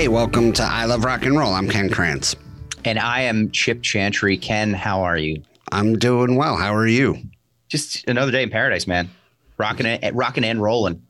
Hey, 0.00 0.08
welcome 0.08 0.50
to 0.54 0.62
I 0.62 0.86
Love 0.86 1.04
Rock 1.04 1.26
and 1.26 1.36
Roll. 1.36 1.52
I'm 1.52 1.68
Ken 1.68 1.90
Krantz. 1.90 2.34
And 2.86 2.98
I 2.98 3.20
am 3.20 3.50
Chip 3.50 3.82
Chantry. 3.82 4.38
Ken, 4.38 4.72
how 4.72 5.02
are 5.02 5.18
you? 5.18 5.42
I'm 5.72 5.98
doing 5.98 6.36
well. 6.36 6.56
How 6.56 6.74
are 6.74 6.86
you? 6.86 7.18
Just 7.68 8.08
another 8.08 8.32
day 8.32 8.42
in 8.42 8.48
paradise, 8.48 8.86
man. 8.86 9.10
Rocking 9.58 9.84
it, 9.84 10.14
rocking 10.14 10.42
and 10.42 10.62
rolling. 10.62 11.02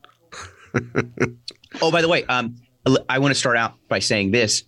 oh, 1.81 1.89
by 1.89 2.01
the 2.01 2.09
way, 2.09 2.25
um, 2.25 2.57
I 3.07 3.19
want 3.19 3.33
to 3.33 3.39
start 3.39 3.55
out 3.55 3.75
by 3.87 3.99
saying 3.99 4.31
this 4.31 4.65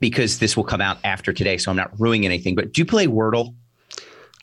because 0.00 0.38
this 0.38 0.56
will 0.56 0.64
come 0.64 0.80
out 0.80 0.96
after 1.04 1.34
today, 1.34 1.58
so 1.58 1.70
I'm 1.70 1.76
not 1.76 1.90
ruining 2.00 2.24
anything. 2.24 2.54
But 2.54 2.72
do 2.72 2.80
you 2.80 2.86
play 2.86 3.08
Wordle? 3.08 3.54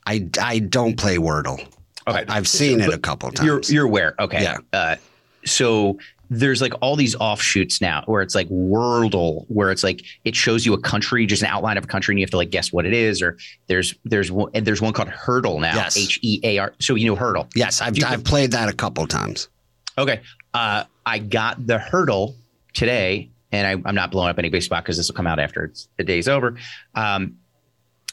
I, 0.06 0.30
I 0.40 0.60
don't 0.60 0.96
play 0.96 1.18
Wordle. 1.18 1.60
Okay, 2.08 2.24
I've 2.28 2.48
seen 2.48 2.82
it 2.82 2.94
a 2.94 3.00
couple 3.00 3.32
times. 3.32 3.48
You're 3.48 3.62
you're 3.62 3.86
aware, 3.86 4.14
okay? 4.20 4.44
Yeah. 4.44 4.58
Uh, 4.72 4.98
so 5.44 5.98
there's 6.30 6.62
like 6.62 6.74
all 6.82 6.96
these 6.96 7.16
offshoots 7.16 7.82
now 7.82 8.04
where 8.06 8.22
it's 8.22 8.36
like 8.36 8.48
Wordle, 8.50 9.46
where 9.48 9.72
it's 9.72 9.84
like 9.84 10.04
it 10.26 10.36
shows 10.36 10.66
you 10.66 10.74
a 10.74 10.80
country, 10.80 11.26
just 11.26 11.42
an 11.42 11.50
outline 11.50 11.78
of 11.78 11.86
a 11.86 11.88
country, 11.88 12.14
and 12.14 12.20
you 12.20 12.24
have 12.24 12.30
to 12.32 12.38
like 12.38 12.52
guess 12.52 12.72
what 12.72 12.86
it 12.86 12.94
is. 12.94 13.22
Or 13.22 13.38
there's 13.68 13.96
there's 14.06 14.32
one 14.32 14.52
and 14.54 14.66
there's 14.66 14.82
one 14.82 14.94
called 14.94 15.10
Heardle 15.10 15.60
now, 15.60 15.76
Yes. 15.76 15.98
H 15.98 16.20
E 16.22 16.40
A 16.44 16.58
R. 16.60 16.74
So 16.80 16.96
you 16.96 17.08
know 17.08 17.16
Heardle. 17.16 17.48
yes, 17.56 17.82
I've, 17.82 17.96
I've 18.04 18.24
played 18.24 18.52
that 18.52 18.70
a 18.70 18.74
couple 18.74 19.06
times. 19.08 19.50
Okay. 19.98 20.22
Uh, 20.54 20.84
I 21.06 21.20
got 21.20 21.66
the 21.66 21.78
Heardle 21.80 22.36
today, 22.74 23.30
and 23.52 23.66
I, 23.68 23.90
I'm 23.90 23.96
not 23.96 24.12
blowing 24.12 24.30
up 24.30 24.38
any 24.40 24.50
big 24.50 24.64
spot 24.64 24.84
because 24.84 24.98
this 24.98 25.10
will 25.10 25.16
come 25.16 25.28
out 25.28 25.40
after 25.40 25.66
it's, 25.66 25.88
the 25.98 26.04
day's 26.04 26.28
over. 26.28 26.56
Um, 26.96 27.38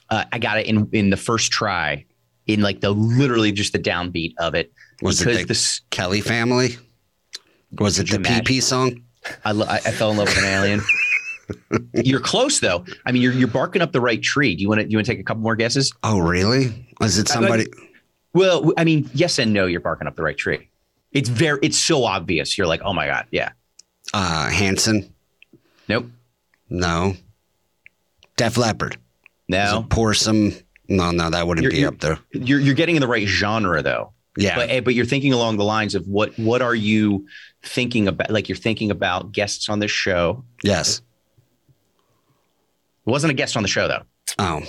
uh, 0.09 0.25
I 0.33 0.39
got 0.39 0.59
it 0.59 0.67
in 0.67 0.89
in 0.93 1.11
the 1.11 1.17
first 1.17 1.53
try, 1.53 2.05
in 2.47 2.63
like 2.63 2.81
the 2.81 2.91
literally 2.91 3.53
just 3.53 3.73
the 3.73 3.79
downbeat 3.79 4.35
of 4.39 4.55
it. 4.55 4.73
Was 5.03 5.19
because 5.19 5.37
it 5.37 5.41
the 5.41 5.45
this 5.49 5.83
Kelly 5.91 6.23
family? 6.23 6.77
Was 7.73 7.99
it 7.99 8.09
the 8.11 8.19
PP 8.19 8.63
song? 8.63 9.03
I, 9.45 9.53
lo- 9.53 9.67
I 9.69 9.79
fell 9.79 10.11
in 10.13 10.17
love 10.19 10.29
with 10.29 10.39
an 10.39 10.45
alien. 10.45 10.81
you're 11.95 12.21
close 12.21 12.61
though. 12.61 12.85
I 13.05 13.13
mean, 13.13 13.23
you're 13.23 13.33
you're 13.33 13.49
barking 13.49 13.83
up 13.83 13.93
the 13.93 14.01
right 14.01 14.23
tree. 14.23 14.55
Do 14.55 14.63
you 14.63 14.69
want 14.69 14.81
to 14.83 14.91
you 14.91 14.97
want 14.97 15.07
to 15.07 15.13
take 15.13 15.21
a 15.21 15.25
couple 15.25 15.43
more 15.43 15.57
guesses? 15.57 15.93
Oh, 16.03 16.19
really? 16.19 16.87
Was 17.01 17.19
it 17.19 17.29
somebody? 17.29 17.67
Well, 18.33 18.73
I 18.77 18.85
mean, 18.85 19.11
yes 19.15 19.39
and 19.39 19.53
no. 19.53 19.67
You're 19.67 19.81
barking 19.81 20.07
up 20.07 20.17
the 20.17 20.23
right 20.23 20.37
tree. 20.37 20.69
It's 21.13 21.29
very 21.29 21.59
it's 21.63 21.79
so 21.79 22.05
obvious. 22.05 22.57
You're 22.59 22.67
like, 22.67 22.83
oh 22.85 22.93
my 22.93 23.07
god, 23.07 23.27
yeah. 23.31 23.51
Uh, 24.15 24.49
Hanson? 24.49 25.13
Nope. 25.89 26.07
No. 26.69 27.15
Def 28.37 28.57
Leppard? 28.57 28.99
No. 29.49 29.87
some? 30.13 30.53
No, 30.89 31.11
no, 31.11 31.31
that 31.31 31.47
wouldn't 31.47 31.63
You're- 31.65 31.75
be 31.75 31.81
you're- 31.81 31.89
up 31.95 32.01
there. 32.01 32.19
You're 32.33 32.61
you're 32.61 32.75
getting 32.75 32.97
in 32.97 33.01
the 33.01 33.09
right 33.09 33.27
genre 33.27 33.83
though. 33.83 34.13
Yeah. 34.39 34.57
but 34.57 34.71
eh, 34.71 34.81
but 34.81 34.95
you're 34.95 35.07
thinking 35.07 35.33
along 35.33 35.57
the 35.57 35.65
lines 35.65 35.95
of 35.95 36.07
what 36.07 36.39
what 36.39 36.61
are 36.61 36.75
you 36.75 37.27
thinking 37.67 38.09
about 38.09 38.31
like 38.31 38.49
you're 38.49 38.57
thinking 38.57 38.91
about 38.91 39.33
guests 39.33 39.69
on 39.69 39.79
this 39.81 39.91
show 39.91 40.43
yes. 40.63 40.99
it 43.07 43.11
wasn't 43.11 43.31
a 43.31 43.35
guest 43.35 43.57
on 43.57 43.63
the 43.63 43.69
show 43.69 43.89
though 43.89 44.03
Oh. 44.39 44.63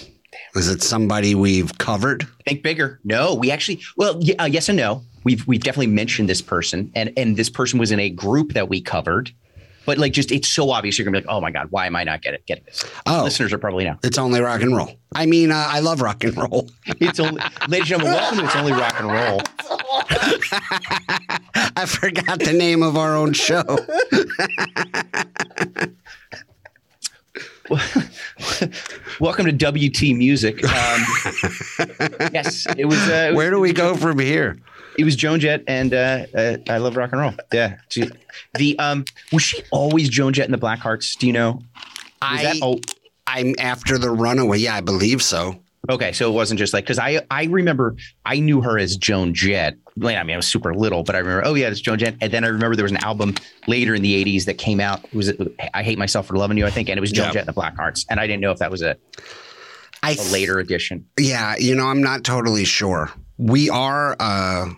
Is 0.55 0.69
it 0.69 0.81
somebody 0.81 1.35
we've 1.35 1.77
covered? 1.77 2.25
think 2.45 2.63
bigger 2.63 2.99
no 3.03 3.33
we 3.33 3.51
actually 3.51 3.81
well 3.97 4.19
y- 4.19 4.35
uh, 4.39 4.45
yes 4.45 4.69
and 4.69 4.77
no 4.77 5.01
we've 5.23 5.45
we've 5.47 5.63
definitely 5.63 5.87
mentioned 5.87 6.29
this 6.29 6.41
person 6.41 6.91
and 6.95 7.11
and 7.17 7.35
this 7.37 7.49
person 7.49 7.79
was 7.79 7.91
in 7.91 7.99
a 7.99 8.09
group 8.09 8.53
that 8.53 8.69
we 8.69 8.79
covered 8.81 9.31
but 9.87 9.97
like 9.97 10.13
just 10.13 10.31
it's 10.31 10.47
so 10.47 10.69
obvious 10.69 10.99
you're 10.99 11.05
gonna 11.05 11.19
be 11.19 11.25
like 11.25 11.33
oh 11.35 11.41
my 11.41 11.49
god 11.49 11.65
why 11.71 11.87
am 11.87 11.95
i 11.95 12.03
not 12.03 12.21
getting 12.21 12.39
getting 12.45 12.63
this 12.65 12.85
Oh. 13.07 13.23
listeners 13.23 13.51
are 13.53 13.57
probably 13.57 13.85
now 13.85 13.97
It's 14.03 14.17
only 14.19 14.39
rock 14.41 14.61
and 14.61 14.75
roll. 14.75 14.91
I 15.15 15.25
mean, 15.25 15.51
uh, 15.51 15.55
I 15.67 15.79
love 15.79 16.01
rock 16.01 16.23
and 16.25 16.35
roll. 16.37 16.69
it's 16.99 17.19
only 17.19 17.41
ladies 17.69 17.89
and 17.91 18.01
gentlemen 18.01 18.13
welcome 18.13 18.45
it's 18.45 18.55
only 18.55 18.73
rock 18.73 18.99
and 18.99 19.11
roll 19.11 19.41
I 21.77 21.85
forgot 21.87 22.39
the 22.39 22.53
name 22.53 22.83
of 22.83 22.97
our 22.97 23.15
own 23.15 23.33
show. 23.33 23.63
welcome 29.19 29.45
to 29.45 29.53
wt 29.53 30.17
music 30.17 30.63
um, 30.63 31.01
yes 32.33 32.65
it 32.77 32.85
was 32.85 32.97
uh, 33.09 33.11
it 33.11 33.29
was- 33.31 33.35
Where 33.35 33.51
do 33.51 33.59
we 33.59 33.73
go 33.73 33.95
from 33.95 34.19
here? 34.19 34.59
It 34.97 35.03
was 35.05 35.15
Joan 35.15 35.39
Jett 35.39 35.63
and 35.67 35.93
uh, 35.93 36.25
uh, 36.35 36.57
I 36.69 36.77
love 36.77 36.97
rock 36.97 37.11
and 37.11 37.21
roll. 37.21 37.33
Yeah. 37.53 37.77
She- 37.89 38.09
the 38.55 38.77
um 38.79 39.05
was 39.31 39.43
she 39.43 39.61
always 39.71 40.09
Joan 40.09 40.33
Jett 40.33 40.45
in 40.45 40.51
the 40.51 40.57
Blackhearts? 40.57 41.17
Do 41.17 41.27
you 41.27 41.33
know? 41.33 41.53
Was 41.53 41.63
I, 42.21 42.43
that 42.43 42.55
oh 42.61 42.79
I'm 43.27 43.53
after 43.59 43.97
the 43.97 44.09
runaway. 44.09 44.57
Yeah, 44.59 44.75
I 44.75 44.81
believe 44.81 45.21
so. 45.21 45.59
okay. 45.89 46.11
So 46.13 46.29
it 46.29 46.33
wasn't 46.33 46.57
just 46.59 46.73
like 46.73 46.83
because 46.85 46.97
I 46.99 47.21
I 47.29 47.43
remember 47.45 47.95
I 48.25 48.39
knew 48.39 48.61
her 48.61 48.77
as 48.79 48.95
Joan 48.97 49.33
Jett. 49.33 49.75
I 50.01 50.23
mean, 50.23 50.33
I 50.33 50.35
was 50.35 50.47
super 50.47 50.73
little, 50.75 51.03
but 51.03 51.15
I 51.15 51.19
remember, 51.19 51.45
oh 51.45 51.55
yeah, 51.55 51.69
it's 51.69 51.81
Joan 51.81 51.97
Jett. 51.97 52.15
And 52.21 52.31
then 52.31 52.43
I 52.43 52.47
remember 52.47 52.75
there 52.75 52.83
was 52.83 52.91
an 52.91 53.03
album 53.03 53.33
later 53.67 53.95
in 53.95 54.01
the 54.01 54.23
'80s 54.23 54.45
that 54.45 54.57
came 54.59 54.79
out. 54.79 55.01
Was 55.13 55.33
I 55.73 55.83
Hate 55.83 55.97
Myself 55.97 56.27
for 56.27 56.35
Loving 56.37 56.57
You? 56.57 56.65
I 56.65 56.69
think, 56.71 56.89
and 56.89 56.97
it 56.97 57.01
was 57.01 57.11
Joan 57.11 57.27
Yeah. 57.27 57.31
Jett 57.33 57.47
and 57.47 57.55
the 57.55 57.59
Blackhearts. 57.59 58.05
And 58.09 58.19
I 58.19 58.27
didn't 58.27 58.41
know 58.41 58.51
if 58.51 58.59
that 58.59 58.69
was 58.71 58.81
a, 58.81 58.95
I 60.03 60.11
a 60.13 60.31
later 60.31 60.59
edition. 60.59 61.05
Yeah, 61.19 61.55
you 61.57 61.75
know, 61.75 61.87
I'm 61.87 62.01
not 62.01 62.23
totally 62.23 62.63
sure. 62.65 63.11
We 63.37 63.69
are 63.69 64.15
uh 64.19 64.69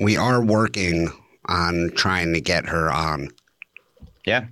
we 0.00 0.16
are 0.16 0.42
working 0.42 1.10
on 1.46 1.90
trying 1.94 2.32
to 2.34 2.40
get 2.40 2.66
her 2.66 2.90
on 2.90 3.30
Yeah. 4.26 4.46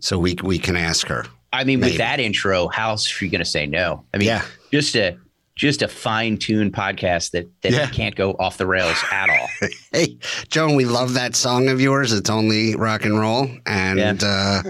so 0.00 0.18
we 0.18 0.36
we 0.42 0.58
can 0.58 0.76
ask 0.76 1.06
her. 1.08 1.26
I 1.52 1.64
mean, 1.64 1.80
Maybe. 1.80 1.92
with 1.92 1.98
that 1.98 2.18
intro, 2.20 2.68
how's 2.68 3.04
she 3.06 3.28
going 3.28 3.38
to 3.40 3.44
say 3.44 3.66
no? 3.66 4.04
I 4.12 4.18
mean, 4.18 4.28
Yeah. 4.28 4.44
just 4.72 4.94
a 4.96 5.16
just 5.56 5.82
a 5.82 5.88
fine 5.88 6.36
tuned 6.36 6.72
podcast 6.74 7.30
that 7.30 7.48
that 7.62 7.72
Yeah. 7.72 7.86
can't 7.88 8.16
go 8.16 8.32
off 8.40 8.56
the 8.58 8.66
rails 8.66 8.96
at 9.12 9.30
all. 9.30 9.48
Hey, 9.92 10.18
Joan, 10.48 10.74
we 10.74 10.84
love 10.84 11.14
that 11.14 11.36
song 11.36 11.68
of 11.68 11.80
yours. 11.80 12.12
It's 12.12 12.28
only 12.30 12.74
rock 12.74 13.04
and 13.04 13.18
roll 13.18 13.48
and 13.66 14.22
uh 14.24 14.62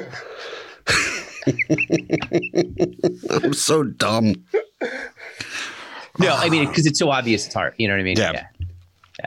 I'm 3.31 3.53
so 3.55 3.83
dumb. 3.85 4.35
No, 6.19 6.35
I 6.35 6.49
mean 6.49 6.69
because 6.69 6.87
it's 6.87 6.99
so 6.99 7.11
obvious 7.11 7.47
it's 7.47 7.55
hard. 7.55 7.75
You 7.79 7.89
know 7.89 7.95
what 7.95 8.01
I 8.01 8.05
mean? 8.05 8.17
yeah. 8.19 8.33
Yeah. 9.19 9.27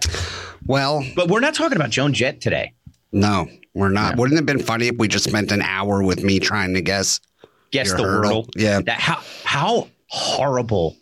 Well, 0.65 1.03
But 1.15 1.29
we're 1.29 1.39
not 1.39 1.53
talking 1.53 1.75
about 1.77 1.89
Joan 1.89 2.13
Jett 2.13 2.41
today. 2.41 2.73
no, 3.11 3.47
we're 3.73 3.89
not. 3.89 4.13
Yeah. 4.15 4.19
Wouldn't 4.21 4.33
it 4.33 4.41
have 4.41 4.45
been 4.45 4.59
funny 4.65 4.87
if 4.87 4.95
we 4.97 5.07
just 5.07 5.25
spent 5.29 5.51
an 5.51 5.61
hour 5.61 6.03
with 6.03 6.23
me 6.23 6.39
trying 6.39 6.73
to 6.73 6.81
guess? 6.81 7.19
Guess 7.71 7.91
the 7.91 7.97
Heardle. 8.03 8.45
wordle. 8.45 8.49
Yeah. 8.55 8.81
That 8.81 8.99
how 8.99 9.21
how 9.43 9.87
horrible. 10.07 10.95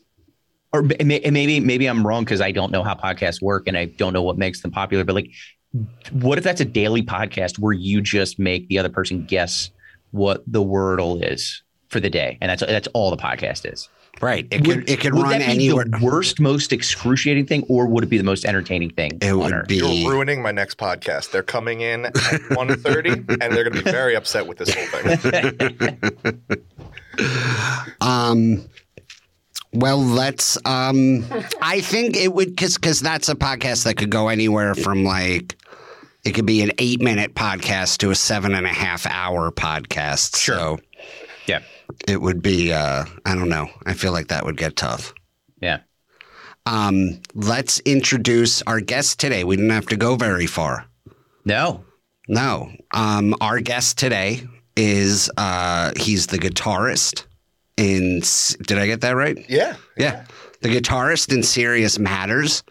Or 0.74 0.82
ma- 0.82 0.96
ma- 1.04 1.20
maybe 1.32 1.60
maybe 1.62 1.86
I'm 1.86 2.06
wrong 2.06 2.26
because 2.26 2.42
I 2.42 2.52
don't 2.52 2.72
know 2.72 2.84
how 2.84 2.96
podcasts 2.96 3.42
work 3.42 3.68
and 3.68 3.78
I 3.78 3.86
don't 3.86 4.12
know 4.14 4.24
what 4.24 4.38
makes 4.38 4.62
them 4.62 4.72
popular. 4.72 5.04
But 5.06 5.16
like, 5.16 5.30
what 6.12 6.38
if 6.38 6.44
that's 6.44 6.60
a 6.62 6.66
daily 6.66 7.02
podcast 7.02 7.60
where 7.60 7.72
you 7.74 8.02
just 8.02 8.40
make 8.40 8.68
the 8.68 8.78
other 8.80 8.90
person 8.90 9.26
guess 9.26 9.70
what 10.12 10.44
the 10.48 10.62
wordle 10.64 11.24
is 11.32 11.62
for 11.90 12.00
the 12.02 12.10
day, 12.10 12.38
and 12.42 12.50
that's 12.50 12.62
that's 12.66 12.88
all 12.94 13.10
the 13.12 13.18
podcast 13.18 13.72
is. 13.72 13.88
Right. 14.22 14.48
It 14.50 14.60
could 14.64 14.68
Would- 14.68 14.90
it 14.90 15.00
could 15.02 15.14
would 15.14 15.24
run 15.24 15.32
that 15.40 15.40
be 15.40 15.54
anywhere. 15.54 15.86
The 15.86 16.00
worst, 16.02 16.40
most 16.40 16.72
excruciating 16.72 17.46
thing, 17.48 17.64
or 17.68 17.86
would 17.88 18.04
it 18.04 18.08
be 18.08 18.18
the 18.18 18.24
most 18.24 18.46
entertaining 18.46 18.92
thing? 18.92 19.18
It 19.22 19.32
on 19.32 19.38
would 19.40 19.54
earth? 19.54 19.68
be 19.68 19.76
You're 19.78 20.12
ruining 20.12 20.42
my 20.42 20.52
next 20.52 20.78
podcast. 20.78 21.32
They're 21.32 21.44
coming 21.44 21.82
in 21.82 22.06
at 22.06 22.14
1.30 22.16 23.30
and 23.30 23.42
they're 23.54 23.64
going 23.64 23.74
to 23.76 23.84
be 23.84 23.92
very 23.92 24.16
upset 24.16 24.48
with 24.48 24.58
this 24.58 24.74
whole 24.74 24.86
thing. 24.88 26.42
Um, 28.02 28.66
well, 29.74 29.98
let's. 29.98 30.58
Um, 30.66 31.26
I 31.62 31.82
think 31.82 32.16
it 32.18 32.34
would 32.34 32.50
because 32.50 32.76
because 32.76 33.00
that's 33.02 33.30
a 33.30 33.36
podcast 33.36 33.84
that 33.86 33.96
could 33.96 34.10
go 34.10 34.28
anywhere 34.30 34.76
from 34.76 35.04
like 35.04 35.56
it 36.24 36.32
could 36.32 36.46
be 36.46 36.62
an 36.62 36.72
eight 36.78 37.02
minute 37.02 37.34
podcast 37.36 37.98
to 38.00 38.12
a 38.12 38.16
seven 38.16 38.54
and 38.54 38.66
a 38.66 38.70
half 38.74 39.06
hour 39.06 39.52
podcast. 39.52 40.38
Sure. 40.38 40.56
So 40.56 40.80
Yeah, 41.48 41.60
it 42.08 42.22
would 42.22 42.42
be. 42.42 42.72
Uh, 42.74 43.06
I 43.26 43.36
don't 43.36 43.50
know. 43.50 43.68
I 43.86 43.94
feel 43.94 44.12
like 44.12 44.28
that 44.28 44.46
would 44.46 44.58
get 44.58 44.76
tough. 44.76 45.14
yeah. 45.62 45.80
Um, 46.68 47.22
let's 47.36 47.80
introduce 47.82 48.64
our 48.64 48.80
guest 48.80 49.20
today. 49.20 49.44
We 49.44 49.56
didn't 49.56 49.70
have 49.72 49.86
to 49.88 49.96
go 49.96 50.16
very 50.16 50.48
far. 50.48 50.88
No, 51.46 51.86
No. 52.28 52.72
Um, 52.92 53.36
our 53.40 53.60
guest 53.60 54.00
today 54.00 54.48
is 54.76 55.30
uh, 55.38 55.92
he's 55.96 56.26
the 56.28 56.40
guitarist 56.40 57.26
in. 57.78 58.22
Did 58.66 58.80
I 58.80 58.88
get 58.88 59.02
that 59.02 59.16
right? 59.16 59.38
Yeah. 59.48 59.76
Yeah. 59.96 60.26
The 60.62 60.70
guitarist 60.70 61.32
in 61.32 61.44
Serious 61.44 62.00
Matters, 62.00 62.64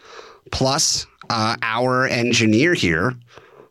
plus 0.51 1.07
uh, 1.29 1.55
our 1.61 2.05
engineer 2.05 2.73
here. 2.73 3.13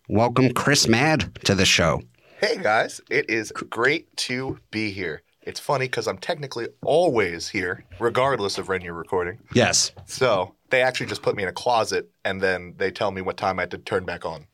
Welcome, 0.09 0.55
Chris 0.55 0.89
Mad, 0.89 1.35
to 1.45 1.55
the 1.55 1.67
show. 1.67 2.01
Hey 2.41 2.57
guys, 2.63 3.01
it 3.11 3.29
is 3.29 3.53
great 3.53 4.15
to 4.17 4.59
be 4.71 4.91
here. 4.91 5.21
It's 5.47 5.61
funny 5.61 5.87
because 5.87 6.09
I'm 6.09 6.19
technically 6.19 6.69
always 6.83 7.49
here, 7.49 7.85
regardless 7.99 8.59
of 8.59 8.69
when 8.69 8.81
you're 8.81 8.95
recording. 8.95 9.39
Yes. 9.53 9.93
So 10.07 10.55
they 10.71 10.83
actually 10.83 11.07
just 11.07 11.23
put 11.23 11.37
me 11.37 11.43
in 11.43 11.49
a 11.49 11.53
closet 11.53 12.11
and 12.25 12.41
then 12.41 12.75
they 12.79 12.91
tell 12.91 13.11
me 13.11 13.21
what 13.21 13.37
time 13.37 13.59
I 13.59 13.63
had 13.63 13.71
to 13.73 13.79
turn 13.79 14.05
back 14.05 14.25
on. 14.25 14.47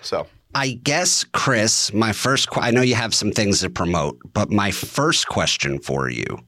So 0.00 0.26
I 0.54 0.80
guess, 0.82 1.24
Chris, 1.24 1.92
my 1.92 2.12
first, 2.12 2.50
qu- 2.50 2.60
I 2.60 2.70
know 2.70 2.80
you 2.80 2.94
have 2.94 3.14
some 3.14 3.32
things 3.32 3.60
to 3.60 3.70
promote, 3.70 4.18
but 4.32 4.50
my 4.50 4.70
first 4.70 5.28
question 5.28 5.78
for 5.78 6.08
you 6.08 6.38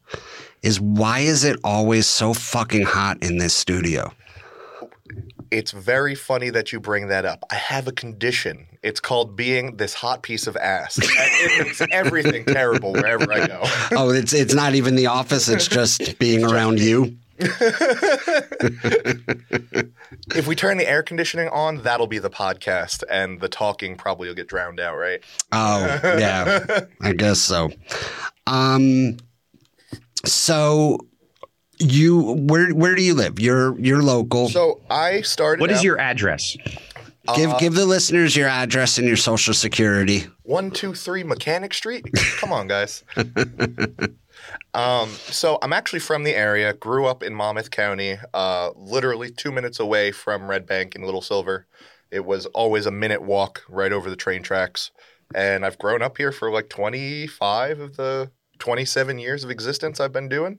is 0.62 0.80
why 0.80 1.20
is 1.20 1.44
it 1.44 1.58
always 1.64 2.06
so 2.06 2.32
fucking 2.32 2.84
hot 2.84 3.22
in 3.22 3.38
this 3.38 3.54
studio? 3.54 4.12
It's 5.50 5.72
very 5.72 6.14
funny 6.14 6.50
that 6.50 6.72
you 6.72 6.80
bring 6.80 7.08
that 7.08 7.24
up. 7.24 7.44
I 7.50 7.56
have 7.56 7.88
a 7.88 7.92
condition. 7.92 8.66
It's 8.82 9.00
called 9.00 9.36
being 9.36 9.76
this 9.76 9.94
hot 9.94 10.22
piece 10.22 10.46
of 10.46 10.56
ass. 10.56 10.98
It 11.02 11.64
makes 11.64 11.80
everything 11.90 12.44
terrible 12.44 12.92
wherever 12.92 13.32
I 13.32 13.46
go. 13.46 13.60
Oh, 13.92 14.10
it's 14.10 14.32
it's 14.32 14.54
not 14.54 14.74
even 14.74 14.94
the 14.94 15.06
office. 15.06 15.48
It's 15.48 15.66
just 15.66 16.18
being 16.20 16.44
around 16.44 16.80
you. 16.80 17.16
If 20.34 20.46
we 20.46 20.54
turn 20.54 20.76
the 20.76 20.88
air 20.88 21.02
conditioning 21.02 21.48
on, 21.48 21.82
that'll 21.82 22.06
be 22.06 22.18
the 22.18 22.30
podcast, 22.30 23.02
and 23.10 23.40
the 23.40 23.48
talking 23.48 23.96
probably 23.96 24.28
will 24.28 24.34
get 24.34 24.46
drowned 24.48 24.78
out, 24.78 24.96
right? 24.96 25.20
Oh, 25.50 25.80
yeah. 26.04 26.80
I 27.00 27.12
guess 27.12 27.40
so. 27.40 27.70
Um 28.46 29.16
so 30.24 30.98
you 31.80 32.34
where 32.48 32.70
where 32.70 32.94
do 32.94 33.02
you 33.02 33.14
live? 33.14 33.40
You're 33.40 33.78
you're 33.78 34.02
local. 34.02 34.48
So 34.48 34.80
I 34.90 35.22
started. 35.22 35.60
What 35.60 35.70
is 35.70 35.78
out- 35.78 35.84
your 35.84 35.98
address? 35.98 36.56
give 37.36 37.58
give 37.58 37.74
the 37.74 37.86
listeners 37.86 38.34
your 38.36 38.48
address 38.48 38.98
and 38.98 39.06
your 39.06 39.16
social 39.16 39.54
security. 39.54 40.26
one 40.42 40.70
two 40.70 40.94
three 40.94 41.22
Mechanic 41.22 41.74
Street? 41.74 42.06
Come 42.38 42.52
on, 42.52 42.66
guys. 42.66 43.04
um, 44.74 45.08
so 45.08 45.58
I'm 45.62 45.72
actually 45.72 46.00
from 46.00 46.24
the 46.24 46.34
area. 46.34 46.72
Grew 46.72 47.06
up 47.06 47.22
in 47.22 47.34
Monmouth 47.34 47.70
County, 47.70 48.18
uh, 48.34 48.70
literally 48.76 49.30
two 49.30 49.52
minutes 49.52 49.80
away 49.80 50.12
from 50.12 50.48
Red 50.48 50.66
Bank 50.66 50.94
in 50.94 51.02
Little 51.02 51.22
Silver. 51.22 51.66
It 52.10 52.24
was 52.24 52.46
always 52.46 52.86
a 52.86 52.90
minute 52.90 53.22
walk 53.22 53.62
right 53.68 53.92
over 53.92 54.10
the 54.10 54.16
train 54.16 54.42
tracks, 54.42 54.90
and 55.34 55.64
I've 55.64 55.78
grown 55.78 56.02
up 56.02 56.16
here 56.16 56.32
for 56.32 56.50
like 56.50 56.68
25 56.68 57.80
of 57.80 57.96
the 57.96 58.30
27 58.58 59.18
years 59.18 59.44
of 59.44 59.50
existence 59.50 60.00
I've 60.00 60.12
been 60.12 60.28
doing. 60.28 60.58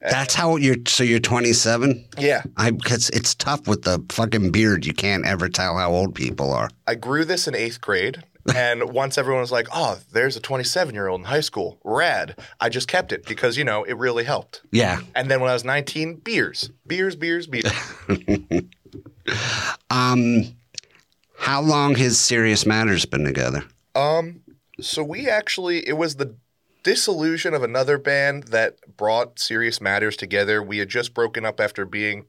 That's 0.00 0.34
how 0.34 0.56
you're 0.56 0.76
so 0.86 1.04
you're 1.04 1.20
27? 1.20 2.06
Yeah, 2.18 2.42
I 2.56 2.70
cuz 2.72 3.10
it's 3.10 3.34
tough 3.34 3.66
with 3.68 3.82
the 3.82 4.02
fucking 4.10 4.50
beard. 4.50 4.86
You 4.86 4.94
can't 4.94 5.26
ever 5.26 5.48
tell 5.48 5.76
how 5.76 5.92
old 5.92 6.14
people 6.14 6.52
are. 6.52 6.70
I 6.86 6.94
grew 6.94 7.24
this 7.24 7.46
in 7.46 7.54
eighth 7.54 7.80
grade. 7.80 8.22
And 8.54 8.90
once 8.94 9.18
everyone 9.18 9.42
was 9.42 9.52
like, 9.52 9.68
oh, 9.72 9.98
there's 10.12 10.36
a 10.36 10.40
27 10.40 10.94
year 10.94 11.08
old 11.08 11.20
in 11.20 11.26
high 11.26 11.40
school, 11.40 11.78
rad. 11.84 12.38
I 12.58 12.70
just 12.70 12.88
kept 12.88 13.12
it 13.12 13.26
because, 13.26 13.58
you 13.58 13.64
know, 13.64 13.84
it 13.84 13.98
really 13.98 14.24
helped. 14.24 14.62
Yeah. 14.72 15.00
And 15.14 15.30
then 15.30 15.40
when 15.40 15.50
I 15.50 15.52
was 15.52 15.64
19, 15.64 16.16
beers, 16.16 16.70
beers, 16.86 17.16
beers, 17.16 17.46
beers. 17.46 17.70
Um 19.90 20.54
how 21.36 21.60
long 21.62 21.94
has 21.94 22.18
Serious 22.18 22.66
Matters 22.66 23.06
been 23.06 23.24
together? 23.24 23.64
um, 23.94 24.40
so 24.80 25.02
we 25.02 25.28
actually, 25.28 25.86
it 25.86 25.94
was 25.94 26.16
the 26.16 26.34
disillusion 26.82 27.54
of 27.54 27.62
another 27.62 27.98
band 27.98 28.44
that 28.44 28.96
brought 28.96 29.38
Serious 29.38 29.80
Matters 29.80 30.16
together. 30.16 30.62
We 30.62 30.78
had 30.78 30.88
just 30.88 31.14
broken 31.14 31.44
up 31.44 31.60
after 31.60 31.84
being 31.84 32.26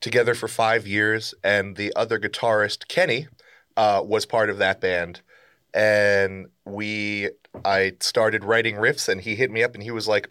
together 0.00 0.34
for 0.34 0.48
five 0.48 0.86
years, 0.86 1.34
and 1.44 1.76
the 1.76 1.92
other 1.94 2.18
guitarist, 2.18 2.88
Kenny, 2.88 3.28
uh, 3.76 4.02
was 4.04 4.26
part 4.26 4.50
of 4.50 4.58
that 4.58 4.80
band. 4.80 5.20
And 5.72 6.48
we, 6.64 7.30
I 7.64 7.92
started 8.00 8.44
writing 8.44 8.76
riffs, 8.76 9.08
and 9.08 9.20
he 9.20 9.36
hit 9.36 9.50
me 9.50 9.62
up 9.62 9.74
and 9.74 9.82
he 9.82 9.90
was 9.90 10.08
like, 10.08 10.28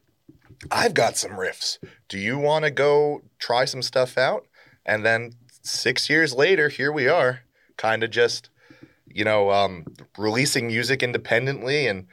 I've 0.69 0.94
got 0.94 1.17
some 1.17 1.31
riffs. 1.31 1.79
Do 2.07 2.19
you 2.19 2.38
want 2.38 2.65
to 2.65 2.71
go 2.71 3.24
try 3.39 3.65
some 3.65 3.81
stuff 3.81 4.17
out? 4.17 4.45
And 4.85 5.06
then 5.06 5.33
six 5.63 6.09
years 6.09 6.33
later, 6.33 6.69
here 6.69 6.91
we 6.91 7.07
are, 7.07 7.41
kind 7.77 8.03
of 8.03 8.12
just, 8.12 8.50
you 9.07 9.24
know, 9.24 9.51
um, 9.51 9.85
releasing 10.17 10.67
music 10.67 11.01
independently 11.01 11.88
and 11.88 12.07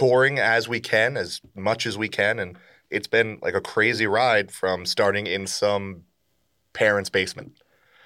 touring 0.00 0.38
as 0.38 0.68
we 0.68 0.78
can, 0.78 1.16
as 1.16 1.40
much 1.54 1.86
as 1.86 1.96
we 1.96 2.06
can. 2.08 2.38
And 2.38 2.58
it's 2.90 3.06
been 3.06 3.38
like 3.40 3.54
a 3.54 3.62
crazy 3.62 4.06
ride 4.06 4.52
from 4.52 4.84
starting 4.84 5.26
in 5.26 5.46
some 5.46 6.02
parents' 6.74 7.08
basement, 7.08 7.52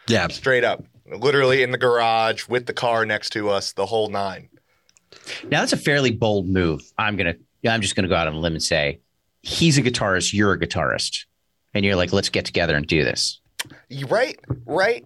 Yeah. 0.06 0.28
straight 0.28 0.62
up, 0.62 0.84
literally 1.06 1.64
in 1.64 1.72
the 1.72 1.78
garage 1.78 2.46
with 2.48 2.66
the 2.66 2.72
car 2.72 3.04
next 3.04 3.30
to 3.30 3.48
us, 3.50 3.72
the 3.72 3.86
whole 3.86 4.08
nine. 4.08 4.48
Now 5.50 5.60
that's 5.60 5.72
a 5.72 5.76
fairly 5.76 6.12
bold 6.12 6.48
move. 6.48 6.80
I'm 6.96 7.16
gonna 7.16 7.34
I'm 7.68 7.80
just 7.80 7.96
gonna 7.96 8.06
go 8.06 8.14
out 8.14 8.28
on 8.28 8.34
a 8.34 8.38
limb 8.38 8.52
and 8.54 8.62
say 8.62 9.00
he's 9.42 9.76
a 9.76 9.82
guitarist, 9.82 10.32
you're 10.32 10.52
a 10.52 10.58
guitarist. 10.60 11.24
And 11.74 11.84
you're 11.84 11.96
like, 11.96 12.12
let's 12.12 12.28
get 12.28 12.44
together 12.44 12.76
and 12.76 12.86
do 12.86 13.02
this. 13.04 13.40
Right, 14.08 14.38
right. 14.64 15.04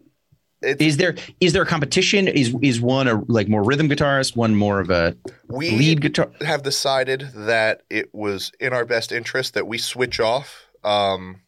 Is 0.65 0.97
there 0.97 1.15
is 1.41 1.53
there 1.53 1.63
a 1.63 1.67
competition? 1.67 2.29
Is 2.29 2.55
is 2.63 2.81
one 2.81 3.09
a 3.09 3.23
like 3.29 3.49
more 3.49 3.63
rhythm 3.63 3.89
guitarist, 3.89 4.37
one 4.37 4.55
more 4.55 4.81
of 4.81 4.91
a 4.91 5.17
we 5.49 5.71
lead 5.71 6.01
guitar? 6.01 6.31
have 6.41 6.63
decided 6.63 7.29
that 7.35 7.83
it 7.91 8.15
was 8.15 8.51
in 8.61 8.73
our 8.73 8.85
best 8.85 9.13
interest 9.13 9.55
that 9.55 9.67
we 9.67 9.79
switch 9.79 10.21
off. 10.21 10.67
Um, 10.83 11.41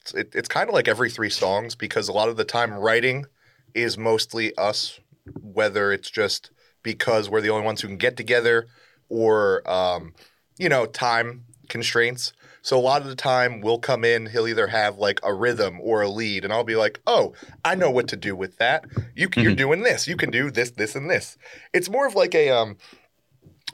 it's- 0.00 0.14
it, 0.14 0.34
it's 0.34 0.48
kind 0.48 0.68
of 0.68 0.74
like 0.74 0.88
every 0.88 1.10
three 1.10 1.30
songs 1.30 1.74
because 1.74 2.08
a 2.08 2.12
lot 2.12 2.28
of 2.28 2.36
the 2.36 2.44
time 2.44 2.72
writing 2.72 3.26
is 3.74 3.98
mostly 3.98 4.56
us, 4.56 5.00
whether 5.40 5.92
it's 5.92 6.10
just 6.10 6.50
because 6.82 7.28
we're 7.28 7.40
the 7.40 7.50
only 7.50 7.64
ones 7.64 7.80
who 7.80 7.88
can 7.88 7.96
get 7.96 8.16
together 8.16 8.66
or, 9.08 9.68
um, 9.68 10.14
you 10.58 10.68
know, 10.68 10.86
time 10.86 11.44
constraints. 11.68 12.32
So 12.66 12.76
a 12.76 12.80
lot 12.80 13.00
of 13.00 13.06
the 13.06 13.14
time 13.14 13.60
we'll 13.60 13.78
come 13.78 14.04
in, 14.04 14.26
he'll 14.26 14.48
either 14.48 14.66
have 14.66 14.98
like 14.98 15.20
a 15.22 15.32
rhythm 15.32 15.78
or 15.80 16.02
a 16.02 16.08
lead, 16.08 16.42
and 16.42 16.52
I'll 16.52 16.64
be 16.64 16.74
like, 16.74 16.98
"Oh, 17.06 17.32
I 17.64 17.76
know 17.76 17.92
what 17.92 18.08
to 18.08 18.16
do 18.16 18.34
with 18.34 18.56
that. 18.56 18.86
You 19.14 19.28
can, 19.28 19.44
you're 19.44 19.54
doing 19.54 19.84
this. 19.84 20.08
You 20.08 20.16
can 20.16 20.32
do 20.32 20.50
this, 20.50 20.72
this, 20.72 20.96
and 20.96 21.08
this." 21.08 21.38
It's 21.72 21.88
more 21.88 22.08
of 22.08 22.16
like 22.16 22.34
a 22.34 22.50
um, 22.50 22.76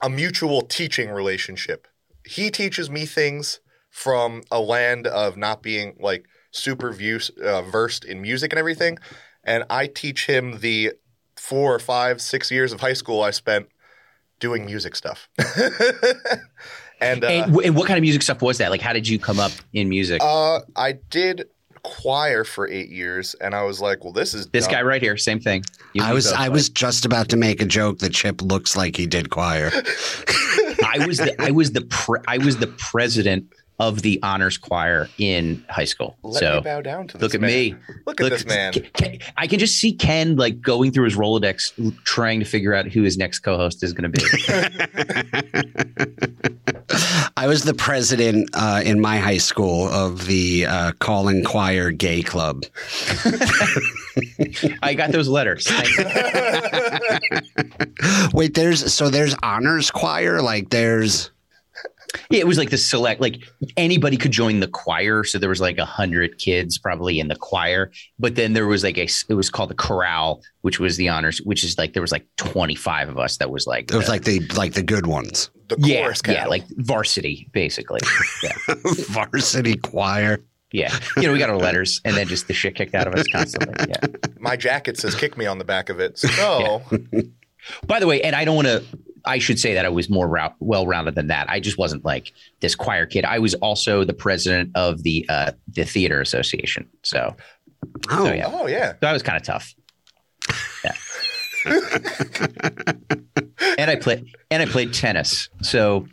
a 0.03 0.11
mutual 0.11 0.61
teaching 0.61 1.09
relationship. 1.09 1.89
He 2.27 2.51
teaches 2.51 2.91
me 2.91 3.07
things 3.07 3.61
from 3.89 4.43
a 4.51 4.61
land 4.61 5.07
of 5.07 5.39
not 5.39 5.63
being 5.63 5.97
like 5.99 6.27
super 6.51 6.93
view, 6.93 7.19
uh, 7.43 7.63
versed 7.63 8.05
in 8.05 8.21
music 8.21 8.53
and 8.53 8.59
everything, 8.59 8.99
and 9.43 9.65
I 9.71 9.87
teach 9.87 10.27
him 10.27 10.59
the 10.61 10.93
four 11.39 11.75
or 11.75 11.79
five, 11.79 12.21
six 12.21 12.51
years 12.51 12.75
of 12.75 12.83
high 12.83 12.93
school 12.93 13.23
I 13.23 13.31
spent 13.31 13.69
doing 14.39 14.67
music 14.67 14.97
stuff. 14.97 15.31
and 17.03 17.25
uh, 17.25 17.29
and, 17.29 17.57
and 17.61 17.77
what 17.77 17.87
kind 17.87 17.99
of 17.99 18.03
music 18.03 18.23
stuff 18.23 18.43
was 18.43 18.59
that? 18.59 18.71
Like, 18.71 18.81
how 18.81 18.93
did 18.93 19.07
you 19.09 19.19
come 19.19 19.39
up 19.39 19.53
in 19.73 19.89
music? 19.89 20.21
uh, 20.23 20.61
I 20.77 20.93
did 21.11 21.49
choir 21.85 22.45
for 22.45 22.69
eight 22.69 22.91
years, 22.91 23.35
and 23.41 23.55
I 23.55 23.65
was 23.65 23.81
like, 23.81 24.05
"Well, 24.05 24.13
this 24.13 24.35
is 24.35 24.47
this 24.49 24.67
dumb. 24.67 24.73
guy 24.75 24.83
right 24.83 25.03
here, 25.03 25.17
same 25.17 25.41
thing. 25.41 25.65
You 25.95 26.03
I 26.05 26.13
was 26.13 26.33
I 26.33 26.47
bud. 26.49 26.55
was 26.55 26.69
just 26.69 27.05
about 27.05 27.29
to 27.31 27.37
make 27.37 27.61
a 27.61 27.67
joke 27.67 27.99
that 27.99 28.13
Chip 28.13 28.41
looks 28.43 28.77
like 28.77 28.97
he 28.97 29.07
did 29.07 29.31
choir. 29.31 29.71
I 30.85 31.05
was 31.07 31.19
the 31.19 31.35
I 31.39 31.51
was 31.51 31.73
the 31.73 31.83
pre, 31.83 32.21
I 32.29 32.39
was 32.39 32.59
the 32.59 32.67
president 32.69 33.53
of 33.79 34.03
the 34.03 34.21
honors 34.23 34.59
choir 34.59 35.09
in 35.19 35.65
high 35.69 35.85
school. 35.85 36.17
Let 36.23 36.41
so 36.41 36.57
me 36.57 36.61
bow 36.63 36.81
down 36.83 37.09
to 37.09 37.19
this 37.19 37.23
look 37.23 37.35
at 37.35 37.41
man. 37.41 37.51
me. 37.51 37.75
Look 38.07 38.21
at 38.21 38.31
this 38.31 38.47
man. 38.47 38.73
Ken- 38.73 39.19
I 39.37 39.47
can 39.47 39.59
just 39.59 39.77
see 39.79 39.93
Ken 39.93 40.37
like 40.37 40.61
going 40.61 40.93
through 40.93 41.05
his 41.05 41.17
Rolodex, 41.17 41.73
trying 42.05 42.39
to 42.41 42.47
figure 42.47 42.75
out 42.75 42.87
who 42.87 43.03
his 43.03 43.19
next 43.19 43.41
co-host 43.41 43.83
is 43.83 43.93
going 43.93 44.13
to 44.13 44.21
be. 44.21 44.23
I 47.37 47.47
was 47.47 47.65
the 47.65 47.75
president 47.75 48.51
uh, 48.55 48.83
in 48.85 49.01
my 49.01 49.19
high 49.19 49.39
school 49.39 49.89
of 49.89 50.27
the 50.27 50.67
uh, 50.67 50.93
calling 51.01 51.43
choir 51.43 51.91
gay 51.91 52.23
club. 52.23 52.65
I 54.83 54.95
got 54.95 55.11
those 55.11 55.29
letters. 55.29 55.67
Wait, 58.33 58.55
there's 58.55 58.93
so 58.93 59.11
there's 59.11 59.35
honors 59.43 59.91
choir. 59.91 60.41
Like 60.43 60.71
there's 60.71 61.31
Yeah, 62.31 62.41
it 62.41 62.47
was 62.47 62.59
like 62.59 62.71
the 62.71 62.79
select, 62.79 63.21
like 63.21 63.43
anybody 63.77 64.17
could 64.17 64.33
join 64.33 64.61
the 64.61 64.67
choir. 64.69 65.25
So 65.25 65.39
there 65.39 65.49
was 65.49 65.61
like 65.61 65.79
a 65.79 65.85
hundred 65.85 66.39
kids 66.39 66.77
probably 66.79 67.19
in 67.21 67.29
the 67.29 67.37
choir, 67.37 67.91
but 68.19 68.35
then 68.35 68.53
there 68.53 68.67
was 68.67 68.85
like 68.85 68.99
a, 68.99 69.09
it 69.29 69.35
was 69.35 69.49
called 69.51 69.71
the 69.71 69.75
chorale, 69.75 70.43
which 70.61 70.79
was 70.79 70.97
the 70.97 71.09
honors, 71.09 71.39
which 71.45 71.65
is 71.65 71.79
like 71.79 71.93
there 71.95 72.03
was 72.03 72.13
like 72.13 72.27
twenty 72.37 72.75
five 72.75 73.09
of 73.09 73.19
us. 73.19 73.39
That 73.39 73.51
was 73.51 73.67
like, 73.67 73.91
it 73.91 73.97
was 73.97 74.07
the- 74.07 74.11
like 74.13 74.25
the 74.25 74.41
like 74.57 74.73
the 74.75 74.83
good 74.83 75.07
ones. 75.07 75.51
The 75.69 75.77
yeah, 75.79 76.03
chorus 76.03 76.21
yeah, 76.29 76.47
like 76.47 76.65
varsity 76.77 77.49
basically. 77.53 78.01
Yeah, 78.43 78.53
Varsity 79.09 79.77
choir. 79.77 80.41
yeah. 80.73 80.95
You 81.17 81.23
know, 81.25 81.33
we 81.33 81.39
got 81.39 81.49
our 81.49 81.57
letters 81.57 82.01
and 82.05 82.17
then 82.17 82.27
just 82.27 82.47
the 82.49 82.53
shit 82.55 82.75
kicked 82.75 82.95
out 82.95 83.07
of 83.07 83.15
us 83.15 83.27
constantly. 83.33 83.87
Yeah. 83.89 84.07
my 84.39 84.57
jacket 84.57 84.99
says 84.99 85.15
"kick 85.15 85.37
me" 85.39 85.47
on 85.47 85.59
the 85.59 85.65
back 85.65 85.89
of 85.89 86.01
it. 86.01 86.19
So 86.37 86.83
By 87.87 88.01
the 88.01 88.07
way, 88.09 88.21
and 88.23 88.35
I 88.35 88.45
don't 88.45 88.57
want 88.57 88.67
to. 88.69 88.83
I 89.25 89.39
should 89.39 89.59
say 89.59 89.75
that 89.75 89.85
I 89.85 89.89
was 89.89 90.11
more 90.11 90.29
rou- 90.29 90.55
well-rounded 90.61 91.15
than 91.15 91.29
that. 91.29 91.49
I 91.49 91.61
just 91.61 91.79
wasn't 91.79 92.05
like 92.05 92.33
this 92.61 92.75
choir 92.75 93.07
kid. 93.07 93.25
I 93.25 93.39
was 93.39 93.55
also 93.55 94.05
the 94.05 94.15
president 94.15 94.71
of 94.75 95.03
the 95.03 95.27
uh, 95.29 95.53
the 95.69 95.85
theater 95.85 96.21
association. 96.21 96.89
So 97.03 97.35
Oh, 98.11 98.33
yeah. 98.33 98.51
oh 98.53 98.67
yeah, 98.67 98.95
that 99.01 99.13
was 99.13 99.23
kind 99.23 99.37
of 99.37 99.45
tough. 99.45 99.75
Yeah. 100.85 100.95
and 103.79 103.91
I 103.91 103.97
played 103.97 104.27
and 104.51 104.63
I 104.63 104.67
played 104.67 104.93
tennis. 104.93 105.49
So 105.63 106.07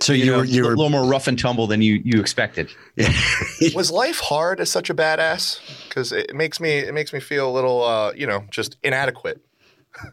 so 0.00 0.12
you, 0.12 0.24
you, 0.24 0.30
know, 0.30 0.38
were 0.38 0.44
you 0.44 0.66
a 0.66 0.68
little 0.68 0.90
more 0.90 1.04
rough 1.04 1.28
and 1.28 1.38
tumble 1.38 1.66
than 1.66 1.82
you 1.82 2.00
you 2.04 2.20
expected. 2.20 2.70
was 3.74 3.90
life 3.90 4.20
hard 4.20 4.60
as 4.60 4.70
such 4.70 4.90
a 4.90 4.94
badass? 4.94 5.60
Because 5.88 6.12
it 6.12 6.34
makes 6.34 6.60
me 6.60 6.78
it 6.78 6.94
makes 6.94 7.12
me 7.12 7.20
feel 7.20 7.48
a 7.48 7.52
little 7.52 7.84
uh, 7.84 8.12
you 8.12 8.26
know 8.26 8.44
just 8.50 8.76
inadequate. 8.82 9.40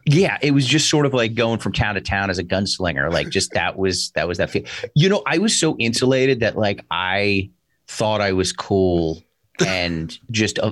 Yeah, 0.05 0.37
it 0.41 0.51
was 0.51 0.65
just 0.65 0.89
sort 0.89 1.05
of 1.05 1.13
like 1.13 1.35
going 1.35 1.59
from 1.59 1.71
town 1.71 1.95
to 1.95 2.01
town 2.01 2.29
as 2.29 2.37
a 2.37 2.43
gunslinger. 2.43 3.11
Like 3.11 3.29
just 3.29 3.51
that 3.53 3.77
was 3.77 4.11
that 4.11 4.27
was 4.27 4.37
that 4.37 4.49
feel. 4.49 4.63
You 4.95 5.09
know, 5.09 5.23
I 5.25 5.37
was 5.37 5.57
so 5.57 5.77
insulated 5.77 6.41
that 6.41 6.57
like 6.57 6.85
I 6.91 7.49
thought 7.87 8.21
I 8.21 8.33
was 8.33 8.51
cool 8.51 9.23
and 9.65 10.17
just 10.31 10.59
uh, 10.59 10.71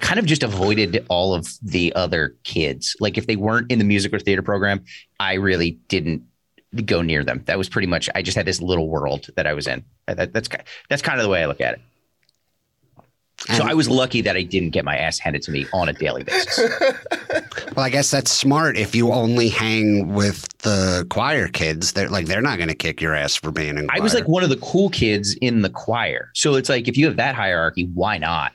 kind 0.00 0.18
of 0.18 0.26
just 0.26 0.42
avoided 0.42 1.04
all 1.08 1.34
of 1.34 1.48
the 1.62 1.92
other 1.94 2.36
kids. 2.44 2.96
Like 3.00 3.18
if 3.18 3.26
they 3.26 3.36
weren't 3.36 3.70
in 3.70 3.78
the 3.78 3.84
music 3.84 4.12
or 4.12 4.18
theater 4.18 4.42
program, 4.42 4.84
I 5.20 5.34
really 5.34 5.72
didn't 5.88 6.22
go 6.84 7.02
near 7.02 7.24
them. 7.24 7.42
That 7.46 7.58
was 7.58 7.68
pretty 7.68 7.88
much. 7.88 8.08
I 8.14 8.22
just 8.22 8.36
had 8.36 8.46
this 8.46 8.60
little 8.60 8.88
world 8.88 9.28
that 9.36 9.46
I 9.46 9.52
was 9.52 9.66
in. 9.66 9.84
That, 10.06 10.32
that's 10.32 10.48
that's 10.88 11.02
kind 11.02 11.18
of 11.18 11.24
the 11.24 11.30
way 11.30 11.42
I 11.42 11.46
look 11.46 11.60
at 11.60 11.74
it. 11.74 11.80
So 13.56 13.64
I 13.64 13.74
was 13.74 13.88
lucky 13.88 14.20
that 14.20 14.36
I 14.36 14.42
didn't 14.42 14.70
get 14.70 14.84
my 14.84 14.96
ass 14.96 15.18
handed 15.18 15.42
to 15.42 15.50
me 15.50 15.66
on 15.72 15.88
a 15.88 15.92
daily 15.92 16.22
basis. 16.24 16.60
Well, 17.76 17.86
I 17.86 17.90
guess 17.90 18.10
that's 18.10 18.30
smart. 18.30 18.76
If 18.76 18.94
you 18.94 19.12
only 19.12 19.48
hang 19.48 20.12
with 20.12 20.46
the 20.58 21.06
choir 21.08 21.48
kids, 21.48 21.92
they're 21.94 22.10
like 22.10 22.26
they're 22.26 22.42
not 22.42 22.58
going 22.58 22.68
to 22.68 22.74
kick 22.74 23.00
your 23.00 23.14
ass 23.14 23.34
for 23.34 23.50
being 23.50 23.78
in. 23.78 23.86
Choir. 23.88 23.98
I 23.98 24.00
was 24.02 24.12
like 24.12 24.28
one 24.28 24.42
of 24.44 24.50
the 24.50 24.58
cool 24.58 24.90
kids 24.90 25.34
in 25.40 25.62
the 25.62 25.70
choir. 25.70 26.30
So 26.34 26.54
it's 26.56 26.68
like 26.68 26.86
if 26.86 26.98
you 26.98 27.06
have 27.06 27.16
that 27.16 27.34
hierarchy, 27.34 27.88
why 27.94 28.18
not? 28.18 28.52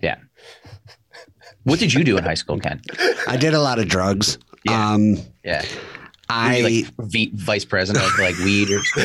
Yeah. 0.00 0.18
What 1.64 1.80
did 1.80 1.92
you 1.92 2.04
do 2.04 2.16
in 2.16 2.22
high 2.22 2.34
school, 2.34 2.60
Ken? 2.60 2.80
I 3.26 3.36
did 3.36 3.52
a 3.52 3.60
lot 3.60 3.80
of 3.80 3.88
drugs. 3.88 4.38
Yeah. 4.64 4.92
Um, 4.92 5.16
Yeah. 5.44 5.64
I 6.28 6.58
Were 6.58 6.62
like 6.70 7.10
v- 7.10 7.32
vice 7.34 7.64
president 7.64 8.04
of 8.04 8.16
like 8.20 8.36
weed 8.38 8.70
or 8.70 8.80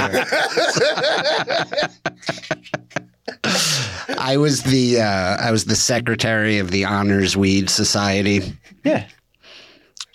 I 4.18 4.38
was 4.38 4.64
the 4.64 5.02
uh, 5.02 5.38
I 5.40 5.52
was 5.52 5.66
the 5.66 5.76
secretary 5.76 6.58
of 6.60 6.72
the 6.72 6.86
Honors 6.86 7.36
Weed 7.38 7.70
Society. 7.70 8.54
Yeah. 8.84 9.06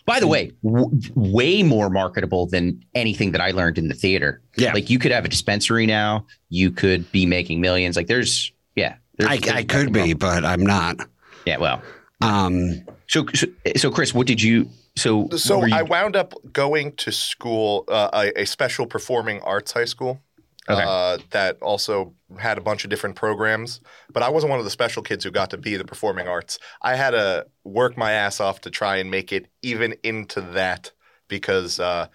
By 0.04 0.20
the 0.20 0.28
way, 0.28 0.52
w- 0.62 0.90
way 1.16 1.64
more 1.64 1.90
marketable 1.90 2.46
than 2.46 2.80
anything 2.94 3.32
that 3.32 3.40
I 3.40 3.50
learned 3.50 3.76
in 3.76 3.88
the 3.88 3.94
theater. 3.94 4.40
Yeah. 4.56 4.72
Like 4.72 4.88
you 4.88 5.00
could 5.00 5.10
have 5.10 5.24
a 5.24 5.28
dispensary 5.28 5.84
now. 5.84 6.26
You 6.48 6.70
could 6.70 7.10
be 7.10 7.26
making 7.26 7.60
millions. 7.60 7.96
Like 7.96 8.06
there's, 8.06 8.52
yeah. 8.76 8.96
There's, 9.18 9.30
I, 9.30 9.38
there's 9.38 9.52
I 9.56 9.64
could 9.64 9.92
be, 9.92 10.00
wrong. 10.00 10.12
but 10.14 10.44
I'm 10.44 10.62
not. 10.64 10.96
Yeah. 11.44 11.56
Well, 11.56 11.82
Um, 12.20 12.84
so, 13.08 13.26
so, 13.34 13.46
so 13.76 13.90
Chris, 13.90 14.14
what 14.14 14.28
did 14.28 14.40
you, 14.40 14.68
so, 14.94 15.28
So 15.30 15.64
you- 15.64 15.74
I 15.74 15.82
wound 15.82 16.14
up 16.14 16.34
going 16.52 16.92
to 16.96 17.10
school, 17.10 17.84
uh, 17.88 18.10
a, 18.36 18.42
a 18.42 18.44
special 18.46 18.86
performing 18.86 19.40
arts 19.40 19.72
high 19.72 19.84
school. 19.86 20.20
Okay. 20.68 20.82
Uh, 20.84 21.18
that 21.30 21.60
also 21.62 22.12
had 22.38 22.58
a 22.58 22.60
bunch 22.60 22.84
of 22.84 22.90
different 22.90 23.14
programs, 23.14 23.80
but 24.12 24.22
I 24.22 24.28
wasn't 24.28 24.50
one 24.50 24.58
of 24.58 24.64
the 24.64 24.70
special 24.70 25.02
kids 25.02 25.22
who 25.22 25.30
got 25.30 25.50
to 25.50 25.56
be 25.56 25.76
the 25.76 25.84
performing 25.84 26.26
arts. 26.26 26.58
I 26.82 26.96
had 26.96 27.10
to 27.10 27.46
work 27.64 27.96
my 27.96 28.12
ass 28.12 28.40
off 28.40 28.60
to 28.62 28.70
try 28.70 28.96
and 28.96 29.10
make 29.10 29.32
it 29.32 29.46
even 29.62 29.94
into 30.02 30.40
that 30.40 30.90
because 31.28 31.78
uh, 31.78 32.08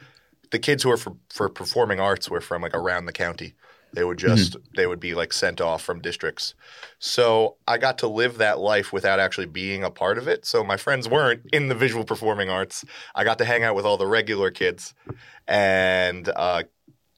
the 0.51 0.59
kids 0.59 0.83
who 0.83 0.89
were 0.89 0.97
for, 0.97 1.15
for 1.29 1.49
performing 1.49 1.99
arts 1.99 2.29
were 2.29 2.41
from 2.41 2.61
like 2.61 2.75
around 2.75 3.05
the 3.05 3.13
county. 3.13 3.55
They 3.93 4.05
would 4.05 4.17
just 4.17 4.55
they 4.75 4.87
would 4.87 5.01
be 5.01 5.13
like 5.15 5.33
sent 5.33 5.59
off 5.59 5.81
from 5.81 5.99
districts. 6.01 6.55
So 6.99 7.57
I 7.67 7.77
got 7.77 7.97
to 7.99 8.07
live 8.07 8.37
that 8.37 8.57
life 8.59 8.93
without 8.93 9.19
actually 9.19 9.47
being 9.47 9.83
a 9.83 9.89
part 9.91 10.17
of 10.17 10.29
it. 10.29 10.45
So 10.45 10.63
my 10.63 10.77
friends 10.77 11.09
weren't 11.09 11.41
in 11.51 11.67
the 11.67 11.75
visual 11.75 12.05
performing 12.05 12.49
arts. 12.49 12.85
I 13.15 13.25
got 13.25 13.37
to 13.39 13.45
hang 13.45 13.63
out 13.63 13.75
with 13.75 13.85
all 13.85 13.97
the 13.97 14.07
regular 14.07 14.49
kids 14.49 14.93
and 15.47 16.29
uh, 16.29 16.63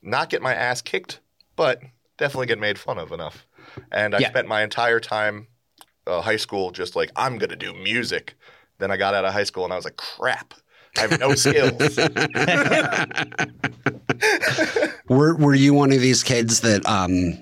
not 0.01 0.29
get 0.29 0.41
my 0.41 0.53
ass 0.53 0.81
kicked, 0.81 1.19
but 1.55 1.81
definitely 2.17 2.47
get 2.47 2.59
made 2.59 2.79
fun 2.79 2.97
of 2.97 3.11
enough. 3.11 3.47
And 3.91 4.15
I 4.15 4.21
Yeah. 4.21 4.29
spent 4.29 4.47
my 4.47 4.63
entire 4.63 4.99
time 4.99 5.47
uh, 6.07 6.21
high 6.21 6.37
school 6.37 6.71
just 6.71 6.95
like 6.95 7.11
I'm 7.15 7.37
gonna 7.37 7.55
do 7.55 7.73
music. 7.73 8.35
Then 8.79 8.91
I 8.91 8.97
got 8.97 9.13
out 9.13 9.25
of 9.25 9.33
high 9.33 9.43
school 9.45 9.63
and 9.65 9.73
I 9.73 9.77
was 9.77 9.85
like, 9.85 9.97
crap. 9.97 10.53
I 10.97 11.01
have 11.01 11.13
no 11.13 11.35
skills. 11.35 12.01
were 15.09 15.35
Were 15.35 15.53
you 15.55 15.73
one 15.73 15.91
of 15.91 16.01
these 16.01 16.23
kids 16.23 16.61
that 16.61 16.87
um, 16.87 17.37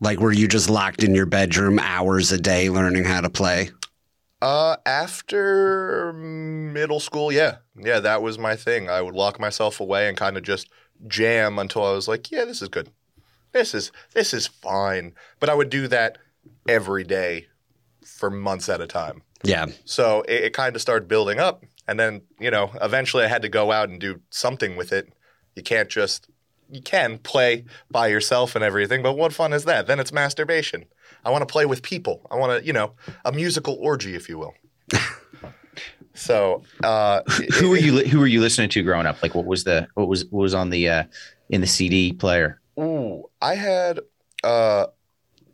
like 0.00 0.18
were 0.20 0.32
you 0.32 0.48
just 0.48 0.70
locked 0.70 1.02
in 1.02 1.14
your 1.14 1.26
bedroom 1.26 1.78
hours 1.78 2.32
a 2.32 2.38
day 2.38 2.70
learning 2.70 3.04
how 3.04 3.20
to 3.20 3.30
play? 3.30 3.70
Uh, 4.42 4.76
after 4.84 6.12
middle 6.12 7.00
school, 7.00 7.32
yeah, 7.32 7.58
yeah, 7.74 8.00
that 8.00 8.20
was 8.22 8.38
my 8.38 8.54
thing. 8.54 8.88
I 8.88 9.00
would 9.00 9.14
lock 9.14 9.40
myself 9.40 9.80
away 9.80 10.08
and 10.08 10.16
kind 10.16 10.36
of 10.36 10.42
just 10.42 10.68
jam 11.08 11.58
until 11.58 11.84
I 11.84 11.92
was 11.92 12.06
like, 12.06 12.30
yeah, 12.30 12.44
this 12.44 12.60
is 12.60 12.68
good. 12.68 12.90
This 13.56 13.74
is 13.74 13.92
this 14.12 14.34
is 14.34 14.46
fine. 14.46 15.14
But 15.40 15.48
I 15.48 15.54
would 15.54 15.70
do 15.70 15.88
that 15.88 16.18
every 16.68 17.04
day 17.04 17.46
for 18.04 18.30
months 18.30 18.68
at 18.68 18.80
a 18.80 18.86
time. 18.86 19.22
Yeah. 19.42 19.66
So 19.84 20.22
it, 20.22 20.44
it 20.44 20.52
kind 20.52 20.76
of 20.76 20.82
started 20.82 21.08
building 21.08 21.38
up, 21.38 21.64
and 21.88 21.98
then 21.98 22.22
you 22.38 22.50
know, 22.50 22.70
eventually 22.82 23.24
I 23.24 23.28
had 23.28 23.42
to 23.42 23.48
go 23.48 23.72
out 23.72 23.88
and 23.88 24.00
do 24.00 24.20
something 24.30 24.76
with 24.76 24.92
it. 24.92 25.12
You 25.54 25.62
can't 25.62 25.88
just 25.88 26.28
you 26.70 26.82
can 26.82 27.18
play 27.18 27.64
by 27.90 28.08
yourself 28.08 28.54
and 28.54 28.64
everything, 28.64 29.02
but 29.02 29.14
what 29.14 29.32
fun 29.32 29.52
is 29.52 29.64
that? 29.64 29.86
Then 29.86 30.00
it's 30.00 30.12
masturbation. 30.12 30.84
I 31.24 31.30
want 31.30 31.42
to 31.42 31.46
play 31.46 31.66
with 31.66 31.82
people. 31.82 32.26
I 32.30 32.36
want 32.36 32.60
to, 32.60 32.66
you 32.66 32.72
know, 32.72 32.92
a 33.24 33.32
musical 33.32 33.76
orgy, 33.80 34.14
if 34.14 34.28
you 34.28 34.38
will. 34.38 34.54
so, 36.14 36.62
uh, 36.82 37.22
who 37.58 37.70
were 37.70 37.76
you, 37.76 37.98
who 38.06 38.18
were 38.18 38.26
you 38.26 38.40
listening 38.40 38.68
to 38.70 38.82
growing 38.82 39.06
up? 39.06 39.22
Like 39.22 39.34
what 39.34 39.46
was 39.46 39.64
the, 39.64 39.88
what 39.94 40.08
was, 40.08 40.24
what 40.26 40.42
was 40.42 40.54
on 40.54 40.70
the, 40.70 40.88
uh, 40.88 41.04
in 41.48 41.60
the 41.60 41.66
CD 41.66 42.12
player? 42.12 42.60
Ooh, 42.78 43.24
I 43.40 43.54
had 43.54 44.00
uh, 44.44 44.86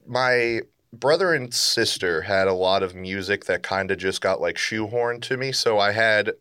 my 0.07 0.63
brother 0.93 1.33
and 1.33 1.53
sister 1.53 2.23
had 2.23 2.49
a 2.49 2.53
lot 2.53 2.83
of 2.83 2.95
music 2.95 3.47
that 3.47 3.63
kind 3.63 3.91
of 3.91 3.99
just 3.99 4.21
got 4.21 4.41
like 4.41 4.57
shoehorned 4.57 5.23
to 5.23 5.37
me. 5.37 5.53
So 5.53 5.79
I 5.79 5.93
had 5.93 6.33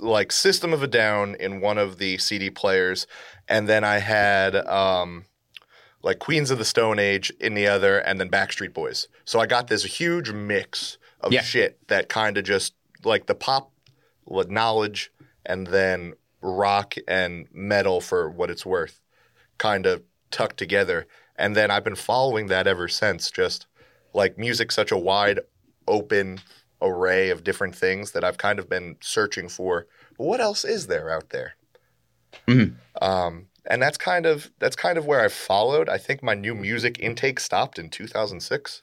like 0.00 0.32
System 0.32 0.72
of 0.72 0.82
a 0.82 0.86
Down 0.86 1.34
in 1.38 1.60
one 1.60 1.78
of 1.78 1.98
the 1.98 2.18
CD 2.18 2.50
players, 2.50 3.06
and 3.48 3.68
then 3.68 3.84
I 3.84 3.98
had 3.98 4.56
um, 4.56 5.26
like 6.02 6.18
Queens 6.18 6.50
of 6.50 6.58
the 6.58 6.64
Stone 6.64 6.98
Age 6.98 7.32
in 7.40 7.54
the 7.54 7.66
other, 7.66 7.98
and 7.98 8.20
then 8.20 8.28
Backstreet 8.30 8.72
Boys. 8.72 9.08
So 9.24 9.40
I 9.40 9.46
got 9.46 9.68
this 9.68 9.84
huge 9.84 10.32
mix 10.32 10.98
of 11.20 11.32
Yeah. 11.32 11.42
shit 11.42 11.86
that 11.88 12.08
kind 12.08 12.38
of 12.38 12.44
just 12.44 12.74
like 13.04 13.26
the 13.26 13.34
pop 13.34 13.72
like, 14.26 14.50
knowledge, 14.50 15.10
and 15.46 15.66
then 15.66 16.14
rock 16.40 16.94
and 17.08 17.46
metal 17.52 18.00
for 18.00 18.30
what 18.30 18.50
it's 18.50 18.64
worth 18.64 19.00
kind 19.58 19.86
of 19.86 20.02
tucked 20.30 20.56
together. 20.56 21.06
And 21.36 21.54
then 21.54 21.70
I've 21.70 21.84
been 21.84 21.94
following 21.96 22.46
that 22.48 22.66
ever 22.66 22.88
since. 22.88 23.30
Just 23.30 23.66
like 24.14 24.38
music, 24.38 24.72
such 24.72 24.90
a 24.90 24.96
wide 24.96 25.40
open 25.86 26.40
array 26.80 27.30
of 27.30 27.44
different 27.44 27.74
things 27.74 28.12
that 28.12 28.24
I've 28.24 28.38
kind 28.38 28.58
of 28.58 28.68
been 28.68 28.96
searching 29.00 29.48
for. 29.48 29.86
What 30.16 30.40
else 30.40 30.64
is 30.64 30.86
there 30.86 31.10
out 31.10 31.30
there? 31.30 31.54
Mhm. 32.46 32.74
Um, 33.00 33.46
and 33.66 33.82
that's 33.82 33.98
kind 33.98 34.26
of 34.26 34.50
that's 34.58 34.76
kind 34.76 34.98
of 34.98 35.06
where 35.06 35.20
I 35.20 35.28
followed. 35.28 35.88
I 35.88 35.98
think 35.98 36.22
my 36.22 36.34
new 36.34 36.54
music 36.54 36.98
intake 37.00 37.40
stopped 37.40 37.78
in 37.78 37.90
2006. 37.90 38.82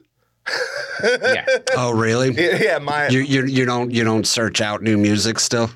Yeah. 1.03 1.45
Oh, 1.75 1.91
really? 1.91 2.31
Yeah, 2.31 2.57
yeah, 2.61 2.77
my 2.77 3.07
You 3.07 3.19
you 3.19 3.45
you 3.45 3.65
don't 3.65 3.91
you 3.91 4.03
don't 4.03 4.25
search 4.25 4.61
out 4.61 4.81
new 4.81 4.97
music 4.97 5.39
still? 5.39 5.69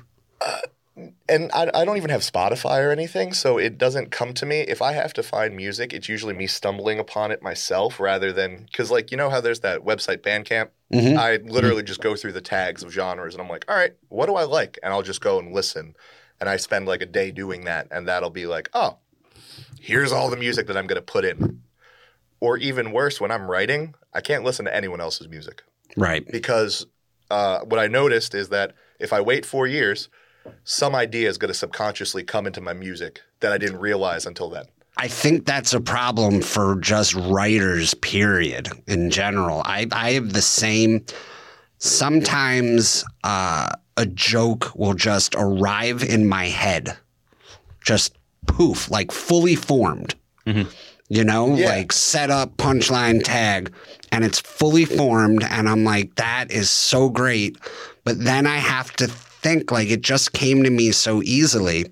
And 1.30 1.50
I, 1.52 1.70
I 1.74 1.84
don't 1.84 1.96
even 1.96 2.10
have 2.10 2.20
Spotify 2.22 2.84
or 2.84 2.90
anything, 2.90 3.32
so 3.32 3.56
it 3.58 3.78
doesn't 3.78 4.10
come 4.10 4.34
to 4.34 4.44
me. 4.44 4.60
If 4.60 4.82
I 4.82 4.92
have 4.92 5.12
to 5.14 5.22
find 5.22 5.56
music, 5.56 5.92
it's 5.92 6.08
usually 6.08 6.34
me 6.34 6.46
stumbling 6.46 6.98
upon 6.98 7.30
it 7.30 7.42
myself 7.42 8.00
rather 8.00 8.32
than 8.32 8.64
because, 8.66 8.90
like, 8.90 9.10
you 9.10 9.16
know 9.16 9.30
how 9.30 9.40
there's 9.40 9.60
that 9.60 9.80
website 9.82 10.18
Bandcamp. 10.18 10.68
Mhm. 10.92 11.16
I 11.16 11.36
literally 11.36 11.82
just 11.84 12.00
go 12.00 12.16
through 12.16 12.32
the 12.32 12.40
tags 12.40 12.82
of 12.82 12.90
genres, 12.92 13.34
and 13.34 13.42
I'm 13.42 13.48
like, 13.48 13.64
all 13.68 13.76
right, 13.76 13.92
what 14.08 14.26
do 14.26 14.34
I 14.34 14.42
like? 14.42 14.78
And 14.82 14.92
I'll 14.92 15.02
just 15.02 15.20
go 15.20 15.38
and 15.38 15.54
listen, 15.54 15.94
and 16.40 16.48
I 16.50 16.56
spend 16.56 16.86
like 16.86 17.00
a 17.00 17.06
day 17.06 17.30
doing 17.30 17.64
that, 17.64 17.86
and 17.90 18.08
that'll 18.08 18.30
be 18.30 18.46
like, 18.46 18.68
oh, 18.74 18.98
here's 19.80 20.12
all 20.12 20.28
the 20.30 20.36
music 20.36 20.66
that 20.66 20.76
I'm 20.76 20.86
going 20.86 20.96
to 21.00 21.02
put 21.02 21.24
in. 21.24 21.62
Or 22.40 22.56
even 22.56 22.92
worse, 22.92 23.20
when 23.20 23.30
I'm 23.30 23.50
writing, 23.50 23.94
I 24.14 24.20
can't 24.20 24.44
listen 24.44 24.64
to 24.64 24.74
anyone 24.74 25.00
else's 25.00 25.28
music 25.28 25.62
Right. 25.96 26.26
because 26.30 26.86
uh, 27.30 27.60
what 27.60 27.78
I 27.78 27.86
noticed 27.86 28.34
is 28.34 28.48
that 28.48 28.72
if 28.98 29.12
I 29.12 29.20
wait 29.20 29.44
four 29.46 29.66
years, 29.66 30.08
some 30.64 30.94
idea 30.94 31.28
is 31.28 31.38
going 31.38 31.48
to 31.52 31.54
subconsciously 31.58 32.22
come 32.24 32.46
into 32.46 32.60
my 32.60 32.72
music 32.72 33.20
that 33.40 33.52
I 33.52 33.58
didn't 33.58 33.78
realize 33.80 34.26
until 34.26 34.50
then. 34.50 34.64
I 34.96 35.08
think 35.08 35.46
that's 35.46 35.72
a 35.72 35.80
problem 35.80 36.42
for 36.42 36.76
just 36.80 37.14
writers, 37.14 37.94
period, 37.94 38.68
in 38.86 39.10
general. 39.10 39.62
I, 39.64 39.86
I 39.92 40.12
have 40.12 40.32
the 40.32 40.42
same. 40.42 41.04
Sometimes 41.78 43.04
uh, 43.24 43.70
a 43.96 44.06
joke 44.06 44.70
will 44.74 44.94
just 44.94 45.34
arrive 45.38 46.02
in 46.04 46.28
my 46.28 46.44
head, 46.46 46.96
just 47.84 48.16
poof, 48.46 48.90
like 48.90 49.10
fully 49.10 49.54
formed. 49.56 50.14
You 51.12 51.24
know, 51.24 51.54
Yeah. 51.56 51.68
like 51.70 51.92
set 51.92 52.30
up, 52.30 52.56
punchline, 52.56 53.22
tag, 53.24 53.72
and 54.12 54.24
it's 54.24 54.38
fully 54.40 54.84
formed. 54.84 55.42
And 55.44 55.68
I'm 55.68 55.84
like, 55.84 56.14
that 56.16 56.50
is 56.52 56.70
so 56.70 57.08
great. 57.08 57.56
But 58.04 58.22
then 58.22 58.46
I 58.46 58.56
have 58.58 58.92
to 58.96 59.08
think, 59.42 59.70
like, 59.70 59.88
it 59.88 60.02
just 60.02 60.32
came 60.32 60.62
to 60.64 60.70
me 60.70 60.92
so 60.92 61.22
easily 61.22 61.86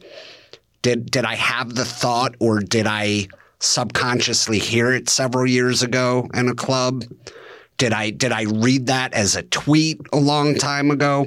did 0.82 1.10
did 1.10 1.24
I 1.24 1.34
have 1.34 1.74
the 1.74 1.84
thought 1.84 2.34
or 2.38 2.60
did 2.60 2.86
I 2.86 3.28
subconsciously 3.60 4.58
hear 4.58 4.92
it 4.92 5.08
several 5.08 5.46
years 5.46 5.82
ago 5.82 6.28
in 6.34 6.48
a 6.48 6.54
club? 6.54 7.04
Did 7.76 7.92
I 7.92 8.10
did 8.10 8.32
I 8.32 8.42
read 8.42 8.86
that 8.86 9.12
as 9.12 9.36
a 9.36 9.42
tweet 9.42 10.00
a 10.12 10.18
long 10.18 10.54
time 10.54 10.90
ago? 10.90 11.26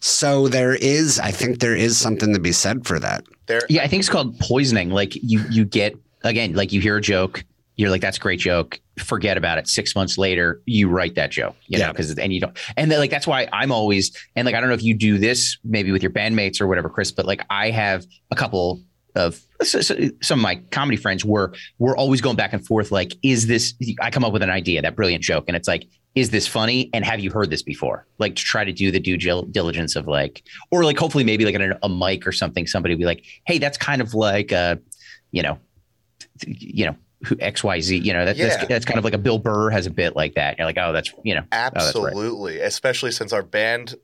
So 0.00 0.48
there 0.48 0.74
is 0.74 1.18
I 1.18 1.30
think 1.30 1.60
there 1.60 1.76
is 1.76 1.98
something 1.98 2.32
to 2.34 2.40
be 2.40 2.52
said 2.52 2.86
for 2.86 2.98
that. 3.00 3.24
There, 3.46 3.62
Yeah, 3.68 3.82
I 3.82 3.88
think 3.88 4.00
it's 4.00 4.08
called 4.08 4.38
poisoning. 4.38 4.90
Like 4.90 5.14
you, 5.16 5.44
you 5.50 5.64
get 5.64 5.94
again, 6.22 6.54
like 6.54 6.72
you 6.72 6.80
hear 6.80 6.96
a 6.96 7.00
joke, 7.00 7.44
you're 7.80 7.90
like, 7.90 8.00
that's 8.02 8.18
a 8.18 8.20
great 8.20 8.38
joke. 8.40 8.78
Forget 8.98 9.36
about 9.36 9.58
it. 9.58 9.66
Six 9.68 9.94
months 9.94 10.18
later, 10.18 10.60
you 10.66 10.88
write 10.88 11.14
that 11.14 11.30
joke, 11.30 11.56
you 11.66 11.78
know, 11.78 11.86
Yeah. 11.86 11.92
because 11.92 12.16
and 12.18 12.32
you 12.32 12.40
don't, 12.40 12.56
and 12.76 12.90
then, 12.90 12.98
like 12.98 13.10
that's 13.10 13.26
why 13.26 13.48
I'm 13.52 13.72
always 13.72 14.14
and 14.36 14.44
like 14.46 14.54
I 14.54 14.60
don't 14.60 14.68
know 14.68 14.74
if 14.74 14.82
you 14.82 14.94
do 14.94 15.18
this 15.18 15.56
maybe 15.64 15.90
with 15.90 16.02
your 16.02 16.12
bandmates 16.12 16.60
or 16.60 16.66
whatever, 16.66 16.88
Chris, 16.90 17.10
but 17.10 17.24
like 17.26 17.42
I 17.50 17.70
have 17.70 18.04
a 18.30 18.36
couple 18.36 18.82
of 19.16 19.40
so- 19.62 19.80
so- 19.80 19.96
some 20.22 20.38
of 20.38 20.42
my 20.42 20.56
comedy 20.70 20.96
friends 20.96 21.24
were 21.24 21.52
we're 21.78 21.96
always 21.96 22.20
going 22.20 22.36
back 22.36 22.52
and 22.52 22.64
forth. 22.64 22.92
Like, 22.92 23.14
is 23.22 23.46
this? 23.46 23.74
I 24.00 24.10
come 24.10 24.24
up 24.24 24.32
with 24.32 24.42
an 24.42 24.50
idea, 24.50 24.82
that 24.82 24.94
brilliant 24.94 25.24
joke, 25.24 25.44
and 25.48 25.56
it's 25.56 25.66
like, 25.66 25.84
is 26.14 26.30
this 26.30 26.46
funny? 26.46 26.90
And 26.92 27.04
have 27.04 27.18
you 27.20 27.30
heard 27.30 27.50
this 27.50 27.62
before? 27.62 28.06
Like 28.18 28.36
to 28.36 28.42
try 28.44 28.62
to 28.64 28.72
do 28.72 28.90
the 28.90 29.00
due 29.00 29.16
diligence 29.16 29.96
of 29.96 30.06
like, 30.06 30.42
or 30.70 30.84
like 30.84 30.98
hopefully 30.98 31.24
maybe 31.24 31.44
like 31.44 31.54
a, 31.56 31.78
a 31.82 31.88
mic 31.88 32.26
or 32.26 32.32
something, 32.32 32.66
somebody 32.66 32.94
be 32.94 33.04
like, 33.04 33.24
hey, 33.46 33.58
that's 33.58 33.78
kind 33.78 34.00
of 34.02 34.12
like 34.14 34.52
uh, 34.52 34.76
you 35.32 35.42
know, 35.42 35.58
you 36.46 36.86
know. 36.86 36.96
Who- 37.24 37.36
XYZ, 37.36 38.02
you 38.04 38.12
know, 38.12 38.24
that, 38.24 38.36
Yeah. 38.36 38.48
that's, 38.48 38.66
that's 38.68 38.84
kind 38.84 38.98
of 38.98 39.04
like 39.04 39.14
a 39.14 39.18
Bill 39.18 39.38
Burr 39.38 39.70
has 39.70 39.86
a 39.86 39.90
bit 39.90 40.16
like 40.16 40.34
that. 40.34 40.58
You're 40.58 40.66
like, 40.66 40.78
oh, 40.78 40.92
that's, 40.92 41.12
you 41.22 41.34
know, 41.34 41.42
that's 41.50 41.74
right. 41.74 42.06
Absolutely, 42.06 42.60
especially 42.60 43.10
since 43.12 43.32
our 43.32 43.42
band, 43.42 43.94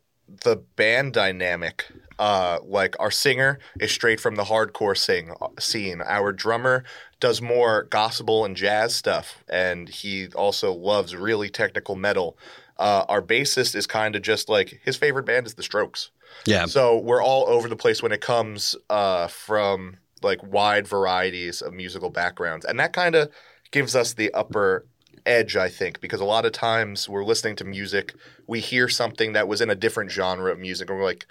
the 0.44 0.56
band 0.76 1.12
dynamic, 1.12 1.86
uh, 2.18 2.58
like 2.64 2.96
our 2.98 3.10
singer 3.10 3.58
is 3.78 3.90
straight 3.92 4.18
from 4.20 4.36
the 4.36 4.44
hardcore 4.44 4.96
sing 4.96 5.32
scene. 5.58 6.00
Our 6.00 6.32
drummer 6.32 6.84
does 7.20 7.40
more 7.42 7.84
gospel 7.84 8.44
and 8.44 8.56
jazz 8.56 8.94
stuff, 8.94 9.42
and 9.48 9.88
he 9.88 10.28
also 10.34 10.72
loves 10.72 11.14
really 11.14 11.48
technical 11.50 11.94
metal. 11.94 12.36
Uh, 12.78 13.04
our 13.08 13.22
bassist 13.22 13.74
is 13.74 13.86
kind 13.86 14.16
of 14.16 14.22
just 14.22 14.48
like 14.48 14.80
his 14.84 14.96
favorite 14.96 15.24
band 15.24 15.46
is 15.46 15.54
The 15.54 15.62
Strokes. 15.62 16.10
Yeah. 16.44 16.66
So 16.66 16.98
we're 16.98 17.22
all 17.22 17.46
over 17.48 17.68
the 17.68 17.76
place 17.76 18.02
when 18.02 18.12
it 18.12 18.20
comes 18.20 18.76
uh, 18.90 19.28
from 19.28 19.96
like 20.26 20.42
wide 20.42 20.86
varieties 20.86 21.62
of 21.62 21.72
musical 21.72 22.10
backgrounds, 22.10 22.66
and 22.66 22.78
that 22.78 22.92
kind 22.92 23.14
of 23.14 23.30
gives 23.70 23.96
us 23.96 24.12
the 24.12 24.32
upper 24.34 24.86
edge, 25.24 25.56
I 25.56 25.68
think, 25.68 26.00
because 26.00 26.20
a 26.20 26.24
lot 26.24 26.44
of 26.44 26.52
times 26.52 27.08
we're 27.08 27.24
listening 27.24 27.56
to 27.56 27.64
music, 27.64 28.14
we 28.46 28.60
hear 28.60 28.88
something 28.88 29.32
that 29.32 29.48
was 29.48 29.60
in 29.60 29.70
a 29.70 29.74
different 29.74 30.10
genre 30.10 30.52
of 30.52 30.58
music, 30.58 30.90
and 30.90 30.98
we're 30.98 31.04
like, 31.04 31.26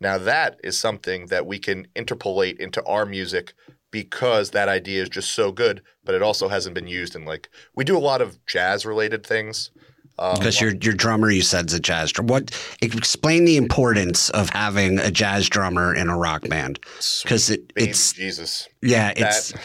now 0.00 0.18
that 0.18 0.60
is 0.62 0.78
something 0.78 1.26
that 1.26 1.46
we 1.46 1.58
can 1.58 1.86
interpolate 1.96 2.58
into 2.58 2.84
our 2.84 3.06
music 3.06 3.54
because 3.90 4.50
that 4.50 4.68
idea 4.68 5.02
is 5.02 5.08
just 5.08 5.32
so 5.32 5.50
good, 5.50 5.82
but 6.04 6.14
it 6.14 6.22
also 6.22 6.48
hasn't 6.48 6.74
been 6.74 6.86
used 6.86 7.16
in 7.16 7.24
like 7.24 7.48
we 7.74 7.84
do 7.84 7.96
a 7.96 8.00
lot 8.00 8.20
of 8.20 8.44
jazz 8.46 8.84
related 8.84 9.26
things. 9.26 9.70
Um, 10.18 10.34
Because 10.34 10.60
your 10.60 10.74
your 10.74 10.94
drummer, 10.94 11.30
you 11.30 11.42
said, 11.42 11.66
is 11.68 11.74
a 11.74 11.80
jazz 11.80 12.12
drummer. 12.12 12.32
What 12.34 12.50
explain 12.82 13.44
the 13.44 13.56
importance 13.56 14.30
of 14.30 14.50
having 14.50 14.98
a 14.98 15.10
jazz 15.10 15.48
drummer 15.48 15.94
in 15.94 16.08
a 16.08 16.16
rock 16.16 16.48
band? 16.48 16.80
Because 17.22 17.50
it, 17.50 17.72
it's 17.76 18.12
Jesus. 18.12 18.68
yeah, 18.82 19.12
it's 19.16 19.52
That 19.52 19.62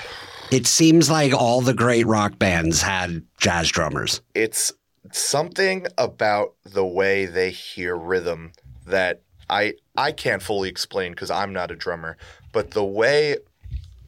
it 0.52 0.68
seems 0.68 1.10
like 1.10 1.34
all 1.34 1.62
the 1.62 1.74
great 1.74 2.06
rock 2.06 2.38
bands 2.38 2.82
had 2.82 3.24
jazz 3.38 3.70
drummers. 3.70 4.22
it's 4.36 4.72
something 5.12 5.86
about 5.98 6.54
the 6.64 6.86
way 6.86 7.26
they 7.26 7.52
hear 7.52 7.96
rhythm 7.96 8.52
that 8.88 9.22
I 9.50 9.74
I 9.98 10.12
can't 10.12 10.42
fully 10.42 10.70
explain 10.70 11.12
because 11.12 11.30
I'm 11.32 11.54
not 11.54 11.72
a 11.72 11.76
drummer, 11.76 12.18
but 12.52 12.72
the 12.72 12.84
way 12.86 13.38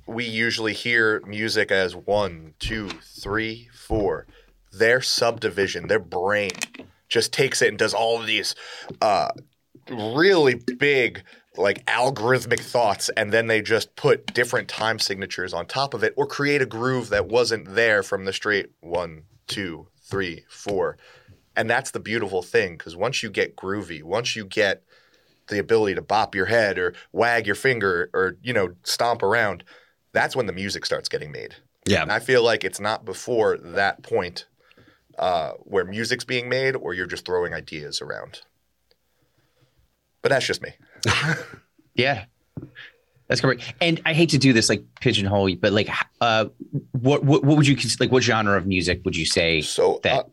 we 0.08 0.24
usually 0.24 0.74
hear 0.74 1.22
music 1.25 1.72
as 1.72 1.96
one, 1.96 2.54
two, 2.60 2.90
three, 3.04 3.70
four, 3.74 4.28
their 4.77 5.01
subdivision, 5.01 5.88
their 5.88 6.00
brain 6.00 6.51
just 7.10 7.32
takes 7.32 7.62
it 7.62 7.70
and 7.70 7.77
does 7.77 7.94
all 7.94 8.20
of 8.20 8.25
these 8.27 8.55
uh, 9.01 9.29
really 9.89 10.55
big 10.55 11.24
like 11.58 11.86
algorithmic 11.86 12.60
thoughts 12.60 13.10
and 13.15 13.32
then 13.32 13.48
they 13.48 13.62
just 13.62 13.96
put 13.96 14.34
different 14.34 14.67
time 14.67 15.00
signatures 15.00 15.53
on 15.53 15.65
top 15.65 15.94
of 15.94 16.03
it 16.03 16.13
or 16.17 16.25
create 16.27 16.62
a 16.62 16.65
groove 16.65 17.10
that 17.10 17.27
wasn't 17.27 17.75
there 17.75 18.03
from 18.03 18.25
the 18.25 18.34
straight 18.34 18.71
one 18.82 19.21
two 19.47 19.88
three 20.02 20.43
four 20.50 20.97
and 21.56 21.69
that's 21.69 21.91
the 21.91 22.00
beautiful 22.00 22.41
thing 22.41 22.76
because 22.76 22.95
once 22.95 23.23
you 23.23 23.30
get 23.30 23.56
groovy 23.56 24.04
once 24.04 24.36
you 24.36 24.43
get 24.43 24.84
the 25.47 25.60
ability 25.60 25.95
to 25.95 26.02
bop 26.02 26.36
your 26.36 26.47
head 26.47 26.78
or 26.78 26.93
wag 27.13 27.45
your 27.45 27.56
finger 27.56 28.10
or 28.13 28.36
you 28.41 28.52
know 28.52 28.73
stomp 28.84 29.23
around 29.23 29.63
that's 30.12 30.36
when 30.36 30.47
the 30.47 30.54
music 30.54 30.86
starts 30.86 31.08
getting 31.08 31.32
made 31.32 31.56
Yeah. 31.88 32.02
and 32.02 32.12
i 32.12 32.19
feel 32.19 32.43
like 32.43 32.65
it's 32.65 32.82
not 32.82 33.06
before 33.06 33.58
that 33.60 34.04
point 34.04 34.45
uh, 35.19 35.51
where 35.60 35.86
music's 35.86 36.23
being 36.23 36.49
made 36.49 36.75
or 36.75 36.93
you're 36.93 37.06
just 37.06 37.25
throwing 37.25 37.54
ideas 37.54 38.01
around 38.01 38.41
but 40.21 40.30
that's 40.30 40.45
just 40.45 40.62
me 40.62 40.71
Yeah. 41.95 42.25
That's 43.28 43.41
correct. 43.41 43.73
And 43.82 44.01
I 44.06 44.13
hate 44.13 44.30
to 44.30 44.38
do 44.38 44.54
this 44.54 44.69
like 44.69 44.84
pigeonhole, 44.99 45.49
you, 45.49 45.58
but 45.58 45.73
like, 45.73 45.89
uh, 46.21 46.45
what, 46.91 47.23
what, 47.23 47.43
what 47.43 47.58
would 47.58 47.67
you, 47.67 47.75
like, 47.99 48.12
what 48.12 48.21
genre 48.21 48.56
of 48.58 48.67
music 48.67 49.01
would 49.04 49.15
you 49.15 49.25
say? 49.25 49.62
So 49.62 49.95
uh, 49.95 49.99
that- 50.04 50.30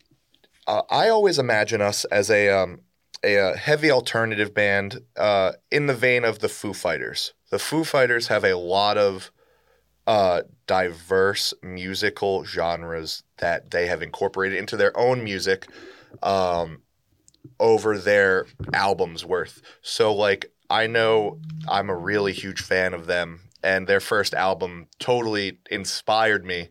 uh, 0.67 0.83
I 0.91 1.09
always 1.09 1.39
imagine 1.39 1.81
us 1.81 2.05
as 2.07 2.31
a 2.31 2.49
um, 2.49 2.81
a, 3.25 3.37
uh 3.37 3.57
heavy 3.57 3.91
alternative 3.91 4.55
band 4.55 5.01
uh, 5.17 5.53
in 5.73 5.87
the 5.87 5.95
vein 5.95 6.25
of 6.25 6.39
the 6.39 6.49
Foo 6.49 6.73
Fighters. 6.73 7.33
The 7.51 7.59
Foo 7.59 7.83
Fighters 7.83 8.29
have 8.29 8.45
a 8.45 8.55
lot 8.57 8.97
of 8.97 9.33
uh, 10.07 10.43
diverse 10.67 11.55
musical 11.63 12.45
genres 12.45 13.23
that 13.39 13.71
they 13.71 13.87
have 13.87 14.03
incorporated 14.03 14.59
into 14.59 14.77
their 14.77 14.97
own 14.97 15.23
music 15.23 15.67
um, 16.23 16.83
over 17.61 17.99
their 17.99 18.47
albums 18.73 19.25
worth. 19.25 19.63
So 19.83 20.15
like 20.15 20.53
I 20.69 20.87
know 20.87 21.39
I'm 21.69 21.91
a 21.91 21.97
really 21.97 22.33
huge 22.33 22.63
fan 22.63 22.95
of 22.95 23.07
them 23.07 23.41
and 23.63 23.87
their 23.87 24.01
first 24.01 24.35
album 24.35 24.89
totally 24.99 25.59
inspired 25.71 26.45
me. 26.45 26.69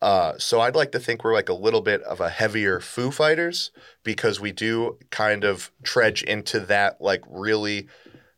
Uh, 0.00 0.34
so 0.38 0.60
I'd 0.60 0.76
like 0.76 0.92
to 0.92 1.00
think 1.00 1.24
we're 1.24 1.34
like 1.34 1.48
a 1.48 1.54
little 1.54 1.80
bit 1.80 2.02
of 2.02 2.20
a 2.20 2.28
heavier 2.28 2.80
Foo 2.80 3.10
Fighters 3.10 3.72
because 4.04 4.38
we 4.38 4.52
do 4.52 4.98
kind 5.10 5.42
of 5.42 5.72
trudge 5.82 6.22
into 6.22 6.60
that 6.60 7.00
like 7.00 7.22
really 7.28 7.88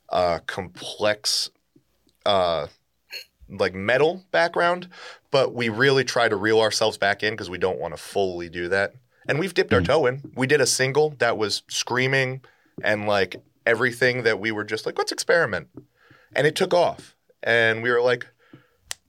uh, 0.08 0.38
complex 0.46 1.50
uh, 2.24 2.68
like 3.50 3.74
metal 3.74 4.24
background, 4.30 4.88
but 5.30 5.54
we 5.54 5.68
really 5.68 6.04
try 6.04 6.28
to 6.28 6.36
reel 6.36 6.60
ourselves 6.60 6.98
back 6.98 7.22
in 7.22 7.32
because 7.32 7.50
we 7.50 7.58
don't 7.58 7.78
want 7.78 7.94
to 7.94 7.98
fully 7.98 8.48
do 8.48 8.68
that. 8.68 8.94
And 9.28 9.38
we've 9.38 9.54
dipped 9.54 9.72
our 9.72 9.80
toe 9.80 10.06
in. 10.06 10.32
We 10.34 10.46
did 10.46 10.60
a 10.60 10.66
single 10.66 11.10
that 11.18 11.36
was 11.36 11.62
screaming 11.68 12.40
and 12.82 13.06
like 13.06 13.36
everything 13.66 14.22
that 14.22 14.40
we 14.40 14.50
were 14.50 14.64
just 14.64 14.86
like, 14.86 14.98
let's 14.98 15.12
experiment. 15.12 15.68
And 16.34 16.46
it 16.46 16.56
took 16.56 16.74
off. 16.74 17.14
And 17.42 17.82
we 17.82 17.90
were 17.90 18.00
like, 18.00 18.26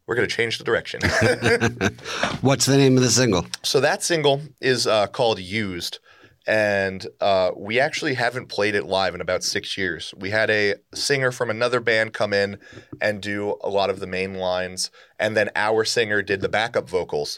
we're 0.06 0.16
going 0.16 0.28
to 0.28 0.36
change 0.36 0.58
the 0.58 0.64
direction. 0.64 1.02
What's 2.42 2.66
the 2.66 2.78
name 2.78 2.98
of 2.98 3.04
the 3.04 3.10
single? 3.10 3.46
so 3.64 3.80
that 3.80 4.04
single 4.04 4.42
is 4.60 4.86
uh, 4.86 5.08
called 5.08 5.40
Used. 5.40 6.00
And 6.48 7.06
uh, 7.20 7.52
we 7.56 7.80
actually 7.80 8.16
haven't 8.16 8.48
played 8.48 8.74
it 8.74 8.86
live 8.86 9.14
in 9.14 9.22
about 9.22 9.44
six 9.44 9.78
years. 9.78 10.14
We 10.18 10.32
had 10.32 10.50
a 10.50 10.76
singer 10.94 11.32
from 11.32 11.50
another 11.50 11.80
band 11.80 12.14
come 12.14 12.34
in 12.34 12.58
and 13.00 13.22
do 13.22 13.58
a 13.62 13.70
lot 13.70 13.90
of 13.90 14.00
the 14.00 14.08
main 14.08 14.36
lines. 14.36 14.90
And 15.20 15.38
then 15.38 15.50
our 15.56 15.86
singer 15.86 16.22
did 16.22 16.42
the 16.42 16.50
backup 16.50 16.90
vocals. 16.90 17.38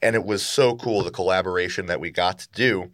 And 0.00 0.14
it 0.14 0.24
was 0.24 0.44
so 0.44 0.76
cool, 0.76 1.02
the 1.02 1.10
collaboration 1.10 1.86
that 1.86 2.00
we 2.00 2.10
got 2.10 2.38
to 2.40 2.48
do. 2.52 2.92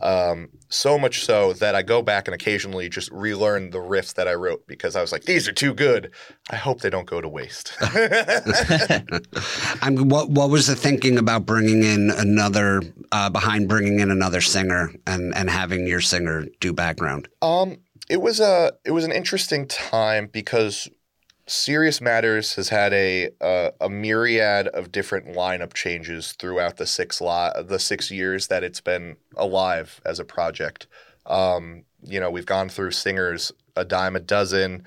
Um, 0.00 0.50
so 0.68 0.98
much 0.98 1.24
so 1.24 1.52
that 1.54 1.74
I 1.74 1.82
go 1.82 2.02
back 2.02 2.28
and 2.28 2.34
occasionally 2.34 2.88
just 2.88 3.10
relearn 3.10 3.70
the 3.70 3.78
riffs 3.78 4.14
that 4.14 4.28
I 4.28 4.34
wrote 4.34 4.66
because 4.66 4.96
I 4.96 5.00
was 5.00 5.12
like, 5.12 5.22
these 5.24 5.48
are 5.48 5.52
too 5.52 5.72
good. 5.72 6.10
I 6.50 6.56
hope 6.56 6.80
they 6.80 6.90
don't 6.90 7.06
go 7.06 7.20
to 7.20 7.28
waste. 7.28 7.76
I'm, 9.80 10.08
what 10.08 10.28
what 10.30 10.50
was 10.50 10.66
the 10.66 10.76
thinking 10.76 11.18
about 11.18 11.46
bringing 11.46 11.82
in 11.82 12.10
another 12.10 12.82
uh, 13.12 13.30
behind 13.30 13.68
bringing 13.68 14.00
in 14.00 14.10
another 14.10 14.40
singer 14.40 14.90
and 15.06 15.34
and 15.34 15.48
having 15.48 15.86
your 15.86 16.00
singer 16.00 16.46
do 16.60 16.72
background? 16.72 17.28
Um, 17.40 17.78
it 18.08 18.20
was 18.20 18.40
a 18.40 18.72
it 18.84 18.90
was 18.90 19.04
an 19.04 19.12
interesting 19.12 19.66
time 19.66 20.26
because 20.26 20.88
Serious 21.46 22.00
Matters 22.00 22.54
has 22.54 22.68
had 22.70 22.92
a 22.92 23.30
a, 23.40 23.72
a 23.80 23.88
myriad 23.88 24.68
of 24.68 24.90
different 24.90 25.28
lineup 25.28 25.74
changes 25.74 26.32
throughout 26.32 26.76
the 26.76 26.86
six 26.86 27.20
li- 27.20 27.52
the 27.64 27.78
six 27.78 28.10
years 28.10 28.48
that 28.48 28.64
it's 28.64 28.80
been 28.80 29.16
alive 29.36 30.00
as 30.04 30.18
a 30.18 30.24
project. 30.24 30.86
Um, 31.24 31.84
you 32.02 32.20
know, 32.20 32.30
we've 32.30 32.46
gone 32.46 32.68
through 32.68 32.92
singers 32.92 33.52
a 33.76 33.84
dime 33.84 34.16
a 34.16 34.20
dozen. 34.20 34.84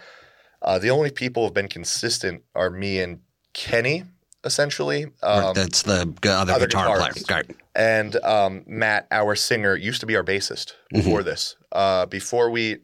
Uh, 0.61 0.79
the 0.79 0.89
only 0.89 1.11
people 1.11 1.43
who've 1.45 1.53
been 1.53 1.69
consistent 1.69 2.43
are 2.55 2.69
me 2.69 2.99
and 2.99 3.19
Kenny, 3.53 4.03
essentially. 4.43 5.07
Um, 5.23 5.53
that's 5.53 5.83
the 5.83 6.13
other, 6.25 6.53
other 6.53 6.67
guitar 6.67 6.97
guitarists. 6.97 7.25
player. 7.27 7.43
Right. 7.47 7.55
and 7.75 8.15
um, 8.23 8.63
Matt, 8.67 9.07
our 9.11 9.35
singer, 9.35 9.75
used 9.75 10.01
to 10.01 10.05
be 10.05 10.15
our 10.17 10.23
bassist 10.23 10.73
before 10.91 11.23
this. 11.23 11.55
Uh, 11.71 12.05
before 12.05 12.49
we 12.49 12.77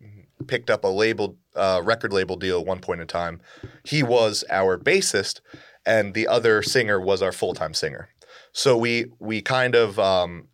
picked 0.47 0.69
up 0.69 0.83
a 0.83 0.87
label, 0.87 1.37
uh, 1.55 1.81
record 1.83 2.13
label 2.13 2.35
deal 2.35 2.59
at 2.59 2.65
one 2.65 2.79
point 2.79 3.01
in 3.01 3.07
time, 3.07 3.41
he 3.83 4.03
was 4.03 4.43
our 4.49 4.77
bassist, 4.77 5.41
and 5.85 6.13
the 6.13 6.27
other 6.27 6.61
singer 6.61 6.99
was 6.99 7.21
our 7.21 7.31
full 7.31 7.53
time 7.53 7.73
singer. 7.73 8.09
So 8.51 8.77
we 8.77 9.07
we 9.19 9.41
kind 9.41 9.75
of 9.75 9.99
um, 9.99 10.47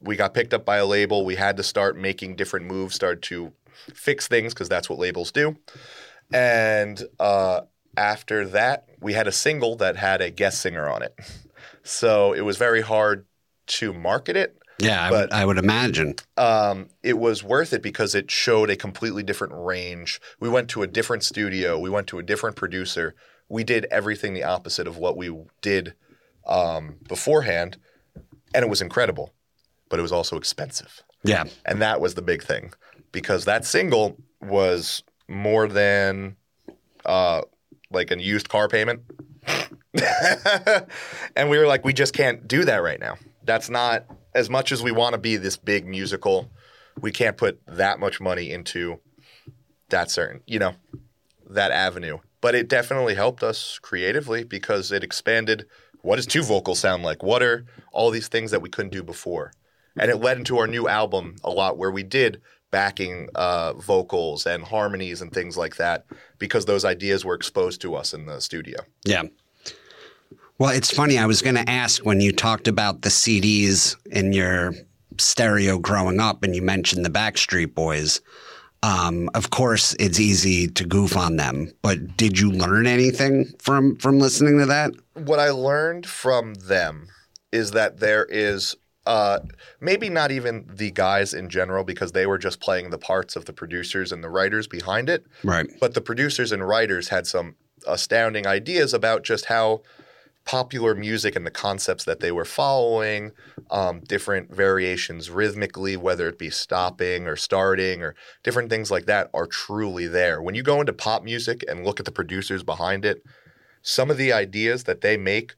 we 0.00 0.16
got 0.16 0.34
picked 0.34 0.54
up 0.54 0.64
by 0.64 0.78
a 0.78 0.86
label. 0.86 1.24
We 1.24 1.36
had 1.36 1.56
to 1.58 1.62
start 1.62 1.96
making 1.96 2.36
different 2.36 2.66
moves, 2.66 2.94
start 2.94 3.22
to 3.22 3.52
fix 3.94 4.28
things 4.28 4.54
because 4.54 4.68
that's 4.68 4.88
what 4.88 4.98
labels 4.98 5.32
do. 5.32 5.56
And 6.32 7.02
uh, 7.20 7.62
after 7.96 8.46
that, 8.48 8.86
we 9.00 9.12
had 9.12 9.26
a 9.26 9.32
single 9.32 9.76
that 9.76 9.96
had 9.96 10.20
a 10.20 10.30
guest 10.30 10.60
singer 10.60 10.88
on 10.88 11.02
it. 11.02 11.14
So 11.82 12.32
it 12.32 12.42
was 12.42 12.56
very 12.56 12.80
hard 12.80 13.26
to 13.66 13.92
market 13.92 14.36
it. 14.36 14.56
Yeah, 14.82 15.04
I 15.06 15.10
But- 15.10 15.20
would, 15.20 15.32
I 15.32 15.44
would 15.44 15.58
imagine. 15.58 16.14
Um, 16.36 16.88
it 17.02 17.18
was 17.18 17.42
worth 17.44 17.72
it 17.72 17.82
because 17.82 18.14
it 18.14 18.30
showed 18.30 18.70
a 18.70 18.76
completely 18.76 19.22
different 19.22 19.52
range. 19.56 20.20
We 20.40 20.48
went 20.48 20.68
to 20.70 20.82
a 20.82 20.86
different 20.86 21.22
studio. 21.24 21.78
We 21.78 21.90
went 21.90 22.06
to 22.08 22.18
a 22.18 22.22
different 22.22 22.56
producer. 22.56 23.14
We 23.48 23.64
did 23.64 23.86
everything 23.90 24.34
the 24.34 24.44
opposite 24.44 24.86
of 24.86 24.96
what 24.98 25.16
we 25.16 25.34
did 25.60 25.94
um, 26.46 26.96
beforehand, 27.08 27.76
and 28.54 28.64
it 28.64 28.68
was 28.68 28.80
incredible. 28.82 29.32
But 29.88 29.98
it 29.98 30.02
was 30.02 30.12
also 30.12 30.36
expensive. 30.36 31.02
Yeah. 31.22 31.44
And 31.66 31.82
that 31.82 32.00
was 32.00 32.14
the 32.14 32.22
big 32.22 32.42
thing 32.42 32.72
because 33.12 33.44
that 33.44 33.64
single 33.66 34.16
was 34.40 35.02
more 35.28 35.68
than 35.68 36.36
uh, 37.04 37.42
like 37.90 38.10
a 38.10 38.20
used 38.20 38.48
car 38.48 38.68
payment. 38.68 39.02
and 41.36 41.50
we 41.50 41.58
were 41.58 41.66
like, 41.66 41.84
we 41.84 41.92
just 41.92 42.14
can't 42.14 42.48
do 42.48 42.64
that 42.64 42.82
right 42.82 42.98
now. 42.98 43.16
That's 43.44 43.68
not 43.68 44.06
as 44.34 44.48
much 44.48 44.72
as 44.72 44.82
we 44.82 44.92
want 44.92 45.14
to 45.14 45.18
be 45.18 45.36
this 45.36 45.56
big 45.56 45.86
musical. 45.86 46.50
We 47.00 47.12
can't 47.12 47.36
put 47.36 47.60
that 47.66 47.98
much 47.98 48.20
money 48.20 48.50
into 48.50 49.00
that 49.88 50.10
certain, 50.10 50.42
you 50.46 50.58
know, 50.58 50.74
that 51.50 51.70
avenue. 51.70 52.18
But 52.40 52.54
it 52.54 52.68
definitely 52.68 53.14
helped 53.14 53.42
us 53.42 53.78
creatively 53.80 54.44
because 54.44 54.90
it 54.90 55.04
expanded 55.04 55.66
what 56.02 56.16
does 56.16 56.26
two 56.26 56.42
vocals 56.42 56.80
sound 56.80 57.04
like? 57.04 57.22
What 57.22 57.42
are 57.42 57.64
all 57.92 58.10
these 58.10 58.28
things 58.28 58.50
that 58.50 58.60
we 58.60 58.68
couldn't 58.68 58.92
do 58.92 59.02
before? 59.02 59.52
And 59.96 60.10
it 60.10 60.16
led 60.16 60.38
into 60.38 60.58
our 60.58 60.66
new 60.66 60.88
album 60.88 61.36
a 61.44 61.50
lot 61.50 61.78
where 61.78 61.90
we 61.90 62.02
did 62.02 62.40
backing 62.70 63.28
uh, 63.34 63.74
vocals 63.74 64.46
and 64.46 64.64
harmonies 64.64 65.20
and 65.20 65.32
things 65.32 65.56
like 65.56 65.76
that 65.76 66.06
because 66.38 66.64
those 66.64 66.84
ideas 66.84 67.24
were 67.24 67.34
exposed 67.34 67.80
to 67.82 67.94
us 67.94 68.14
in 68.14 68.26
the 68.26 68.40
studio. 68.40 68.80
Yeah. 69.04 69.24
Well, 70.58 70.70
it's 70.70 70.90
funny. 70.92 71.18
I 71.18 71.26
was 71.26 71.42
going 71.42 71.56
to 71.56 71.68
ask 71.68 72.04
when 72.04 72.20
you 72.20 72.32
talked 72.32 72.68
about 72.68 73.02
the 73.02 73.08
CDs 73.08 73.96
in 74.10 74.32
your 74.32 74.74
stereo 75.18 75.78
growing 75.78 76.20
up 76.20 76.42
and 76.42 76.54
you 76.54 76.62
mentioned 76.62 77.04
the 77.04 77.10
Backstreet 77.10 77.74
Boys. 77.74 78.20
Um, 78.84 79.30
of 79.34 79.50
course, 79.50 79.94
it's 80.00 80.18
easy 80.18 80.66
to 80.68 80.84
goof 80.84 81.16
on 81.16 81.36
them, 81.36 81.70
but 81.82 82.16
did 82.16 82.38
you 82.38 82.50
learn 82.50 82.86
anything 82.88 83.46
from 83.60 83.96
from 83.96 84.18
listening 84.18 84.58
to 84.58 84.66
that? 84.66 84.92
what 85.14 85.38
I 85.38 85.50
learned 85.50 86.06
from 86.06 86.54
them 86.54 87.06
is 87.52 87.72
that 87.72 88.00
there 88.00 88.24
is 88.24 88.74
uh, 89.06 89.38
maybe 89.80 90.08
not 90.08 90.30
even 90.32 90.64
the 90.72 90.90
guys 90.90 91.34
in 91.34 91.48
general 91.50 91.84
because 91.84 92.10
they 92.12 92.26
were 92.26 92.38
just 92.38 92.60
playing 92.60 92.90
the 92.90 92.98
parts 92.98 93.36
of 93.36 93.44
the 93.44 93.52
producers 93.52 94.10
and 94.10 94.24
the 94.24 94.30
writers 94.30 94.66
behind 94.66 95.08
it, 95.10 95.26
Right. 95.44 95.66
but 95.80 95.94
the 95.94 96.00
producers 96.00 96.50
and 96.50 96.66
writers 96.66 97.08
had 97.10 97.26
some 97.26 97.54
astounding 97.86 98.46
ideas 98.46 98.94
about 98.94 99.22
just 99.22 99.44
how 99.46 99.82
popular 100.44 100.94
music 100.94 101.36
and 101.36 101.46
the 101.46 101.50
concepts 101.50 102.04
that 102.04 102.20
they 102.20 102.32
were 102.32 102.44
following, 102.44 103.32
um, 103.70 104.00
different 104.00 104.54
variations 104.54 105.30
rhythmically, 105.30 105.96
whether 105.96 106.28
it 106.28 106.38
be 106.38 106.50
stopping 106.50 107.26
or 107.26 107.36
starting 107.36 108.02
or 108.02 108.14
different 108.42 108.68
things 108.68 108.90
like 108.90 109.06
that, 109.06 109.30
are 109.32 109.46
truly 109.46 110.06
there. 110.06 110.42
When 110.42 110.54
you 110.54 110.62
go 110.62 110.80
into 110.80 110.92
pop 110.92 111.22
music 111.22 111.64
and 111.68 111.84
look 111.84 112.00
at 112.00 112.06
the 112.06 112.12
producers 112.12 112.62
behind 112.62 113.04
it, 113.04 113.22
some 113.82 114.10
of 114.10 114.16
the 114.16 114.32
ideas 114.32 114.84
that 114.84 115.00
they 115.00 115.16
make 115.16 115.54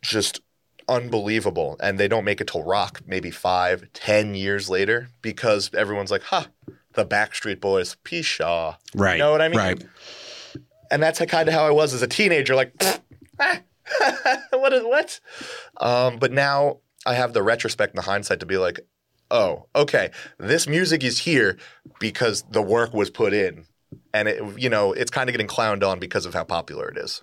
just 0.00 0.40
unbelievable 0.88 1.76
and 1.80 1.98
they 1.98 2.08
don't 2.08 2.24
make 2.24 2.40
it 2.40 2.48
till 2.48 2.64
rock 2.64 3.00
maybe 3.06 3.30
five 3.30 3.86
ten 3.92 4.34
years 4.34 4.68
later 4.68 5.08
because 5.22 5.70
everyone's 5.74 6.10
like 6.10 6.22
huh 6.24 6.44
the 6.94 7.04
backstreet 7.06 7.60
boys 7.60 7.96
Pishaw. 8.04 8.76
Right. 8.94 9.12
you 9.14 9.18
know 9.18 9.30
what 9.30 9.40
i 9.40 9.48
mean 9.48 9.58
Right. 9.58 9.84
and 10.90 11.00
that's 11.02 11.20
kind 11.20 11.48
of 11.48 11.54
how 11.54 11.64
i 11.64 11.70
was 11.70 11.94
as 11.94 12.02
a 12.02 12.08
teenager 12.08 12.54
like 12.56 12.72
what 14.50 14.72
is 14.72 14.84
what 14.84 15.20
um, 15.80 16.18
but 16.18 16.32
now 16.32 16.78
i 17.06 17.14
have 17.14 17.32
the 17.32 17.42
retrospect 17.42 17.94
and 17.94 17.98
the 17.98 18.06
hindsight 18.06 18.40
to 18.40 18.46
be 18.46 18.56
like 18.56 18.80
oh 19.30 19.66
okay 19.74 20.10
this 20.38 20.66
music 20.66 21.02
is 21.02 21.18
here 21.18 21.58
because 21.98 22.42
the 22.50 22.62
work 22.62 22.92
was 22.94 23.10
put 23.10 23.32
in 23.32 23.64
and 24.14 24.28
it 24.28 24.42
you 24.58 24.68
know 24.68 24.92
it's 24.92 25.10
kind 25.10 25.28
of 25.28 25.32
getting 25.32 25.48
clowned 25.48 25.86
on 25.86 25.98
because 25.98 26.26
of 26.26 26.34
how 26.34 26.44
popular 26.44 26.88
it 26.88 26.96
is 26.96 27.22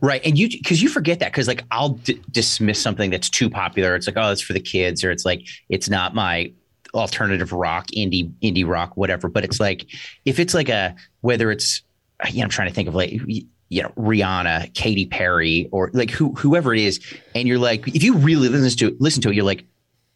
Right. 0.00 0.24
And 0.24 0.38
you, 0.38 0.48
because 0.48 0.82
you 0.82 0.88
forget 0.88 1.20
that, 1.20 1.32
because 1.32 1.48
like 1.48 1.64
I'll 1.70 1.90
d- 1.90 2.20
dismiss 2.30 2.80
something 2.80 3.10
that's 3.10 3.28
too 3.28 3.50
popular. 3.50 3.94
It's 3.94 4.06
like, 4.06 4.16
oh, 4.16 4.30
it's 4.30 4.40
for 4.40 4.52
the 4.52 4.60
kids, 4.60 5.04
or 5.04 5.10
it's 5.10 5.24
like, 5.24 5.46
it's 5.68 5.88
not 5.88 6.14
my 6.14 6.52
alternative 6.94 7.52
rock, 7.52 7.88
indie, 7.96 8.32
indie 8.42 8.66
rock, 8.66 8.96
whatever. 8.96 9.28
But 9.28 9.44
it's 9.44 9.60
like, 9.60 9.86
if 10.24 10.38
it's 10.38 10.54
like 10.54 10.68
a, 10.68 10.94
whether 11.20 11.50
it's, 11.50 11.82
you 12.30 12.38
know, 12.38 12.44
I'm 12.44 12.50
trying 12.50 12.68
to 12.68 12.74
think 12.74 12.88
of 12.88 12.94
like, 12.94 13.20
you 13.68 13.82
know, 13.82 13.90
Rihanna, 13.96 14.74
Katy 14.74 15.06
Perry, 15.06 15.68
or 15.72 15.90
like 15.92 16.10
who, 16.10 16.32
whoever 16.34 16.74
it 16.74 16.80
is. 16.80 17.00
And 17.34 17.48
you're 17.48 17.58
like, 17.58 17.88
if 17.88 18.02
you 18.02 18.16
really 18.16 18.48
listen 18.48 18.78
to 18.78 18.88
it, 18.88 19.00
listen 19.00 19.22
to 19.22 19.30
it, 19.30 19.34
you're 19.34 19.44
like, 19.44 19.64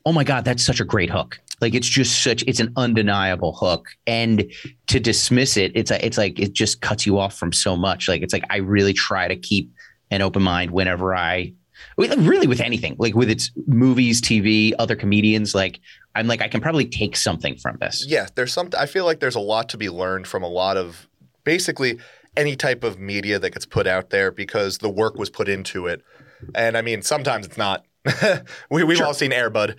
oh 0.06 0.12
my 0.12 0.24
God, 0.24 0.44
that's 0.44 0.64
such 0.64 0.80
a 0.80 0.84
great 0.84 1.10
hook. 1.10 1.38
Like 1.60 1.74
it's 1.74 1.88
just 1.88 2.22
such, 2.22 2.42
it's 2.46 2.60
an 2.60 2.72
undeniable 2.76 3.52
hook. 3.52 3.88
And 4.06 4.50
to 4.86 5.00
dismiss 5.00 5.56
it, 5.56 5.72
it's 5.74 5.90
a, 5.90 6.04
it's 6.04 6.16
like 6.16 6.38
it 6.38 6.52
just 6.52 6.80
cuts 6.80 7.04
you 7.04 7.18
off 7.18 7.36
from 7.36 7.52
so 7.52 7.76
much. 7.76 8.08
Like 8.08 8.22
it's 8.22 8.32
like 8.32 8.44
I 8.50 8.58
really 8.58 8.92
try 8.92 9.26
to 9.26 9.36
keep 9.36 9.72
an 10.10 10.22
open 10.22 10.42
mind 10.42 10.70
whenever 10.70 11.14
I 11.14 11.52
really 11.96 12.46
with 12.46 12.60
anything, 12.60 12.96
like 12.98 13.14
with 13.14 13.30
its 13.30 13.50
movies, 13.66 14.20
TV, 14.20 14.72
other 14.78 14.96
comedians. 14.96 15.54
Like 15.54 15.80
I'm 16.14 16.26
like 16.26 16.42
I 16.42 16.48
can 16.48 16.60
probably 16.60 16.86
take 16.86 17.16
something 17.16 17.56
from 17.56 17.76
this. 17.80 18.06
yeah, 18.06 18.28
there's 18.34 18.52
some. 18.52 18.70
I 18.78 18.86
feel 18.86 19.04
like 19.04 19.20
there's 19.20 19.36
a 19.36 19.40
lot 19.40 19.68
to 19.70 19.76
be 19.76 19.90
learned 19.90 20.26
from 20.26 20.42
a 20.42 20.48
lot 20.48 20.76
of 20.76 21.08
basically 21.44 21.98
any 22.36 22.56
type 22.56 22.84
of 22.84 22.98
media 22.98 23.38
that 23.38 23.50
gets 23.50 23.66
put 23.66 23.86
out 23.86 24.10
there 24.10 24.30
because 24.30 24.78
the 24.78 24.88
work 24.88 25.16
was 25.16 25.30
put 25.30 25.48
into 25.48 25.86
it. 25.86 26.02
And 26.54 26.76
I 26.76 26.82
mean, 26.82 27.02
sometimes 27.02 27.46
it's 27.46 27.58
not. 27.58 27.84
we, 28.70 28.84
we've 28.84 29.00
all 29.00 29.14
seen 29.14 29.32
Airbud, 29.32 29.76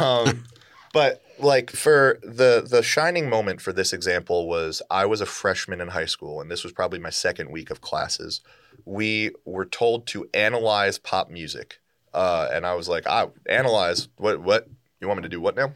um, 0.00 0.44
but 0.92 1.22
like 1.38 1.70
for 1.70 2.20
the 2.22 2.64
the 2.68 2.82
shining 2.82 3.28
moment 3.28 3.60
for 3.60 3.72
this 3.72 3.92
example 3.92 4.46
was 4.46 4.80
I 4.90 5.06
was 5.06 5.20
a 5.20 5.26
freshman 5.26 5.80
in 5.80 5.88
high 5.88 6.04
school, 6.04 6.40
and 6.40 6.50
this 6.50 6.62
was 6.62 6.72
probably 6.72 6.98
my 6.98 7.10
second 7.10 7.50
week 7.50 7.70
of 7.70 7.80
classes. 7.80 8.42
We 8.84 9.30
were 9.44 9.64
told 9.64 10.06
to 10.08 10.28
analyze 10.34 10.98
pop 10.98 11.30
music, 11.30 11.80
uh, 12.12 12.48
and 12.52 12.66
I 12.66 12.74
was 12.74 12.88
like, 12.88 13.06
"I 13.06 13.28
analyze 13.48 14.08
what? 14.18 14.40
What 14.40 14.68
you 15.00 15.08
want 15.08 15.18
me 15.18 15.22
to 15.22 15.28
do? 15.28 15.40
What 15.40 15.56
now?" 15.56 15.72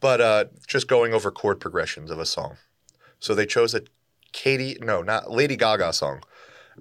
but 0.00 0.20
uh, 0.20 0.44
just 0.66 0.88
going 0.88 1.12
over 1.12 1.30
chord 1.30 1.60
progressions 1.60 2.10
of 2.10 2.18
a 2.18 2.26
song. 2.26 2.56
So 3.18 3.34
they 3.34 3.46
chose 3.46 3.74
a 3.74 3.82
Katie, 4.32 4.76
no, 4.80 5.02
not 5.02 5.30
Lady 5.30 5.56
Gaga 5.56 5.92
song. 5.92 6.22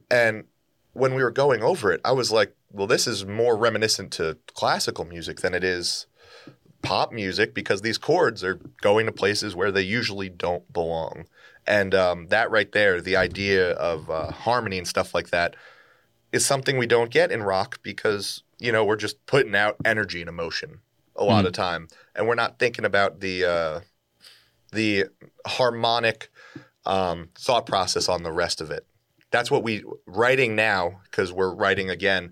And 0.10 0.45
when 0.93 1.13
we 1.13 1.23
were 1.23 1.31
going 1.31 1.62
over 1.62 1.91
it, 1.91 2.01
I 2.05 2.12
was 2.12 2.31
like, 2.31 2.55
well, 2.71 2.88
this 2.88 3.08
is 3.08 3.25
more 3.25 3.55
reminiscent 3.55 4.12
to 4.13 4.38
classical 4.53 5.05
music 5.05 5.41
than 5.41 5.53
it 5.53 5.63
is 5.63 6.08
pop 6.81 7.12
music 7.12 7.53
because 7.53 7.81
these 7.81 7.97
chords 7.97 8.43
are 8.43 8.60
going 8.81 9.05
to 9.05 9.12
places 9.12 9.55
where 9.55 9.71
they 9.71 9.81
usually 9.81 10.29
don't 10.29 10.71
belong. 10.71 11.25
And 11.65 11.95
um, 11.95 12.27
that 12.27 12.51
right 12.51 12.71
there, 12.71 13.01
the 13.01 13.15
idea 13.15 13.71
of 13.71 14.10
uh, 14.10 14.31
harmony 14.31 14.77
and 14.77 14.88
stuff 14.88 15.13
like 15.13 15.31
that, 15.31 15.55
is 16.31 16.45
something 16.45 16.77
we 16.77 16.86
don't 16.86 17.10
get 17.10 17.31
in 17.31 17.41
rock 17.43 17.79
because, 17.81 18.43
you 18.60 18.71
know, 18.71 18.84
we're 18.86 18.97
just 18.97 19.25
putting 19.25 19.55
out 19.55 19.77
energy 19.84 20.21
and 20.21 20.29
emotion 20.29 20.79
a 21.15 21.23
lot 21.23 21.45
of 21.45 21.53
time. 21.53 21.88
And 22.15 22.27
we're 22.27 22.36
not 22.36 22.60
thinking 22.60 22.86
about 22.86 23.21
the 23.21 23.45
uh, 23.45 23.79
the 24.71 25.05
harmonic 25.47 26.29
um, 26.86 27.30
thought 27.38 27.65
process 27.65 28.10
on 28.10 28.24
the 28.24 28.32
rest 28.32 28.62
of 28.62 28.71
it. 28.71 28.86
That's 29.32 29.52
what 29.52 29.63
we 29.63 29.84
writing 30.06 30.56
now 30.56 31.02
because 31.04 31.34
we're 31.34 31.54
writing 31.54 31.89
again. 31.89 32.32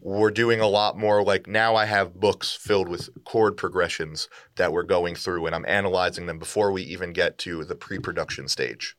We're 0.00 0.30
doing 0.30 0.60
a 0.60 0.66
lot 0.66 0.98
more. 0.98 1.22
Like 1.22 1.46
now, 1.46 1.76
I 1.76 1.86
have 1.86 2.14
books 2.14 2.52
filled 2.52 2.88
with 2.88 3.08
chord 3.24 3.56
progressions 3.56 4.28
that 4.56 4.72
we're 4.72 4.82
going 4.82 5.14
through, 5.14 5.46
and 5.46 5.54
I'm 5.54 5.64
analyzing 5.66 6.26
them 6.26 6.38
before 6.38 6.70
we 6.72 6.82
even 6.82 7.12
get 7.12 7.38
to 7.38 7.64
the 7.64 7.76
pre-production 7.76 8.48
stage, 8.48 8.96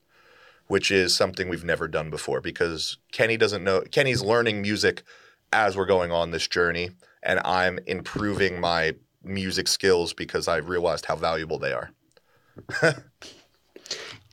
which 0.68 0.90
is 0.90 1.16
something 1.16 1.48
we've 1.48 1.66
never 1.66 1.88
done 1.88 2.10
before. 2.10 2.42
Because 2.42 2.98
Kenny 3.12 3.38
doesn't 3.38 3.64
know. 3.64 3.82
Kenny's 3.92 4.24
learning 4.24 4.62
music 4.62 5.04
as 5.52 5.78
we're 5.78 5.86
going 5.86 6.12
on 6.12 6.32
this 6.32 6.48
journey, 6.48 6.92
and 7.22 7.40
I'm 7.46 7.78
improving 7.86 8.60
my 8.60 8.96
music 9.24 9.68
skills 9.68 10.14
because 10.14 10.48
I 10.48 10.58
realized 10.58 11.06
how 11.06 11.18
valuable 11.18 11.60
they 11.60 11.74
are. 11.74 11.92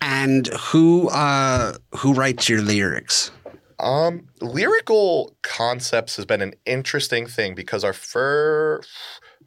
And 0.01 0.47
who 0.49 1.09
uh, 1.09 1.77
who 1.97 2.15
writes 2.15 2.49
your 2.49 2.63
lyrics? 2.63 3.31
Um, 3.79 4.29
lyrical 4.41 5.35
concepts 5.43 6.17
has 6.17 6.27
been 6.27 6.43
an 6.43 6.55
interesting 6.67 7.27
thing 7.27 7.55
because 7.55 7.83
our 7.85 7.93
fir- 7.93 8.81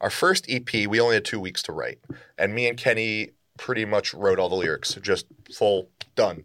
our 0.00 0.10
first 0.10 0.46
EP 0.48 0.72
we 0.88 1.00
only 1.00 1.14
had 1.14 1.24
two 1.24 1.40
weeks 1.40 1.62
to 1.64 1.72
write, 1.72 1.98
and 2.38 2.54
me 2.54 2.68
and 2.68 2.76
Kenny 2.76 3.30
pretty 3.58 3.84
much 3.84 4.12
wrote 4.14 4.38
all 4.38 4.48
the 4.48 4.56
lyrics, 4.56 4.94
just 5.02 5.26
full 5.52 5.88
done. 6.16 6.44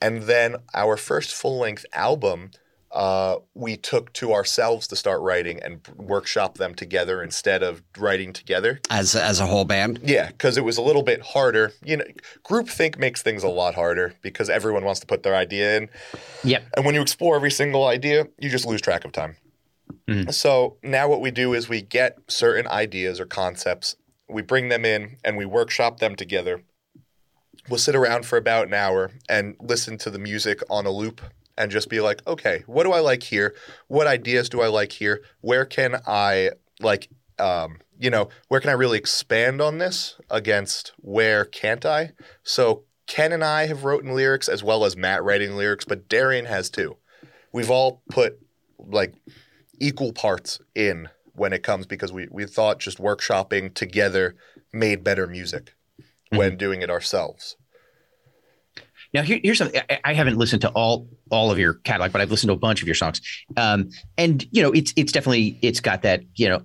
And 0.00 0.22
then 0.22 0.56
our 0.74 0.96
first 0.96 1.32
full 1.34 1.58
length 1.58 1.86
album, 1.92 2.50
uh, 2.96 3.40
we 3.52 3.76
took 3.76 4.10
to 4.14 4.32
ourselves 4.32 4.88
to 4.88 4.96
start 4.96 5.20
writing 5.20 5.62
and 5.62 5.86
workshop 5.96 6.56
them 6.56 6.74
together 6.74 7.22
instead 7.22 7.62
of 7.62 7.82
writing 7.98 8.32
together. 8.32 8.80
As 8.88 9.14
as 9.14 9.38
a 9.38 9.46
whole 9.46 9.66
band? 9.66 10.00
Yeah, 10.02 10.28
because 10.28 10.56
it 10.56 10.64
was 10.64 10.78
a 10.78 10.82
little 10.82 11.02
bit 11.02 11.20
harder. 11.20 11.72
You 11.84 11.98
know, 11.98 12.04
groupthink 12.42 12.98
makes 12.98 13.20
things 13.20 13.42
a 13.42 13.48
lot 13.48 13.74
harder 13.74 14.14
because 14.22 14.48
everyone 14.48 14.82
wants 14.82 15.00
to 15.00 15.06
put 15.06 15.24
their 15.24 15.36
idea 15.36 15.76
in. 15.76 15.90
Yep. 16.42 16.64
And 16.74 16.86
when 16.86 16.94
you 16.94 17.02
explore 17.02 17.36
every 17.36 17.50
single 17.50 17.84
idea, 17.84 18.28
you 18.38 18.48
just 18.48 18.64
lose 18.64 18.80
track 18.80 19.04
of 19.04 19.12
time. 19.12 19.36
Mhm. 20.08 20.32
So 20.32 20.78
now 20.82 21.06
what 21.06 21.20
we 21.20 21.30
do 21.30 21.52
is 21.52 21.68
we 21.68 21.82
get 21.82 22.16
certain 22.28 22.66
ideas 22.66 23.20
or 23.20 23.26
concepts, 23.26 23.96
we 24.26 24.40
bring 24.40 24.70
them 24.70 24.86
in 24.86 25.18
and 25.22 25.36
we 25.36 25.44
workshop 25.44 26.00
them 26.00 26.16
together. 26.16 26.62
We'll 27.68 27.78
sit 27.78 27.94
around 27.94 28.24
for 28.24 28.38
about 28.38 28.68
an 28.68 28.74
hour 28.74 29.10
and 29.28 29.54
listen 29.60 29.98
to 29.98 30.10
the 30.10 30.18
music 30.18 30.60
on 30.70 30.86
a 30.86 30.90
loop 30.90 31.20
and 31.58 31.70
just 31.70 31.88
be 31.88 32.00
like, 32.00 32.26
okay, 32.26 32.62
what 32.66 32.84
do 32.84 32.92
I 32.92 33.00
like 33.00 33.22
here? 33.22 33.54
What 33.88 34.06
ideas 34.06 34.48
do 34.48 34.60
I 34.60 34.68
like 34.68 34.92
here? 34.92 35.22
Where 35.40 35.64
can 35.64 36.00
I 36.06 36.50
like 36.80 37.08
um, 37.38 37.78
you 37.98 38.10
know, 38.10 38.28
where 38.48 38.60
can 38.60 38.70
I 38.70 38.74
really 38.74 38.98
expand 38.98 39.60
on 39.60 39.78
this 39.78 40.16
against 40.30 40.92
where 40.98 41.44
can't 41.44 41.84
I? 41.84 42.12
So 42.42 42.84
Ken 43.06 43.32
and 43.32 43.44
I 43.44 43.66
have 43.66 43.84
written 43.84 44.14
lyrics 44.14 44.48
as 44.48 44.62
well 44.62 44.84
as 44.84 44.96
Matt 44.96 45.22
writing 45.22 45.56
lyrics, 45.56 45.84
but 45.84 46.08
Darian 46.08 46.46
has 46.46 46.70
too. 46.70 46.96
We've 47.52 47.70
all 47.70 48.02
put 48.10 48.38
like 48.78 49.14
equal 49.78 50.12
parts 50.12 50.60
in 50.74 51.08
when 51.34 51.52
it 51.52 51.62
comes 51.62 51.86
because 51.86 52.12
we, 52.12 52.28
we 52.30 52.46
thought 52.46 52.80
just 52.80 52.98
workshopping 52.98 53.74
together 53.74 54.36
made 54.72 55.04
better 55.04 55.26
music 55.26 55.74
when 56.30 56.56
doing 56.56 56.82
it 56.82 56.90
ourselves. 56.90 57.56
Now, 59.14 59.22
here, 59.22 59.40
here's 59.42 59.58
something 59.58 59.80
I, 59.90 60.00
I 60.04 60.14
haven't 60.14 60.36
listened 60.36 60.62
to 60.62 60.70
all 60.70 61.08
all 61.30 61.50
of 61.50 61.58
your 61.58 61.74
catalog, 61.74 62.12
but 62.12 62.20
I've 62.20 62.30
listened 62.30 62.48
to 62.48 62.54
a 62.54 62.58
bunch 62.58 62.82
of 62.82 62.88
your 62.88 62.94
songs, 62.94 63.20
um, 63.56 63.90
and 64.16 64.46
you 64.50 64.62
know, 64.62 64.72
it's 64.72 64.92
it's 64.96 65.12
definitely 65.12 65.58
it's 65.62 65.80
got 65.80 66.02
that 66.02 66.22
you 66.34 66.48
know 66.48 66.62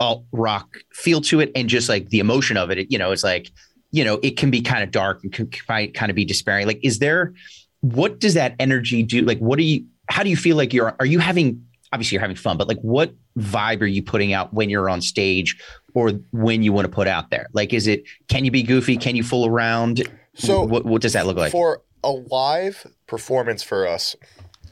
alt 0.00 0.24
rock 0.32 0.76
feel 0.92 1.20
to 1.22 1.40
it, 1.40 1.50
and 1.54 1.68
just 1.68 1.88
like 1.88 2.08
the 2.10 2.18
emotion 2.18 2.56
of 2.56 2.70
it. 2.70 2.78
it 2.78 2.90
you 2.90 2.98
know, 2.98 3.12
it's 3.12 3.24
like 3.24 3.50
you 3.90 4.04
know, 4.04 4.18
it 4.24 4.36
can 4.36 4.50
be 4.50 4.60
kind 4.60 4.82
of 4.82 4.90
dark 4.90 5.22
and 5.22 5.32
can 5.32 5.48
kind 5.92 6.10
of 6.10 6.16
be 6.16 6.24
despairing. 6.24 6.66
Like, 6.66 6.80
is 6.82 6.98
there 6.98 7.32
what 7.84 8.18
does 8.18 8.34
that 8.34 8.56
energy 8.58 9.02
do? 9.02 9.22
Like, 9.22 9.38
what 9.38 9.58
do 9.58 9.64
you? 9.64 9.84
How 10.08 10.22
do 10.22 10.30
you 10.30 10.36
feel 10.36 10.56
like 10.56 10.72
you're? 10.72 10.96
Are 10.98 11.06
you 11.06 11.18
having? 11.18 11.66
Obviously, 11.92 12.16
you're 12.16 12.22
having 12.22 12.36
fun, 12.36 12.56
but 12.56 12.66
like, 12.66 12.80
what 12.80 13.14
vibe 13.38 13.82
are 13.82 13.86
you 13.86 14.02
putting 14.02 14.32
out 14.32 14.52
when 14.52 14.70
you're 14.70 14.88
on 14.88 15.00
stage, 15.00 15.56
or 15.94 16.12
when 16.32 16.62
you 16.62 16.72
want 16.72 16.86
to 16.86 16.90
put 16.90 17.06
out 17.06 17.30
there? 17.30 17.46
Like, 17.52 17.72
is 17.72 17.86
it? 17.86 18.04
Can 18.28 18.44
you 18.44 18.50
be 18.50 18.62
goofy? 18.62 18.96
Can 18.96 19.16
you 19.16 19.22
fool 19.22 19.46
around? 19.46 20.02
So 20.34 20.62
what, 20.62 20.84
what 20.84 21.02
does 21.02 21.12
that 21.12 21.26
look 21.26 21.36
like? 21.36 21.52
For 21.52 21.82
a 22.02 22.10
live 22.10 22.86
performance 23.06 23.62
for 23.62 23.86
us, 23.86 24.16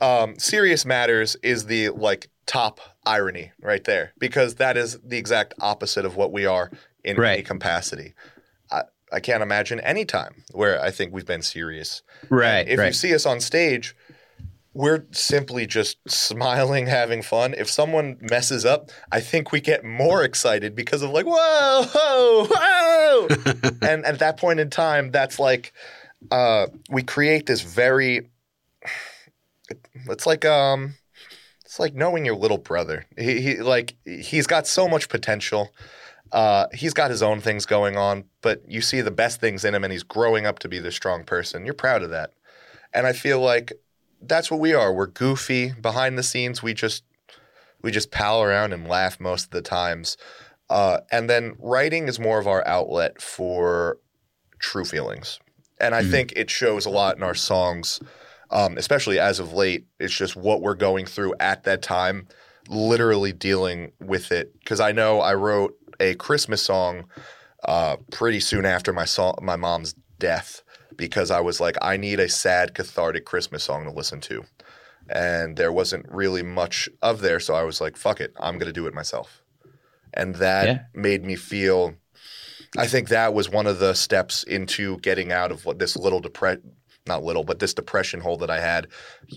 um, 0.01 0.39
Serious 0.39 0.85
Matters 0.85 1.37
is 1.43 1.67
the 1.67 1.91
like 1.91 2.29
top 2.47 2.81
irony 3.07 3.53
right 3.61 3.85
there 3.85 4.13
because 4.19 4.57
that 4.57 4.77
is 4.77 4.99
the 5.01 5.17
exact 5.17 5.55
opposite 5.61 6.05
of 6.05 6.17
what 6.17 6.33
we 6.33 6.45
are 6.45 6.71
in 7.05 7.17
Right. 7.17 7.35
any 7.35 7.43
capacity. 7.43 8.15
I, 8.71 8.83
I 9.13 9.21
can't 9.21 9.43
imagine 9.43 9.79
any 9.81 10.05
time 10.05 10.43
where 10.53 10.83
I 10.83 10.91
think 10.91 11.13
we've 11.13 11.27
been 11.27 11.43
serious. 11.43 12.03
right, 12.29 12.67
If 12.69 12.79
right. 12.79 12.87
you 12.87 12.93
see 12.93 13.15
us 13.15 13.27
on 13.27 13.41
stage, 13.41 13.95
we're 14.75 15.05
simply 15.11 15.67
just 15.67 15.99
smiling, 16.09 16.87
having 16.87 17.23
fun. 17.23 17.55
If 17.57 17.71
someone 17.71 18.17
messes 18.21 18.65
up, 18.65 18.91
I 19.11 19.21
think 19.21 19.53
we 19.53 19.61
get 19.61 19.85
more 19.85 20.25
excited 20.25 20.75
because 20.75 21.03
of 21.03 21.11
like, 21.11 21.27
whoa, 21.27 21.85
whoa, 21.93 22.47
whoa. 22.51 23.29
and 23.83 24.05
at 24.05 24.19
that 24.21 24.39
point 24.39 24.61
in 24.61 24.71
time, 24.71 25.11
that's 25.11 25.39
like 25.39 25.73
uh, 26.31 26.69
we 26.91 27.03
create 27.03 27.47
this 27.47 27.61
very. 27.61 28.29
It's 30.09 30.27
like 30.27 30.45
um, 30.45 30.95
it's 31.65 31.79
like 31.79 31.95
knowing 31.95 32.25
your 32.25 32.37
little 32.37 32.59
brother. 32.59 33.07
He, 33.19 33.41
he 33.41 33.57
like 33.57 33.97
he's 34.05 34.47
got 34.47 34.67
so 34.67 34.89
much 34.89 35.09
potential. 35.09 35.71
Uh, 36.31 36.67
he's 36.73 36.95
got 36.95 37.11
his 37.11 37.23
own 37.23 37.41
things 37.43 37.67
going 37.67 37.99
on, 37.99 38.25
but 38.41 38.63
you 38.67 38.81
see 38.81 39.03
the 39.03 39.11
best 39.11 39.39
things 39.39 39.67
in 39.67 39.75
him, 39.75 39.85
and 39.85 39.93
he's 39.93 40.03
growing 40.03 40.47
up 40.47 40.59
to 40.61 40.69
be 40.69 40.79
this 40.79 40.95
strong 40.95 41.25
person. 41.25 41.67
You're 41.67 41.75
proud 41.75 42.03
of 42.03 42.09
that, 42.11 42.33
and 42.95 43.07
I 43.07 43.13
feel 43.13 43.39
like 43.39 43.73
that's 44.25 44.51
what 44.51 44.61
we 44.61 44.75
are. 44.75 44.93
We're 44.93 45.07
goofy 45.07 45.73
behind 45.73 46.19
the 46.19 46.23
scenes. 46.23 46.63
We 46.63 46.75
just 46.75 47.05
we 47.83 47.91
just 47.91 48.11
pal 48.11 48.43
around 48.43 48.73
and 48.73 48.89
laugh 48.89 49.19
most 49.19 49.47
of 49.47 49.51
the 49.51 49.63
times. 49.63 50.17
Uh, 50.71 51.01
and 51.11 51.29
then 51.29 51.55
writing 51.59 52.09
is 52.09 52.19
more 52.19 52.39
of 52.39 52.47
our 52.47 52.67
outlet 52.67 53.21
for 53.21 53.99
true 54.61 54.85
feelings. 54.85 55.41
And 55.81 55.95
I 55.95 56.03
Mhm. 56.03 56.11
think 56.11 56.33
it 56.37 56.49
shows 56.49 56.87
a 56.87 56.91
lot 56.91 57.17
in 57.17 57.23
our 57.23 57.35
songs, 57.35 58.01
um, 58.51 58.79
especially 58.79 59.19
as 59.19 59.41
of 59.41 59.53
late. 59.53 59.87
It's 59.99 60.17
just 60.17 60.37
what 60.37 60.63
we're 60.63 60.75
going 60.75 61.07
through 61.07 61.35
at 61.41 61.65
that 61.65 61.83
time, 61.83 62.29
literally 62.69 63.33
dealing 63.33 63.93
with 64.01 64.31
it. 64.31 64.53
Because 64.61 64.79
I 64.81 64.93
know 64.93 65.21
I 65.21 65.35
wrote 65.35 65.75
a 65.99 66.15
Christmas 66.15 66.63
song 66.63 67.05
uh, 67.65 67.97
pretty 68.11 68.41
soon 68.41 68.65
after 68.65 68.93
my 68.93 69.05
song, 69.05 69.35
my 69.43 69.57
mom's 69.57 69.95
death, 70.19 70.63
because 70.97 71.31
I 71.31 71.41
was 71.41 71.61
like, 71.61 71.77
I 71.83 71.97
need 71.97 72.21
a 72.21 72.29
sad, 72.29 72.75
cathartic 72.75 73.25
Christmas 73.25 73.65
song 73.65 73.85
to 73.85 73.91
listen 73.91 74.21
to, 74.23 74.45
and 75.09 75.57
there 75.57 75.73
wasn't 75.73 76.07
really 76.11 76.43
much 76.43 76.89
of 77.03 77.21
there. 77.21 77.41
So 77.41 77.55
I 77.55 77.63
was 77.63 77.81
like, 77.81 77.97
fuck 77.97 78.21
it, 78.21 78.33
I'm 78.41 78.59
gonna 78.59 78.73
do 78.73 78.87
it 78.87 78.95
myself, 78.95 79.43
and 80.15 80.35
that 80.37 80.67
Yeah. 80.67 80.79
made 80.95 81.25
me 81.25 81.37
feel. 81.37 81.95
I 82.79 82.87
think 82.87 83.09
that 83.09 83.35
was 83.35 83.51
one 83.51 83.67
of 83.67 83.79
the 83.81 83.93
steps 83.95 84.43
into 84.45 84.97
getting 85.01 85.31
out 85.31 85.53
of 85.53 85.67
what 85.67 85.79
this 85.79 85.95
little 85.95 86.21
depression, 86.21 86.73
not 87.07 87.23
little, 87.23 87.45
but 87.45 87.59
this 87.59 87.75
depression 87.75 88.21
hole 88.21 88.39
that 88.39 88.49
I 88.51 88.61
had. 88.61 88.87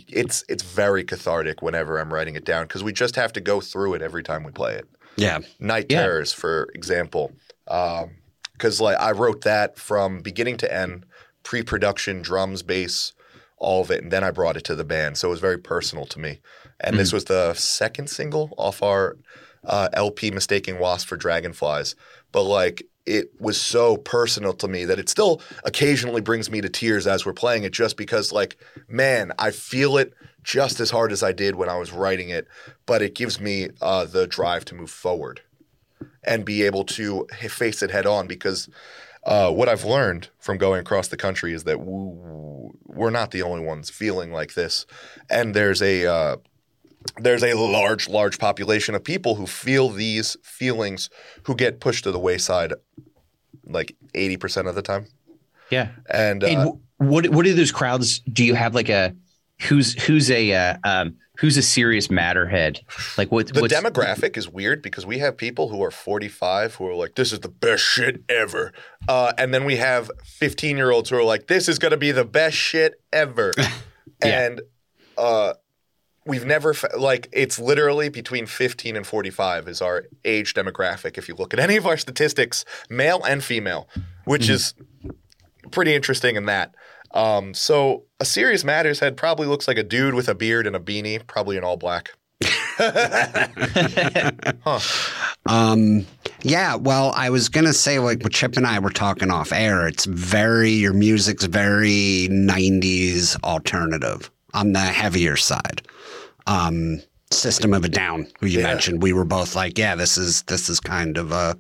It's 0.08 0.44
it's 0.48 0.64
very 0.64 1.04
cathartic 1.04 1.62
whenever 1.62 1.98
I'm 2.00 2.14
writing 2.14 2.36
it 2.36 2.46
down 2.46 2.64
because 2.66 2.84
we 2.84 2.94
just 2.94 3.16
have 3.18 3.34
to 3.34 3.42
go 3.42 3.60
through 3.60 3.96
it 3.96 4.02
every 4.02 4.24
time 4.24 4.44
we 4.44 4.52
play 4.52 4.76
it. 4.76 4.88
Yeah. 5.18 5.40
Night 5.60 5.88
Yeah. 5.90 6.02
Terrors, 6.04 6.32
for 6.32 6.70
example, 6.76 7.34
um, 7.68 8.12
because 8.54 8.80
like 8.80 8.98
I 9.00 9.12
wrote 9.12 9.42
that 9.42 9.78
from 9.78 10.22
beginning 10.22 10.56
to 10.58 10.74
end, 10.74 11.06
pre-production, 11.46 12.22
drums, 12.22 12.62
bass, 12.62 13.14
all 13.58 13.82
of 13.82 13.92
it, 13.92 14.04
and 14.04 14.12
then 14.12 14.24
I 14.24 14.32
brought 14.32 14.58
it 14.58 14.66
to 14.66 14.76
the 14.76 14.84
band, 14.84 15.18
so 15.18 15.30
it 15.30 15.32
was 15.32 15.40
very 15.40 15.58
personal 15.58 16.06
to 16.08 16.20
me. 16.20 16.42
And 16.82 16.98
this 16.98 17.14
was 17.14 17.26
the 17.26 17.54
second 17.54 18.10
single 18.10 18.54
off 18.58 18.84
our 18.84 19.18
uh, 19.64 19.88
LP, 19.94 20.32
"Mistaking 20.32 20.78
Wasp 20.78 21.08
for 21.08 21.16
Dragonflies," 21.16 21.96
but 22.34 22.44
like 22.44 22.84
it 23.06 23.30
was 23.40 23.62
so 23.62 23.96
personal 23.96 24.52
to 24.54 24.68
me 24.68 24.84
that 24.84 25.00
it 25.00 25.08
still 25.08 25.42
occasionally 25.64 26.22
brings 26.22 26.50
me 26.50 26.60
to 26.60 26.68
tears 26.68 27.08
as 27.08 27.26
we're 27.26 27.34
playing 27.34 27.64
it, 27.64 27.72
just 27.72 27.96
because 27.96 28.34
like 28.34 28.58
man, 28.90 29.32
I 29.40 29.52
feel 29.52 29.98
it 29.98 30.14
just 30.44 30.80
as 30.80 30.92
hard 30.92 31.12
as 31.12 31.24
I 31.24 31.32
did 31.32 31.56
when 31.56 31.70
I 31.70 31.78
was 31.78 31.92
writing 31.92 32.30
it, 32.30 32.48
but 32.86 33.02
it 33.02 33.16
gives 33.16 33.40
me 33.40 33.70
uh, 33.82 34.06
the 34.06 34.28
drive 34.28 34.66
to 34.66 34.76
move 34.76 34.92
forward 34.92 35.42
and 36.24 36.44
be 36.44 36.64
able 36.64 36.84
to 36.84 37.26
face 37.50 37.82
it 37.82 37.92
head 37.92 38.06
on 38.06 38.28
because 38.28 38.70
uh, 39.26 39.52
what 39.52 39.68
I've 39.68 39.86
learned 39.86 40.30
from 40.40 40.58
going 40.58 40.80
across 40.80 41.08
the 41.08 41.18
country 41.18 41.54
is 41.54 41.64
that 41.64 41.80
we're 41.80 43.10
not 43.10 43.32
the 43.32 43.42
only 43.42 43.66
ones 43.66 43.90
feeling 43.90 44.32
like 44.32 44.54
this, 44.54 44.86
and 45.30 45.54
there's 45.54 45.82
a 45.82 46.06
uh, 46.06 46.38
there's 47.20 47.44
a 47.44 47.54
large, 47.54 48.08
large 48.08 48.40
population 48.40 48.96
of 48.96 49.04
people 49.04 49.36
who 49.36 49.48
feel 49.48 49.90
these 49.90 50.38
feelings 50.44 51.10
who 51.44 51.56
get 51.56 51.80
pushed 51.80 52.04
to 52.04 52.12
the 52.12 52.20
wayside, 52.20 52.74
like 53.66 53.96
eighty 54.14 54.38
percent 54.38 54.68
of 54.68 54.76
the 54.76 54.82
time. 54.82 55.08
yeah. 55.70 55.90
And, 56.10 56.44
uh, 56.44 56.48
And 56.48 56.80
what 56.98 57.28
what 57.30 57.46
are 57.46 57.54
those 57.54 57.72
crowds? 57.72 58.20
Do 58.20 58.44
you 58.44 58.56
have 58.56 58.76
like 58.76 58.90
a 58.90 59.16
who's 59.62 59.94
who's 60.06 60.30
a 60.32 60.54
uh, 60.54 60.78
um, 60.84 61.18
who's 61.38 61.58
a 61.58 61.62
serious 61.62 62.08
matterhead? 62.08 62.80
Like 63.18 63.32
what 63.32 63.54
the 63.54 63.62
demographic 63.62 64.38
is 64.38 64.50
weird 64.50 64.82
because 64.82 65.06
we 65.06 65.20
have 65.20 65.38
people 65.38 65.70
who 65.70 65.84
are 65.84 65.92
45 65.92 66.76
who 66.76 66.88
are 66.88 66.96
like, 66.96 67.16
this 67.16 67.32
is 67.34 67.40
the 67.40 67.50
best 67.50 67.84
shit 67.84 68.24
ever. 68.30 68.72
Uh, 69.08 69.34
and 69.38 69.54
then 69.54 69.66
we 69.66 69.78
have 69.78 70.10
15 70.24 70.78
year 70.78 70.92
olds 70.92 71.10
who 71.10 71.18
are 71.18 71.24
like, 71.24 71.48
this 71.48 71.68
is 71.68 71.80
going 71.80 71.92
to 71.92 71.98
be 71.98 72.12
the 72.12 72.26
best 72.26 72.56
shit 72.58 73.02
ever. 73.12 73.52
Yeah. 74.24 74.46
And 74.46 74.62
uh, 75.18 75.54
we've 76.26 76.46
never, 76.46 76.74
fa- 76.74 76.92
like, 76.98 77.28
it's 77.34 77.60
literally 77.60 78.08
between 78.08 78.46
15 78.46 78.96
and 78.96 79.06
45 79.06 79.68
is 79.68 79.82
our 79.82 80.06
age 80.24 80.54
demographic. 80.54 81.18
If 81.18 81.28
you 81.28 81.36
look 81.36 81.54
at 81.54 81.60
any 81.60 81.76
of 81.76 81.86
our 81.86 81.98
statistics, 81.98 82.64
male 82.90 83.22
and 83.28 83.44
female, 83.44 83.90
which 84.24 84.48
is 84.48 84.74
pretty 85.72 85.94
interesting 85.94 86.38
in 86.38 86.46
that. 86.46 86.76
Um, 87.16 87.54
so 87.54 88.04
a 88.20 88.26
serious 88.26 88.64
matters 88.64 89.00
head 89.00 89.16
probably 89.18 89.48
looks 89.48 89.68
like 89.68 89.78
a 89.78 89.84
dude 89.84 90.14
with 90.14 90.28
a 90.28 90.36
beard 90.36 90.68
and 90.68 90.76
a 90.76 90.80
beanie, 90.80 91.26
probably 91.26 91.58
in 91.58 91.64
all 91.64 91.78
black. 91.78 92.12
Um, 95.48 96.08
yeah, 96.42 96.76
well, 96.76 97.14
I 97.16 97.30
was 97.30 97.50
gonna 97.50 97.72
say 97.74 98.00
like 98.00 98.24
what 98.24 98.34
Chip 98.34 98.58
and 98.58 98.66
I 98.66 98.80
were 98.80 98.90
talking 98.90 99.30
off 99.30 99.52
air. 99.54 99.88
It's 99.88 100.06
very 100.06 100.72
your 100.72 100.94
music's 100.94 101.46
very 101.46 102.28
'90s 102.32 103.42
alternative 103.44 104.32
on 104.56 104.74
the 104.74 104.80
heavier 104.80 105.38
side. 105.38 105.84
Um, 106.48 107.02
System 107.32 107.74
of 107.74 107.84
a 107.86 107.90
Down, 107.90 108.28
who 108.40 108.48
you 108.48 108.60
Yeah. 108.60 108.68
mentioned, 108.68 109.02
we 109.04 109.14
were 109.14 109.26
both 109.26 109.56
like, 109.56 109.78
yeah, 109.78 109.96
this 109.96 110.18
is 110.18 110.42
this 110.44 110.68
is 110.70 110.80
kind 110.80 111.18
of 111.18 111.32
a. 111.32 111.56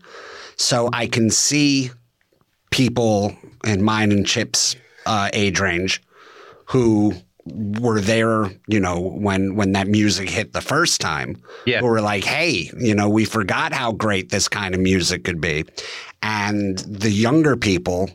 So 0.57 0.89
I 0.93 1.05
can 1.07 1.29
see 1.29 1.91
people 2.71 3.35
in 3.65 3.83
mine 3.83 4.11
and 4.11 4.25
Chip's 4.25 4.75
uh, 5.05 5.29
age 5.33 5.59
range 5.59 6.01
who 6.65 7.13
were 7.53 8.01
there, 8.01 8.49
you 8.67 8.79
know, 8.79 8.99
when 8.99 9.55
when 9.55 9.73
that 9.73 9.87
music 9.87 10.29
hit 10.29 10.53
the 10.53 10.61
first 10.61 10.99
time. 10.99 11.41
Yeah. 11.65 11.79
Who 11.81 11.85
were 11.87 12.01
like, 12.01 12.23
hey, 12.23 12.71
you 12.79 12.95
know, 12.95 13.07
we 13.07 13.23
forgot 13.25 13.71
how 13.71 13.91
great 13.91 14.29
this 14.29 14.47
kind 14.47 14.73
of 14.73 14.81
music 14.81 15.23
could 15.23 15.39
be. 15.39 15.65
And 16.23 16.79
the 16.79 17.11
younger 17.11 17.55
people 17.55 18.09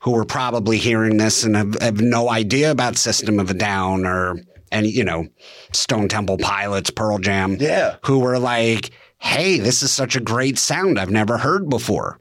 who 0.00 0.12
were 0.12 0.24
probably 0.24 0.78
hearing 0.78 1.16
this 1.16 1.42
and 1.42 1.56
have, 1.56 1.74
have 1.80 2.00
no 2.00 2.30
idea 2.30 2.70
about 2.70 2.96
System 2.96 3.40
of 3.40 3.50
a 3.50 3.54
Down 3.54 4.06
or 4.06 4.36
and 4.70 4.86
you 4.86 5.02
know, 5.04 5.26
Stone 5.72 6.08
Temple 6.08 6.38
Pilots, 6.38 6.90
Pearl 6.90 7.18
Jam, 7.18 7.56
Yeah. 7.58 7.96
who 8.04 8.18
were 8.20 8.38
like, 8.38 8.90
"Hey, 9.18 9.58
this 9.58 9.82
is 9.82 9.90
such 9.90 10.14
a 10.16 10.20
great 10.20 10.58
sound 10.58 10.98
I've 10.98 11.10
never 11.10 11.38
heard 11.38 11.68
before." 11.68 12.18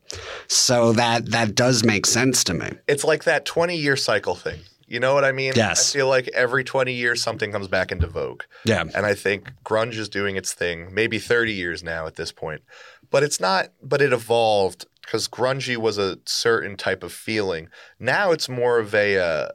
So 0.47 0.93
that 0.93 1.31
that 1.31 1.55
does 1.55 1.83
make 1.83 2.05
sense 2.05 2.43
to 2.45 2.53
me. 2.53 2.69
It's 2.87 3.03
like 3.03 3.23
that 3.25 3.45
20 3.45 3.75
year 3.75 3.95
cycle 3.95 4.35
thing. 4.35 4.59
You 4.87 4.99
know 4.99 5.13
what 5.15 5.25
I 5.25 5.31
mean? 5.31 5.53
Yes. 5.55 5.93
I 5.93 5.97
feel 5.97 6.07
like 6.07 6.27
every 6.29 6.63
20 6.63 6.93
years 6.93 7.21
something 7.21 7.51
comes 7.51 7.67
back 7.67 7.91
into 7.91 8.07
vogue. 8.07 8.43
Yeah. 8.65 8.81
And 8.81 9.05
I 9.05 9.15
think 9.15 9.51
grunge 9.63 9.95
is 9.95 10.09
doing 10.09 10.35
its 10.35 10.53
thing, 10.53 10.93
maybe 10.93 11.17
30 11.17 11.53
years 11.53 11.83
now 11.83 12.05
at 12.05 12.15
this 12.15 12.31
point. 12.31 12.61
But 13.09 13.23
it's 13.23 13.39
not, 13.39 13.69
but 13.81 14.01
it 14.01 14.13
evolved 14.13 14.85
because 15.01 15.27
grungy 15.27 15.77
was 15.77 15.97
a 15.97 16.19
certain 16.25 16.77
type 16.77 17.03
of 17.03 17.11
feeling. 17.11 17.69
Now 17.99 18.31
it's 18.31 18.47
more 18.47 18.77
of 18.77 18.93
a, 18.93 19.17
uh, 19.17 19.47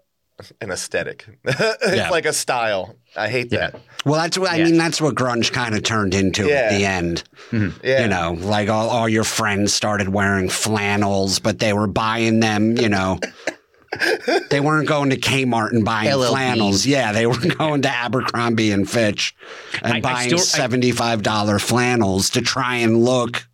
an 0.60 0.70
aesthetic. 0.70 1.26
it's 1.44 1.96
Yeah. 1.96 2.10
like 2.10 2.26
a 2.26 2.32
style. 2.32 2.94
I 3.16 3.28
hate 3.28 3.50
that. 3.50 3.74
Well, 4.04 4.20
that's 4.20 4.38
what 4.38 4.50
I 4.50 4.56
Yeah. 4.56 4.64
mean. 4.64 4.78
That's 4.78 5.00
what 5.00 5.14
grunge 5.14 5.52
kind 5.52 5.74
of 5.74 5.82
turned 5.82 6.14
into 6.14 6.50
at 6.50 6.70
the 6.70 6.84
end. 6.84 7.24
Mm-hmm. 7.50 7.84
Yeah. 7.86 8.02
You 8.02 8.08
know, 8.08 8.32
like 8.40 8.68
all, 8.68 8.88
all 8.88 9.08
your 9.08 9.24
friends 9.24 9.72
started 9.72 10.08
wearing 10.08 10.48
flannels, 10.48 11.38
but 11.40 11.58
they 11.58 11.72
were 11.72 11.86
buying 11.86 12.40
them, 12.40 12.76
you 12.76 12.88
know. 12.88 13.18
they 14.50 14.60
weren't 14.60 14.86
going 14.88 15.10
to 15.10 15.16
Kmart 15.18 15.72
and 15.72 15.84
buying 15.84 16.08
LLBs. 16.10 16.28
flannels. 16.28 16.86
Yeah, 16.86 17.10
they 17.12 17.26
were 17.26 17.36
going 17.58 17.82
to 17.82 17.88
Abercrombie 17.90 18.70
and 18.70 18.88
Fitch 18.88 19.34
and 19.82 19.92
I- 19.94 19.96
I 19.96 20.00
buying 20.00 20.28
still- 20.38 20.38
$75 20.68 21.60
flannels 21.60 22.30
to 22.30 22.40
try 22.40 22.76
and 22.76 23.04
look 23.04 23.48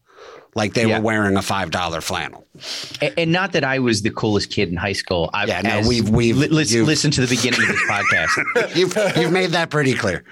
like 0.56 0.74
they 0.74 0.86
Yeah. 0.88 0.98
were 0.98 1.04
wearing 1.04 1.36
a 1.36 1.40
$5 1.40 2.02
flannel. 2.02 2.44
And, 3.00 3.14
and 3.18 3.32
not 3.32 3.52
that 3.52 3.62
I 3.62 3.78
was 3.78 4.02
the 4.02 4.10
coolest 4.10 4.50
kid 4.50 4.70
in 4.70 4.76
high 4.76 4.94
school. 4.94 5.30
I, 5.32 5.44
Yeah, 5.46 5.60
no, 5.60 5.86
we've- 5.88 6.10
we've- 6.10 6.32
li- 6.38 6.48
listen, 6.48 6.84
listen 6.86 7.10
to 7.12 7.20
the 7.20 7.26
beginning 7.28 7.60
of 7.62 7.68
this 7.68 7.82
podcast. 7.88 8.74
You've, 8.76 9.16
you've 9.16 9.32
made 9.32 9.50
that 9.50 9.70
pretty 9.70 9.94
clear. 9.94 10.24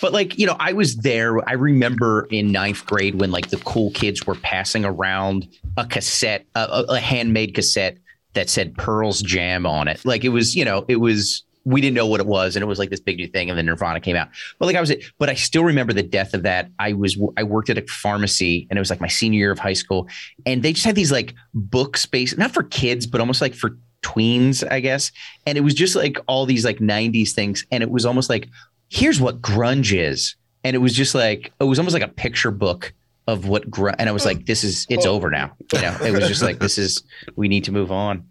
But 0.00 0.12
like, 0.12 0.38
you 0.38 0.46
know, 0.46 0.56
I 0.58 0.72
was 0.72 0.96
there. 0.96 1.46
I 1.48 1.52
remember 1.54 2.26
in 2.30 2.50
ninth 2.52 2.86
grade 2.86 3.16
when 3.16 3.30
like 3.30 3.50
the 3.50 3.58
cool 3.58 3.90
kids 3.90 4.26
were 4.26 4.36
passing 4.36 4.84
around 4.84 5.46
a 5.76 5.84
cassette, 5.84 6.46
a, 6.54 6.84
a 6.88 6.98
handmade 7.00 7.54
cassette 7.54 7.98
that 8.34 8.48
said 8.48 8.76
Pearl's 8.78 9.20
Jam 9.20 9.66
on 9.66 9.88
it. 9.88 10.04
Like 10.04 10.24
it 10.24 10.30
was, 10.30 10.56
you 10.56 10.64
know, 10.64 10.84
it 10.88 10.96
was. 10.96 11.42
We 11.64 11.80
didn't 11.80 11.94
know 11.94 12.06
what 12.06 12.20
it 12.20 12.26
was, 12.26 12.56
and 12.56 12.62
it 12.62 12.66
was 12.66 12.78
like 12.78 12.90
this 12.90 13.00
big 13.00 13.16
new 13.16 13.28
thing. 13.28 13.48
And 13.48 13.58
then 13.58 13.66
Nirvana 13.66 14.00
came 14.00 14.16
out. 14.16 14.28
But 14.58 14.66
like 14.66 14.76
I 14.76 14.80
was, 14.80 14.92
but 15.18 15.28
I 15.28 15.34
still 15.34 15.64
remember 15.64 15.92
the 15.92 16.02
death 16.02 16.34
of 16.34 16.42
that. 16.42 16.70
I 16.78 16.92
was, 16.92 17.20
I 17.36 17.42
worked 17.42 17.70
at 17.70 17.78
a 17.78 17.82
pharmacy, 17.82 18.66
and 18.70 18.78
it 18.78 18.80
was 18.80 18.90
like 18.90 19.00
my 19.00 19.08
senior 19.08 19.38
year 19.38 19.52
of 19.52 19.58
high 19.58 19.72
school, 19.72 20.08
and 20.46 20.62
they 20.62 20.72
just 20.72 20.84
had 20.84 20.96
these 20.96 21.12
like 21.12 21.34
book 21.54 21.96
space, 21.96 22.36
not 22.36 22.52
for 22.52 22.62
kids, 22.62 23.06
but 23.06 23.20
almost 23.20 23.40
like 23.40 23.54
for 23.54 23.76
tweens, 24.02 24.68
I 24.68 24.80
guess. 24.80 25.12
And 25.46 25.56
it 25.56 25.60
was 25.60 25.74
just 25.74 25.94
like 25.94 26.18
all 26.26 26.46
these 26.46 26.64
like 26.64 26.78
'90s 26.78 27.32
things, 27.32 27.64
and 27.70 27.82
it 27.82 27.90
was 27.90 28.04
almost 28.04 28.28
like 28.28 28.48
here's 28.92 29.20
what 29.20 29.40
grunge 29.40 29.98
is. 29.98 30.36
And 30.64 30.76
it 30.76 30.78
was 30.78 30.92
just 30.92 31.14
like, 31.14 31.50
it 31.58 31.64
was 31.64 31.78
almost 31.78 31.94
like 31.94 32.02
a 32.02 32.08
picture 32.08 32.50
book 32.50 32.92
of 33.26 33.48
what 33.48 33.70
grunge. 33.70 33.96
And 33.98 34.08
I 34.08 34.12
was 34.12 34.22
hmm. 34.22 34.28
like, 34.28 34.46
this 34.46 34.64
is, 34.64 34.86
it's 34.90 35.06
over 35.06 35.30
now. 35.30 35.52
You 35.72 35.80
know, 35.80 35.96
it 36.04 36.12
was 36.12 36.28
just 36.28 36.42
like, 36.42 36.58
this 36.58 36.76
is, 36.76 37.02
we 37.34 37.48
need 37.48 37.64
to 37.64 37.72
move 37.72 37.90
on. 37.90 38.28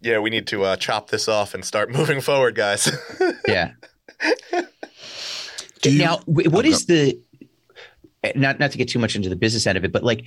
Yeah, 0.00 0.18
we 0.20 0.30
need 0.30 0.46
to 0.48 0.64
uh, 0.64 0.76
chop 0.76 1.10
this 1.10 1.28
off 1.28 1.54
and 1.54 1.64
start 1.64 1.90
moving 1.96 2.20
forward, 2.20 2.54
guys. 2.54 2.90
Yeah. 3.48 3.72
You- 5.84 5.98
now, 5.98 6.18
what 6.26 6.64
is 6.64 6.86
the, 6.86 7.18
not, 8.36 8.60
not 8.60 8.70
to 8.72 8.78
get 8.78 8.88
too 8.88 8.98
much 9.00 9.16
into 9.16 9.28
the 9.28 9.34
business 9.36 9.66
end 9.66 9.76
of 9.76 9.84
it, 9.84 9.90
but 9.92 10.04
like, 10.04 10.24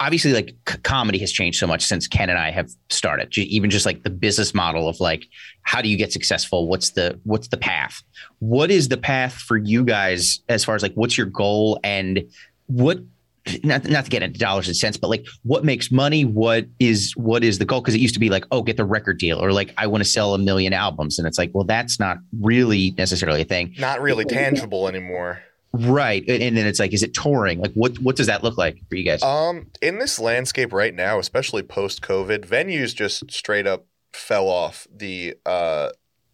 obviously 0.00 0.32
like 0.34 0.54
c- 0.68 0.78
comedy 0.82 1.18
has 1.18 1.32
changed 1.32 1.58
so 1.58 1.66
much 1.66 1.82
since 1.84 2.06
Ken 2.06 2.28
and 2.28 2.38
I 2.38 2.50
have 2.50 2.70
started. 2.90 3.30
Ju- 3.30 3.42
Even 3.48 3.70
just 3.70 3.86
like 3.86 4.02
the 4.02 4.10
business 4.10 4.52
model 4.54 4.86
of 4.88 5.00
like, 5.00 5.24
how 5.62 5.80
do 5.80 5.88
you 5.88 5.96
get 5.96 6.12
successful? 6.12 6.68
What's 6.68 6.90
the 6.90 7.18
what's 7.24 7.48
the 7.48 7.56
path? 7.56 8.02
What 8.40 8.70
is 8.70 8.88
the 8.88 8.96
path 8.98 9.32
for 9.34 9.56
you 9.56 9.84
guys 9.84 10.40
as 10.50 10.64
far 10.64 10.74
as 10.74 10.82
like 10.82 10.92
what's 10.94 11.16
your 11.16 11.26
goal 11.26 11.80
and 11.82 12.24
what? 12.66 12.98
Not, 13.64 13.84
not 13.84 14.04
to 14.04 14.10
get 14.10 14.22
into 14.22 14.38
dollars 14.38 14.66
and 14.66 14.76
cents, 14.76 14.96
but 14.96 15.08
like 15.08 15.24
what 15.42 15.64
makes 15.64 15.92
money? 15.92 16.24
What 16.24 16.66
is 16.80 17.12
what 17.16 17.44
is 17.44 17.58
the 17.58 17.64
goal? 17.64 17.80
Because 17.80 17.94
it 17.94 18.00
used 18.00 18.14
to 18.14 18.20
be 18.20 18.28
like, 18.28 18.44
oh, 18.50 18.62
get 18.62 18.76
the 18.76 18.84
record 18.84 19.18
deal, 19.18 19.42
or 19.42 19.52
like 19.52 19.72
I 19.78 19.86
want 19.86 20.02
to 20.02 20.08
sell 20.08 20.34
a 20.34 20.38
million 20.38 20.72
albums, 20.72 21.18
and 21.18 21.28
it's 21.28 21.38
like, 21.38 21.50
well, 21.54 21.64
that's 21.64 22.00
not 22.00 22.18
really 22.40 22.92
necessarily 22.98 23.42
a 23.42 23.44
thing. 23.44 23.74
Not 23.78 24.00
really 24.00 24.24
tangible 24.24 24.88
anymore. 24.88 25.42
Right. 25.72 26.24
And, 26.26 26.42
and 26.42 26.56
then 26.56 26.66
it's 26.66 26.78
like, 26.78 26.92
is 26.92 27.02
it 27.02 27.14
touring? 27.14 27.60
Like 27.60 27.72
what 27.74 27.98
what 27.98 28.16
does 28.16 28.26
that 28.26 28.42
look 28.42 28.58
like 28.58 28.78
for 28.88 28.96
you 28.96 29.04
guys? 29.04 29.22
Um, 29.22 29.68
in 29.80 29.98
this 29.98 30.18
landscape 30.18 30.72
right 30.72 30.94
now, 30.94 31.18
especially 31.18 31.62
post 31.62 32.02
COVID, 32.02 32.46
venues 32.46 32.94
just 32.94 33.30
straight 33.30 33.66
up 33.66 33.86
fell 34.12 34.48
off 34.48 34.86
the 34.94 35.34
uh, 35.44 35.90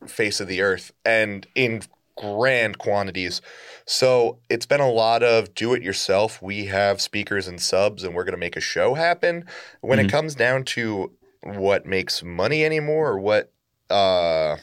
face 0.06 0.40
of 0.40 0.48
the 0.48 0.60
earth 0.60 0.92
and 1.04 1.46
in 1.54 1.82
grand 2.32 2.78
quantities. 2.78 3.40
So 3.84 4.38
it's 4.48 4.64
been 4.66 4.80
a 4.80 4.90
lot 4.90 5.22
of 5.24 5.54
do 5.54 5.74
it 5.74 5.82
yourself. 5.82 6.40
We 6.40 6.66
have 6.66 7.00
speakers 7.00 7.48
and 7.48 7.60
subs, 7.60 8.04
and 8.04 8.14
we're 8.14 8.22
going 8.24 8.32
to 8.34 8.38
make 8.38 8.56
a 8.56 8.60
show 8.60 8.94
happen. 8.94 9.44
When 9.80 9.98
Mhm. 9.98 10.04
it 10.04 10.10
comes 10.10 10.34
down 10.36 10.64
to 10.76 11.12
what 11.42 11.84
makes 11.84 12.22
money 12.22 12.64
anymore 12.64 13.08
or 13.10 13.18
what 13.18 13.50
uh, 13.90 14.56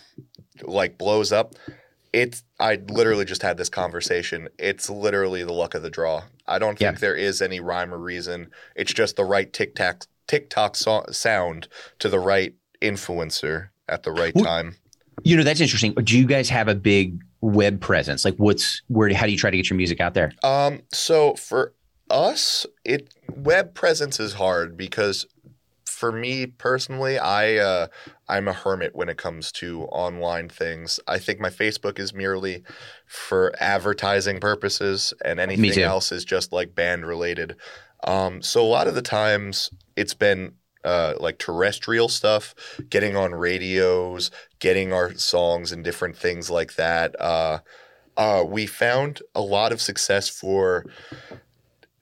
like 0.63 0.97
blows 0.97 1.31
up, 1.31 1.53
it's 2.13 2.43
I 2.59 2.79
literally 2.89 3.25
just 3.25 3.43
had 3.43 3.57
this 3.57 3.69
conversation. 3.69 4.49
It's 4.57 4.89
literally 4.89 5.43
the 5.43 5.53
luck 5.53 5.75
of 5.75 5.83
the 5.83 5.89
draw. 5.91 6.23
I 6.47 6.57
don't 6.57 6.79
think 6.79 6.93
Yeah. 6.95 6.99
there 6.99 7.15
is 7.15 7.39
any 7.41 7.59
rhyme 7.59 7.93
or 7.93 7.99
reason. 7.99 8.49
It's 8.75 8.91
just 8.93 9.17
the 9.17 9.25
right 9.25 9.51
TikTok 9.53 10.05
TikTok 10.27 10.75
so- 10.75 11.05
sound 11.11 11.67
to 11.99 12.09
the 12.09 12.19
right 12.19 12.53
influencer 12.81 13.69
at 13.87 14.01
the 14.03 14.11
right 14.11 14.33
Who- 14.33 14.43
time. 14.43 14.77
You 15.23 15.35
know, 15.37 15.43
that's 15.43 15.59
interesting. 15.61 15.93
Do 15.93 16.17
you 16.17 16.25
guys 16.25 16.49
have 16.49 16.67
a 16.67 16.75
big 16.75 17.19
web 17.41 17.81
presence? 17.81 18.25
Like 18.25 18.35
what's 18.35 18.81
where 18.87 19.13
how 19.13 19.25
do 19.25 19.31
you 19.31 19.37
try 19.37 19.51
to 19.51 19.57
get 19.57 19.69
your 19.69 19.77
music 19.77 19.99
out 19.99 20.13
there? 20.13 20.31
Um, 20.43 20.81
so 20.91 21.35
for 21.35 21.73
us, 22.09 22.65
it 22.83 23.13
web 23.35 23.73
presence 23.73 24.19
is 24.19 24.33
hard 24.33 24.75
because 24.77 25.25
for 25.85 26.11
me 26.13 26.45
personally, 26.45 27.19
I 27.19 27.57
uh, 27.57 27.87
I'm 28.29 28.47
a 28.47 28.53
hermit 28.53 28.95
when 28.95 29.09
it 29.09 29.17
comes 29.17 29.51
to 29.53 29.83
online 29.83 30.47
things. 30.47 30.99
I 31.07 31.19
think 31.19 31.39
my 31.39 31.49
Facebook 31.49 31.99
is 31.99 32.13
merely 32.13 32.63
for 33.05 33.53
advertising 33.59 34.39
purposes, 34.39 35.13
and 35.25 35.39
anything 35.39 35.83
else 35.83 36.11
is 36.11 36.23
just 36.23 36.53
like 36.53 36.73
band 36.73 37.05
related. 37.05 37.57
Um, 38.05 38.41
so 38.41 38.63
a 38.63 38.67
lot 38.67 38.87
of 38.87 38.95
the 38.95 39.01
times 39.01 39.71
it's 39.97 40.13
been 40.13 40.53
uh, 40.83 41.13
like 41.19 41.37
terrestrial 41.37 42.09
stuff, 42.09 42.55
getting 42.89 43.15
on 43.15 43.33
radios, 43.33 44.31
getting 44.59 44.93
our 44.93 45.13
songs 45.15 45.71
and 45.71 45.83
different 45.83 46.15
things 46.17 46.49
like 46.49 46.75
that. 46.75 47.19
Uh, 47.19 47.59
uh, 48.17 48.43
we 48.45 48.65
found 48.65 49.21
a 49.35 49.41
lot 49.41 49.71
of 49.71 49.81
success 49.81 50.27
for 50.29 50.85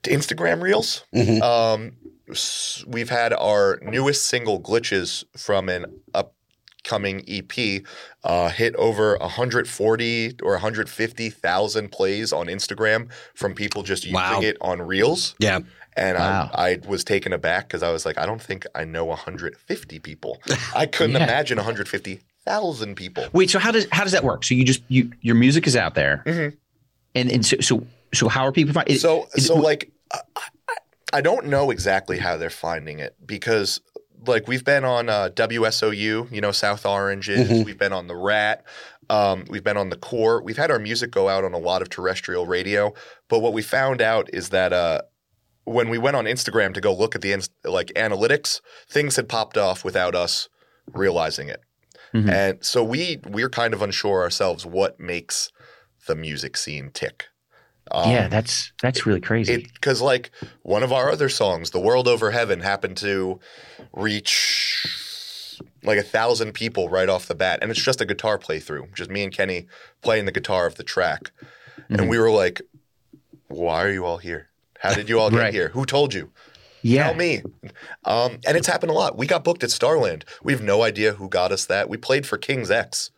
Instagram 0.04 0.62
Reels. 0.62 1.04
Mhm. 1.13 1.42
Um, 1.42 1.98
we've 2.88 3.10
had 3.10 3.34
our 3.34 3.80
newest 3.82 4.26
single, 4.26 4.62
Glitches, 4.62 5.24
from 5.38 5.70
an 5.70 5.86
upcoming 6.13 7.24
EP, 7.28 7.84
uh, 8.24 8.50
hit 8.50 8.76
over 8.76 9.18
140 9.20 10.36
or 10.42 10.54
150,000 10.54 11.92
plays 11.92 12.32
on 12.34 12.48
Instagram 12.48 13.10
from 13.36 13.54
people 13.54 13.84
just 13.84 14.04
using 14.06 14.16
Wow. 14.16 14.42
it 14.42 14.58
on 14.62 14.82
Reels. 14.82 15.36
Yeah. 15.40 15.60
And 15.98 16.18
Wow. 16.18 16.52
I, 16.54 16.70
I 16.70 16.80
was 16.88 17.04
taken 17.04 17.34
aback 17.34 17.68
because 17.68 17.82
I 17.84 17.92
was 17.92 18.06
like, 18.06 18.18
I 18.20 18.26
don't 18.28 18.42
think 18.42 18.66
I 18.76 18.86
know 18.86 19.04
150 19.06 20.00
people. 20.00 20.40
I 20.76 20.86
couldn't 20.96 21.16
Yeah. 21.16 21.24
imagine 21.24 21.58
150,000 21.58 22.96
people. 22.96 23.26
Wait, 23.34 23.50
so 23.50 23.60
how 23.60 23.72
does 23.72 23.88
how 23.92 24.04
does 24.04 24.12
that 24.14 24.24
work? 24.24 24.44
So 24.44 24.54
you 24.56 24.64
just 24.64 24.84
you 24.88 25.12
your 25.22 25.36
music 25.36 25.66
is 25.68 25.76
out 25.76 25.96
there, 25.96 26.24
Mhm. 26.26 26.56
and 27.16 27.32
and 27.32 27.46
so 27.46 27.58
so 27.62 27.84
so 28.14 28.30
how 28.30 28.46
are 28.46 28.52
people 28.52 28.74
finding? 28.74 28.98
So, 28.98 29.28
is- 29.36 29.48
so 29.48 29.56
like, 29.56 29.92
I- 31.14 31.22
don't 31.22 31.48
know 31.48 31.72
exactly 31.72 32.20
how 32.20 32.38
they're 32.38 32.50
finding 32.50 33.00
it 33.00 33.16
because, 33.26 33.82
like, 34.28 34.48
we've 34.48 34.64
been 34.64 34.86
on 34.86 35.10
uh, 35.10 35.30
WSOU, 35.36 36.32
you 36.32 36.41
know, 36.41 36.52
South 36.54 36.86
Oranges. 36.86 37.50
Mhm. 37.50 37.66
We've 37.66 37.78
been 37.78 37.91
on 37.93 38.08
the 38.08 38.16
Rat. 38.16 38.64
Um, 39.10 39.45
we've 39.50 39.64
been 39.64 39.78
on 39.78 39.89
the 39.89 39.95
Core. 39.98 40.41
We've 40.41 40.58
had 40.58 40.70
our 40.72 40.80
music 40.80 41.12
go 41.12 41.28
out 41.28 41.43
on 41.43 41.54
a 41.54 41.58
lot 41.58 41.82
of 41.82 41.89
terrestrial 41.89 42.45
radio. 42.45 42.93
But 43.30 43.39
what 43.39 43.52
we 43.54 43.62
found 43.62 44.02
out 44.02 44.30
is 44.34 44.50
that 44.50 44.72
uh, 44.74 45.02
when 45.68 45.89
we 45.89 45.97
went 45.97 46.15
on 46.15 46.26
Instagram 46.26 46.74
to 46.74 46.82
go 46.82 46.93
look 46.93 47.13
at 47.15 47.22
the 47.22 47.34
like 47.65 47.88
analytics, 47.95 48.61
things 48.89 49.15
had 49.18 49.28
popped 49.28 49.57
off 49.57 49.84
without 49.84 50.15
us 50.15 50.47
realizing 50.93 51.49
it. 51.49 51.61
Mhm. 52.13 52.30
And 52.32 52.65
so 52.65 52.84
we 52.84 53.20
we're 53.28 53.49
kind 53.49 53.74
of 53.74 53.82
unsure 53.82 54.22
ourselves 54.22 54.65
what 54.65 54.99
makes 54.99 55.51
the 56.07 56.15
music 56.15 56.55
scene 56.57 56.89
tick. 56.93 57.26
Um, 57.91 58.11
yeah, 58.11 58.28
that's 58.28 58.72
that's 58.82 59.05
really 59.05 59.22
crazy. 59.22 59.68
because 59.74 60.01
like 60.01 60.32
one 60.63 60.84
of 60.84 60.91
our 60.93 61.09
other 61.11 61.30
songs 61.30 61.72
the 61.72 61.80
world 61.80 62.07
over 62.07 62.32
heaven 62.32 62.59
happened 62.61 62.97
to 62.97 63.39
reach 63.93 65.61
like 65.84 65.97
a 65.97 66.03
thousand 66.03 66.53
people 66.53 66.89
right 66.89 67.09
off 67.09 67.28
the 67.28 67.36
bat 67.36 67.59
and 67.61 67.72
it's 67.72 67.82
just 67.82 68.01
a 68.01 68.05
guitar 68.05 68.38
playthrough 68.38 68.93
just 68.93 69.09
me 69.09 69.24
and 69.24 69.34
kenny 69.34 69.68
playing 70.01 70.26
the 70.26 70.32
guitar 70.32 70.65
of 70.65 70.76
the 70.76 70.84
track 70.84 71.32
Mhm. 71.89 71.99
and 71.99 72.09
we 72.09 72.18
were 72.20 72.30
like 72.32 72.61
why 73.47 73.84
are 73.86 73.91
you 73.91 74.05
all 74.05 74.18
here 74.18 74.49
how 74.80 74.93
did 74.93 75.09
you 75.09 75.19
all 75.19 75.30
get 75.30 75.38
Right. 75.39 75.53
here 75.53 75.69
who 75.69 75.86
told 75.86 76.13
you 76.13 76.32
yeah, 76.84 77.05
tell 77.07 77.15
me 77.15 77.41
um, 78.05 78.38
and 78.47 78.55
it's 78.57 78.67
happened 78.67 78.91
a 78.91 78.93
lot 78.93 79.17
we 79.17 79.25
got 79.28 79.43
booked 79.43 79.63
at 79.63 79.71
starland 79.71 80.23
we 80.43 80.53
have 80.53 80.61
no 80.61 80.84
idea 80.84 81.13
who 81.13 81.28
got 81.30 81.51
us 81.51 81.65
that 81.65 81.89
we 81.89 81.97
played 81.97 82.25
for 82.25 82.38
king's 82.38 82.71
x 82.71 83.11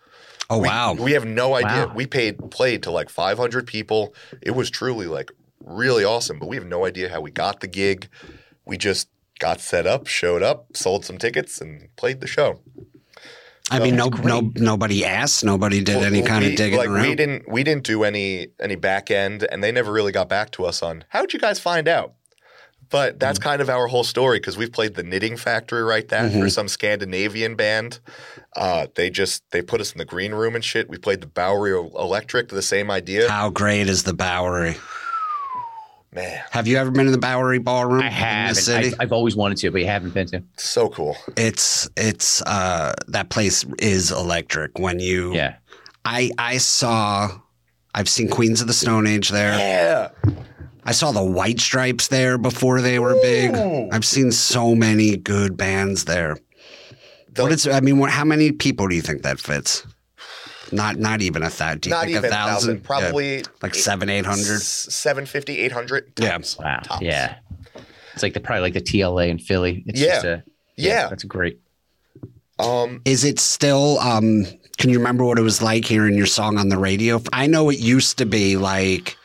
Oh 0.52 0.58
We- 0.58 0.68
wow. 0.68 0.94
We 0.94 1.12
have 1.12 1.26
no 1.28 1.54
idea. 1.54 1.86
Wow. 1.86 1.94
We 1.94 2.08
paid 2.08 2.50
played 2.50 2.82
to 2.82 2.90
like 2.90 3.12
500 3.12 3.68
people. 3.68 4.16
It 4.42 4.52
was 4.56 4.72
truly 4.72 5.06
like 5.06 5.32
really 5.64 6.04
awesome, 6.04 6.40
but 6.40 6.50
we 6.50 6.56
have 6.56 6.66
no 6.66 6.86
idea 6.88 7.08
how 7.10 7.22
we 7.22 7.30
got 7.30 7.60
the 7.60 7.68
gig. 7.68 8.10
We 8.66 8.76
just 8.76 9.10
got 9.38 9.62
set 9.62 9.86
up, 9.86 10.08
showed 10.08 10.42
up, 10.42 10.76
sold 10.76 11.06
some 11.06 11.20
tickets, 11.20 11.62
and 11.62 11.96
played 11.98 12.20
the 12.20 12.26
show. 12.26 12.62
I 13.72 13.80
mean, 13.80 13.96
no, 13.96 14.08
no, 14.10 14.52
nobody 14.56 15.06
asked. 15.06 15.44
Nobody 15.44 15.84
did 15.84 15.98
Well, 15.98 16.06
any 16.06 16.22
kind 16.22 16.44
we- 16.44 16.52
of 16.52 16.58
digging 16.58 16.78
like 16.80 16.90
around. 16.90 17.08
we 17.08 17.16
didn't 17.16 17.50
we 17.50 17.64
didn't 17.64 17.84
do 17.84 18.04
any 18.04 18.48
any 18.60 18.76
back 18.76 19.12
end, 19.12 19.48
and 19.52 19.64
they 19.64 19.72
never 19.72 19.92
really 19.92 20.12
got 20.12 20.28
back 20.30 20.52
to 20.52 20.66
us 20.66 20.82
on 20.82 21.04
how'd 21.10 21.34
you 21.34 21.40
guys 21.40 21.60
find 21.60 21.88
out. 21.88 22.14
But 22.92 23.20
that's 23.20 23.38
Mm. 23.38 23.44
kind 23.44 23.62
of 23.62 23.70
our 23.70 23.86
whole 23.86 24.04
story 24.04 24.40
because 24.40 24.58
we've 24.58 24.72
played 24.72 24.96
the 24.96 25.04
Knitting 25.04 25.38
Factory 25.38 25.84
right 25.84 26.08
that 26.08 26.32
Mm-hmm. 26.32 26.42
for 26.42 26.50
some 26.50 26.68
Scandinavian 26.68 27.54
band. 27.56 28.00
Uh, 28.56 28.88
they 28.96 29.12
just 29.12 29.44
they 29.52 29.62
put 29.62 29.80
us 29.80 29.92
in 29.92 30.00
the 30.00 30.06
green 30.06 30.34
room 30.34 30.56
and 30.56 30.66
shit. 30.66 30.90
We 30.90 30.98
played 30.98 31.22
the 31.22 31.28
Bowery 31.28 31.72
Electric, 31.72 32.50
the 32.50 32.64
same 32.64 32.90
idea. 32.90 33.30
How 33.30 33.50
great 33.52 33.88
is 33.88 34.04
the 34.04 34.14
Bowery? 34.16 34.78
Man, 36.14 36.42
Have 36.52 36.68
you 36.68 36.78
ever 36.78 36.90
been 36.90 37.06
to 37.06 37.12
the 37.12 37.20
Bowery 37.20 37.60
Ballroom 37.60 38.02
I 38.02 38.10
haven't. 38.10 38.68
I, 38.70 38.92
I've 39.00 39.12
always 39.12 39.36
wanted 39.36 39.58
to, 39.60 39.70
but 39.72 39.80
you 39.82 39.88
haven't 39.88 40.14
been 40.16 40.26
to. 40.28 40.44
so 40.58 40.90
cool. 40.90 41.16
it's 41.38 41.88
it's 41.96 42.42
uh 42.44 42.94
that 43.10 43.30
place 43.30 43.64
is 43.78 44.12
electric. 44.12 44.80
When 44.80 45.00
you, 45.00 45.34
Yeah. 45.36 45.56
I 46.04 46.32
I 46.40 46.58
saw, 46.58 47.30
I've 47.94 48.10
seen 48.10 48.28
Queens 48.30 48.60
of 48.62 48.68
the 48.68 48.74
Stone 48.74 49.06
Age 49.06 49.30
there. 49.30 49.58
Yeah. 49.58 50.34
I 50.84 50.94
saw 50.94 51.12
the 51.12 51.24
White 51.24 51.60
Stripes 51.60 52.08
there 52.08 52.40
before 52.40 52.82
they 52.82 52.98
were 52.98 53.14
big. 53.22 53.54
I've 53.92 54.06
seen 54.06 54.32
so 54.32 54.74
many 54.74 55.16
good 55.18 55.58
bands 55.58 56.06
there. 56.06 56.38
The- 57.34 57.44
What 57.44 57.52
is? 57.52 57.68
I 57.68 57.82
mean, 57.82 58.00
what, 58.00 58.10
how 58.10 58.26
many 58.26 58.52
people 58.52 58.88
do 58.88 58.96
you 58.96 59.02
think 59.04 59.22
that 59.22 59.40
fits? 59.40 59.86
Not 60.72 60.98
not 60.98 61.22
even 61.22 61.44
a 61.44 61.50
thousand. 61.50 61.82
Do 61.82 61.90
you 61.90 61.96
Not 61.96 62.06
think 62.06 62.18
even 62.18 62.26
a 62.26 62.34
thousand? 62.34 62.76
Yeah, 62.78 62.82
Probably 62.86 63.44
like 63.62 63.76
seven, 63.76 64.10
eight 64.10 64.26
hundred. 64.26 64.62
750, 64.62 65.58
800. 65.60 66.14
Yeah. 66.20 66.38
Wow. 66.60 66.80
Tops. 66.84 67.02
Yeah. 67.02 67.36
It's 68.14 68.24
like 68.24 68.34
the 68.34 68.40
probably 68.40 68.62
like 68.62 68.74
the 68.74 68.82
TLA 68.82 69.30
in 69.30 69.40
Philly. 69.40 69.84
It's 69.88 70.00
Yeah. 70.00 70.08
just 70.14 70.26
a, 70.26 70.44
Yeah. 70.76 71.08
That's 71.10 71.24
great. 71.24 71.60
Um, 72.58 73.02
Is 73.06 73.24
it 73.24 73.40
still? 73.40 74.00
Um, 74.00 74.46
can 74.78 74.90
you 74.90 74.98
remember 74.98 75.24
what 75.26 75.40
it 75.40 75.42
was 75.44 75.62
like 75.62 75.86
hearing 75.86 76.16
your 76.16 76.26
song 76.26 76.58
on 76.58 76.70
the 76.70 76.78
radio? 76.78 77.22
I 77.32 77.48
know 77.48 77.70
it 77.70 77.80
used 77.80 78.18
to 78.18 78.26
be 78.26 78.58
like 78.58 79.16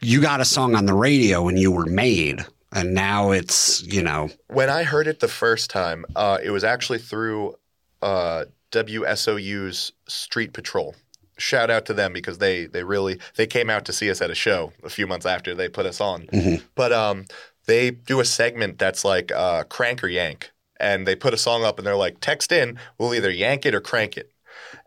you 0.00 0.20
got 0.20 0.40
a 0.40 0.44
song 0.44 0.74
on 0.76 0.86
the 0.86 0.94
radio 0.94 1.42
when 1.42 1.56
you 1.56 1.72
were 1.72 1.86
made, 1.86 2.44
and 2.72 2.94
now 2.94 3.32
it's 3.32 3.82
you 3.82 4.02
know 4.02 4.28
when 4.48 4.70
I 4.70 4.84
heard 4.84 5.08
it 5.08 5.18
the 5.20 5.28
first 5.28 5.70
time, 5.70 6.04
uh, 6.14 6.38
it 6.42 6.50
was 6.50 6.62
actually 6.62 6.98
through 7.00 7.56
uh, 8.02 8.44
WSOU's 8.84 9.92
Street 10.08 10.52
Patrol. 10.52 10.94
Shout 11.38 11.70
out 11.70 11.84
to 11.86 11.92
them 11.94 12.12
because 12.12 12.38
they 12.38 12.66
they 12.66 12.82
really 12.82 13.18
they 13.36 13.46
came 13.46 13.68
out 13.68 13.84
to 13.86 13.92
see 13.92 14.10
us 14.10 14.22
at 14.22 14.30
a 14.30 14.34
show 14.34 14.72
a 14.82 14.88
few 14.88 15.06
months 15.06 15.26
after 15.26 15.54
they 15.54 15.68
put 15.68 15.84
us 15.86 16.00
on. 16.00 16.28
But 16.74 16.92
um, 16.92 17.26
they 17.66 17.90
do 17.90 18.20
a 18.20 18.24
segment 18.24 18.78
that's 18.78 19.04
like 19.04 19.30
uh, 19.32 19.64
crank 19.64 20.02
or 20.02 20.08
yank, 20.08 20.50
and 20.80 21.06
they 21.06 21.14
put 21.14 21.34
a 21.34 21.36
song 21.36 21.62
up 21.62 21.78
and 21.78 21.86
they're 21.86 21.94
like, 21.96 22.20
text 22.20 22.52
in, 22.52 22.78
we'll 22.98 23.14
either 23.14 23.30
yank 23.30 23.66
it 23.66 23.74
or 23.74 23.80
crank 23.82 24.16
it. 24.16 24.32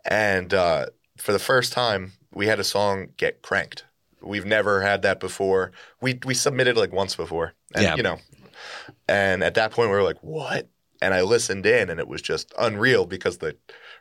And 0.06 0.54
uh, 0.54 0.88
for 1.18 1.34
the 1.34 1.40
first 1.40 1.72
time, 1.72 2.14
we 2.34 2.48
had 2.48 2.60
a 2.60 2.64
song 2.64 3.10
get 3.18 3.42
cranked. 3.44 3.84
We've 4.22 4.46
never 4.46 4.82
had 4.82 5.04
that 5.04 5.20
before. 5.20 5.72
We 6.02 6.20
we 6.26 6.34
submitted 6.34 6.76
like 6.78 6.92
once 6.92 7.16
before, 7.16 7.54
and 7.76 7.84
Yeah. 7.84 7.96
you 7.96 8.04
know, 8.04 8.18
and 9.08 9.44
at 9.44 9.54
that 9.54 9.72
point 9.72 9.90
we 9.92 9.96
were 9.96 10.04
like, 10.04 10.22
what? 10.24 10.68
And 11.02 11.14
I 11.14 11.22
listened 11.22 11.66
in, 11.66 11.90
and 11.90 12.00
it 12.00 12.08
was 12.08 12.22
just 12.22 12.52
unreal 12.58 13.06
because 13.06 13.38
the 13.38 13.56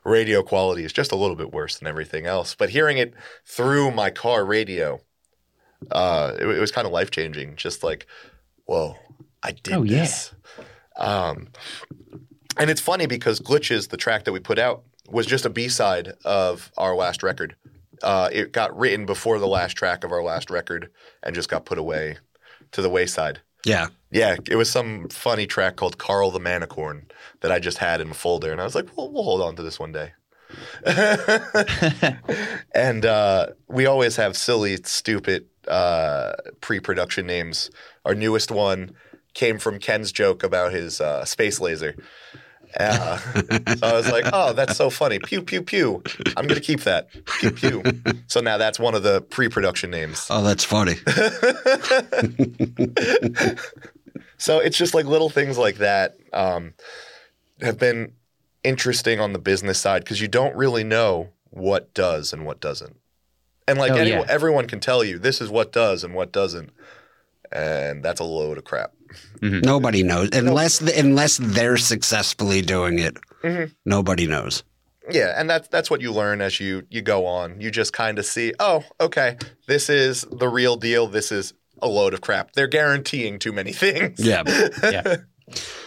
radio 0.08 0.42
quality 0.42 0.84
is 0.84 0.92
just 0.92 1.12
a 1.12 1.16
little 1.16 1.36
bit 1.36 1.52
worse 1.52 1.78
than 1.78 1.86
everything 1.88 2.26
else. 2.26 2.54
But 2.54 2.70
hearing 2.70 2.98
it 2.98 3.14
through 3.46 3.90
my 3.92 4.10
car 4.10 4.44
radio, 4.44 5.00
uh, 5.90 6.32
it, 6.38 6.46
it 6.46 6.60
was 6.60 6.72
kind 6.72 6.86
of 6.86 6.92
life 6.92 7.10
changing. 7.10 7.56
Just 7.56 7.82
like, 7.84 8.06
whoa, 8.64 8.96
I 9.42 9.52
did 9.52 9.74
Oh, 9.74 9.82
yeah. 9.82 10.00
this. 10.00 10.34
Um, 10.96 11.48
and 12.56 12.70
it's 12.70 12.80
funny 12.80 13.06
because 13.06 13.40
Glitches, 13.40 13.88
the 13.90 13.96
track 13.96 14.24
that 14.24 14.32
we 14.32 14.40
put 14.40 14.58
out, 14.58 14.82
was 15.08 15.26
just 15.26 15.46
a 15.46 15.50
B 15.50 15.68
side 15.68 16.12
of 16.24 16.72
our 16.76 16.94
last 16.94 17.22
record. 17.22 17.54
Uh, 18.02 18.28
it 18.32 18.52
got 18.52 18.76
written 18.76 19.06
before 19.06 19.38
the 19.38 19.46
last 19.48 19.74
track 19.74 20.04
of 20.04 20.12
our 20.12 20.22
last 20.22 20.50
record 20.50 20.90
and 21.22 21.34
just 21.34 21.48
got 21.48 21.64
put 21.64 21.78
away 21.78 22.18
to 22.72 22.82
the 22.82 22.90
wayside. 22.90 23.40
yeah. 23.64 23.88
Yeah, 24.10 24.36
it 24.48 24.56
was 24.56 24.70
some 24.70 25.08
funny 25.08 25.46
track 25.46 25.76
called 25.76 25.98
Carl 25.98 26.30
the 26.30 26.40
Manicorn 26.40 27.02
that 27.40 27.52
I 27.52 27.58
just 27.58 27.78
had 27.78 28.00
in 28.00 28.10
a 28.10 28.14
folder, 28.14 28.50
and 28.50 28.60
I 28.60 28.64
was 28.64 28.74
like, 28.74 28.96
"Well, 28.96 29.10
we'll 29.10 29.24
hold 29.24 29.42
on 29.42 29.56
to 29.56 29.62
this 29.62 29.78
one 29.78 29.92
day." 29.92 30.12
and 32.74 33.04
uh, 33.04 33.48
we 33.68 33.86
always 33.86 34.16
have 34.16 34.36
silly, 34.36 34.78
stupid 34.82 35.46
uh, 35.68 36.32
pre-production 36.60 37.26
names. 37.26 37.70
Our 38.04 38.14
newest 38.14 38.50
one 38.50 38.92
came 39.34 39.58
from 39.58 39.78
Ken's 39.78 40.10
joke 40.10 40.42
about 40.42 40.72
his 40.72 41.00
uh, 41.00 41.24
space 41.24 41.60
laser. 41.60 41.94
Uh, 42.78 43.18
so 43.18 43.78
I 43.82 43.92
was 43.92 44.10
like, 44.10 44.26
"Oh, 44.32 44.52
that's 44.52 44.76
so 44.76 44.90
funny!" 44.90 45.18
Pew 45.18 45.42
pew 45.42 45.62
pew. 45.62 46.02
I'm 46.36 46.46
gonna 46.46 46.60
keep 46.60 46.80
that. 46.80 47.08
Pew 47.40 47.50
pew. 47.50 47.82
So 48.26 48.40
now 48.40 48.58
that's 48.58 48.78
one 48.78 48.94
of 48.94 49.02
the 49.02 49.22
pre-production 49.22 49.90
names. 49.90 50.26
Oh, 50.28 50.42
that's 50.42 50.64
funny. 50.64 50.96
So 54.38 54.58
it's 54.60 54.76
just 54.78 54.94
like 54.94 55.04
little 55.06 55.28
things 55.30 55.58
like 55.58 55.76
that 55.76 56.16
um, 56.32 56.74
have 57.60 57.78
been 57.78 58.12
interesting 58.64 59.20
on 59.20 59.32
the 59.32 59.38
business 59.38 59.78
side 59.78 60.02
because 60.04 60.20
you 60.20 60.28
don't 60.28 60.54
really 60.56 60.84
know 60.84 61.28
what 61.50 61.92
does 61.94 62.32
and 62.32 62.46
what 62.46 62.60
doesn't. 62.60 62.96
And 63.66 63.78
like 63.78 63.92
Oh, 63.92 63.96
anyone, 63.96 64.20
yeah. 64.20 64.32
everyone 64.32 64.66
can 64.66 64.80
tell 64.80 65.04
you 65.04 65.18
this 65.18 65.40
is 65.40 65.50
what 65.50 65.72
does 65.72 66.02
and 66.04 66.14
what 66.14 66.32
doesn't, 66.32 66.70
and 67.52 68.02
that's 68.02 68.20
a 68.20 68.24
load 68.24 68.58
of 68.58 68.64
crap. 68.64 68.92
Nobody 69.40 70.02
knows 70.02 70.30
unless 70.32 70.80
unless 70.80 71.38
they're 71.38 71.76
successfully 71.76 72.60
doing 72.62 72.98
it. 72.98 73.16
Mhm. 73.42 73.74
Nobody 73.84 74.26
knows. 74.26 74.62
Yeah, 75.10 75.34
and 75.38 75.48
that's 75.48 75.68
that's 75.68 75.90
what 75.90 76.00
you 76.02 76.12
learn 76.12 76.40
as 76.42 76.60
you 76.60 76.82
you 76.90 77.00
go 77.02 77.24
on. 77.26 77.60
You 77.60 77.70
just 77.70 77.92
kind 77.94 78.18
of 78.18 78.26
see, 78.26 78.52
oh, 78.60 78.84
okay, 79.00 79.36
this 79.66 79.88
is 79.88 80.26
the 80.30 80.48
real 80.48 80.76
deal. 80.76 81.06
This 81.06 81.32
is 81.32 81.54
a 81.82 81.88
load 81.88 82.14
of 82.14 82.20
crap. 82.20 82.52
They're 82.52 82.66
guaranteeing 82.66 83.38
too 83.38 83.52
many 83.52 83.72
things. 83.72 84.20
Yeah. 84.20 84.42
Yeah. 84.82 85.16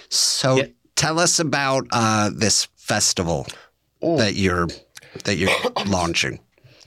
So 0.09 0.55
Yeah. 0.55 0.65
tell 0.95 1.19
us 1.19 1.39
about 1.39 1.85
uh, 1.91 2.31
this 2.33 2.67
festival 2.75 3.45
Ooh. 4.03 4.17
that 4.17 4.33
you're 4.35 4.67
that 5.23 5.35
you're 5.37 5.51
launching. 5.85 6.39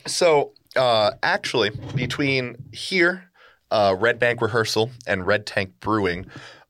So, 0.06 0.52
uh, 0.76 1.12
actually, 1.22 1.70
between 1.94 2.56
here, 2.72 3.30
uh, 3.70 3.94
Red 3.98 4.18
Bank 4.18 4.42
Rehearsal, 4.42 4.90
and 5.06 5.26
Red 5.26 5.46
Tank 5.46 5.74
Brewing, 5.80 6.26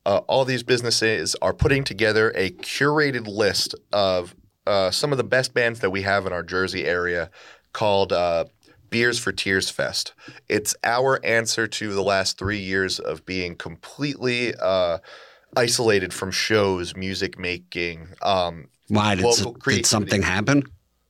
uh, 0.07 0.19
all 0.29 0.45
these 0.45 0.63
businesses 0.63 1.35
are 1.41 1.55
putting 1.55 1.83
together 1.85 2.31
a 2.37 2.51
curated 2.51 3.27
list 3.27 3.75
of 3.93 4.35
uh, 4.67 4.91
some 4.91 5.11
of 5.11 5.19
the 5.19 5.25
best 5.25 5.55
bands 5.55 5.81
that 5.81 5.91
we 5.91 6.03
have 6.03 6.27
in 6.27 6.33
our 6.33 6.43
Jersey 6.43 6.85
area 6.85 7.31
called 7.73 8.13
uh, 8.13 8.45
Beers 8.95 9.19
for 9.19 9.33
Tears 9.33 9.71
Fest. 9.71 10.15
It's 10.49 10.73
our 10.85 11.19
answer 11.27 11.67
to 11.67 11.93
the 11.93 12.01
last 12.01 12.39
three 12.39 12.61
years 12.61 13.01
of 13.01 13.27
being 13.27 13.57
completely 13.57 14.55
uh, 14.63 14.99
isolated 15.57 16.15
from 16.15 16.31
shows, 16.31 16.95
music 16.95 17.37
making. 17.37 18.07
Um, 18.23 18.69
Why 18.87 19.17
did, 19.17 19.25
Local 19.25 19.55
did 19.55 19.85
something 19.85 20.23
happen? 20.23 20.63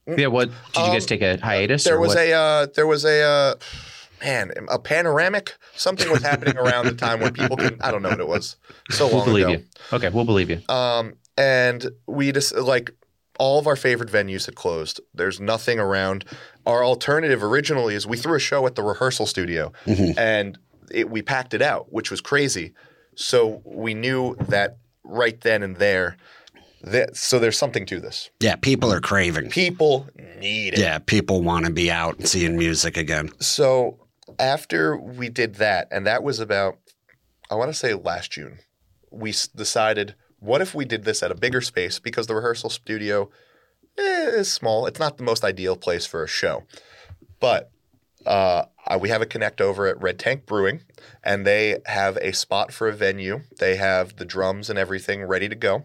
Yeah. 0.06 0.28
What 0.28 0.48
did 0.48 0.56
you 0.86 0.92
guys 0.92 1.02
Um, 1.04 1.08
take 1.08 1.20
a 1.20 1.36
hiatus? 1.36 1.84
there 1.84 1.96
or 1.96 2.00
was 2.00 2.14
what? 2.14 2.18
a 2.26 2.32
uh, 2.32 2.66
there 2.74 2.86
was 2.86 3.04
a 3.04 3.20
uh, 3.22 3.54
man 4.22 4.50
a 4.70 4.78
panoramic 4.78 5.54
something 5.76 6.10
was 6.10 6.22
happening 6.22 6.56
around 6.56 6.86
the 6.86 6.94
time 6.94 7.20
when 7.20 7.34
people 7.34 7.58
can 7.58 7.76
I 7.82 7.90
don't 7.90 8.00
know 8.00 8.08
what 8.08 8.20
it 8.20 8.28
was 8.28 8.56
so 8.90 9.06
We'll 9.08 9.16
long 9.18 9.26
believe 9.26 9.48
ago. 9.48 9.52
you. 9.58 9.64
Okay, 9.92 10.08
we'll 10.08 10.24
believe 10.24 10.48
you. 10.48 10.62
Um, 10.74 11.16
and 11.36 11.86
we 12.06 12.32
just 12.32 12.54
like 12.56 12.92
all 13.38 13.58
of 13.58 13.66
our 13.66 13.76
favorite 13.76 14.10
venues 14.10 14.46
had 14.46 14.54
closed. 14.54 15.00
There's 15.12 15.40
nothing 15.40 15.78
around. 15.78 16.24
Our 16.66 16.84
alternative 16.84 17.42
originally 17.42 17.94
is 17.94 18.06
we 18.06 18.16
threw 18.16 18.36
a 18.36 18.40
show 18.40 18.66
at 18.66 18.74
the 18.74 18.82
rehearsal 18.82 19.26
studio 19.26 19.72
Mhm. 19.86 20.14
and 20.18 20.58
it, 20.90 21.10
we 21.10 21.22
packed 21.22 21.54
it 21.54 21.62
out, 21.62 21.92
which 21.92 22.10
was 22.10 22.20
crazy. 22.20 22.72
So 23.16 23.62
we 23.64 23.94
knew 23.94 24.36
that 24.48 24.76
right 25.02 25.40
then 25.40 25.62
and 25.62 25.76
there. 25.76 26.16
That, 26.82 27.16
so 27.16 27.38
there's 27.38 27.56
something 27.56 27.86
to 27.86 27.98
this. 28.00 28.28
Yeah, 28.40 28.56
people 28.56 28.92
are 28.92 29.00
craving. 29.00 29.48
People 29.50 30.06
need 30.38 30.74
it. 30.74 30.80
Yeah, 30.80 30.98
people 30.98 31.40
want 31.42 31.64
to 31.64 31.72
be 31.72 31.90
out 31.90 32.18
and 32.18 32.28
seeing 32.28 32.58
music 32.58 32.96
again. 32.98 33.30
So 33.40 34.06
after 34.38 34.96
we 34.96 35.30
did 35.30 35.54
that, 35.56 35.88
and 35.90 36.06
that 36.06 36.22
was 36.22 36.40
about, 36.40 36.76
I 37.50 37.54
want 37.54 37.70
to 37.70 37.74
say 37.74 37.94
last 37.94 38.32
June, 38.32 38.58
we 39.10 39.32
decided, 39.56 40.14
what 40.44 40.60
if 40.60 40.74
we 40.74 40.84
did 40.84 41.04
this 41.04 41.22
at 41.22 41.30
a 41.30 41.34
bigger 41.34 41.60
space? 41.60 41.98
Because 41.98 42.26
the 42.26 42.34
rehearsal 42.34 42.70
studio 42.70 43.30
eh, 43.98 44.26
is 44.26 44.52
small. 44.52 44.86
It's 44.86 45.00
not 45.00 45.16
the 45.16 45.24
most 45.24 45.44
ideal 45.44 45.76
place 45.76 46.06
for 46.06 46.22
a 46.22 46.28
show. 46.28 46.64
But 47.40 47.70
uh, 48.26 48.64
we 49.00 49.08
have 49.08 49.22
a 49.22 49.26
connect 49.26 49.60
over 49.60 49.86
at 49.86 50.00
Red 50.00 50.18
Tank 50.18 50.46
Brewing, 50.46 50.82
and 51.22 51.46
they 51.46 51.78
have 51.86 52.16
a 52.18 52.32
spot 52.32 52.72
for 52.72 52.88
a 52.88 52.92
venue. 52.92 53.40
They 53.58 53.76
have 53.76 54.16
the 54.16 54.24
drums 54.24 54.70
and 54.70 54.78
everything 54.78 55.24
ready 55.24 55.48
to 55.48 55.54
go. 55.54 55.84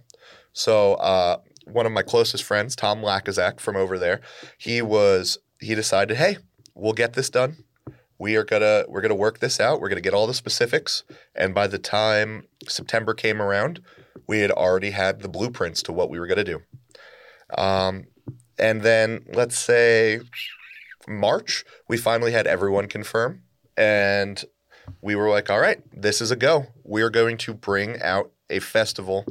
So 0.54 0.96
uh, 0.96 1.38
one 1.66 1.86
of 1.86 1.92
my 1.92 2.02
closest 2.02 2.44
friends, 2.44 2.76
Tom 2.76 3.02
Lakazak 3.02 3.60
from 3.60 3.76
over 3.76 3.98
there. 3.98 4.22
He 4.58 4.82
was 4.82 5.38
he 5.60 5.76
decided, 5.76 6.18
hey, 6.18 6.38
we'll 6.74 6.94
get 6.94 7.14
this 7.14 7.30
done. 7.30 7.64
We 8.18 8.36
are 8.36 8.44
gonna 8.44 8.86
we're 8.88 9.02
gonna 9.02 9.16
work 9.16 9.40
this 9.40 9.60
out. 9.60 9.80
We're 9.80 9.90
gonna 9.90 10.02
get 10.02 10.14
all 10.14 10.28
the 10.28 10.34
specifics. 10.34 11.04
And 11.36 11.54
by 11.54 11.68
the 11.68 11.80
time 11.80 12.48
September 12.68 13.14
came 13.14 13.42
around, 13.42 13.82
we 14.30 14.42
had 14.42 14.52
already 14.52 14.92
had 14.92 15.22
the 15.22 15.28
blueprints 15.28 15.82
to 15.82 15.92
what 15.92 16.08
we 16.12 16.20
were 16.20 16.28
gonna 16.28 16.44
do. 16.44 16.62
Um, 17.58 18.06
and 18.60 18.84
then 18.84 19.26
let's 19.34 19.58
say 19.58 20.20
March, 21.08 21.66
we 21.88 21.98
finally 21.98 22.32
had 22.32 22.46
everyone 22.46 22.88
confirm, 22.88 23.42
and 23.76 24.46
we 25.02 25.16
were 25.16 25.30
like, 25.32 25.50
all 25.50 25.60
right, 25.60 25.82
this 25.92 26.22
is 26.22 26.30
a 26.30 26.36
go. 26.36 26.68
We 26.84 27.02
are 27.02 27.10
going 27.10 27.38
to 27.38 27.56
bring 27.56 28.00
out 28.04 28.32
a 28.52 28.60
festival 28.60 29.26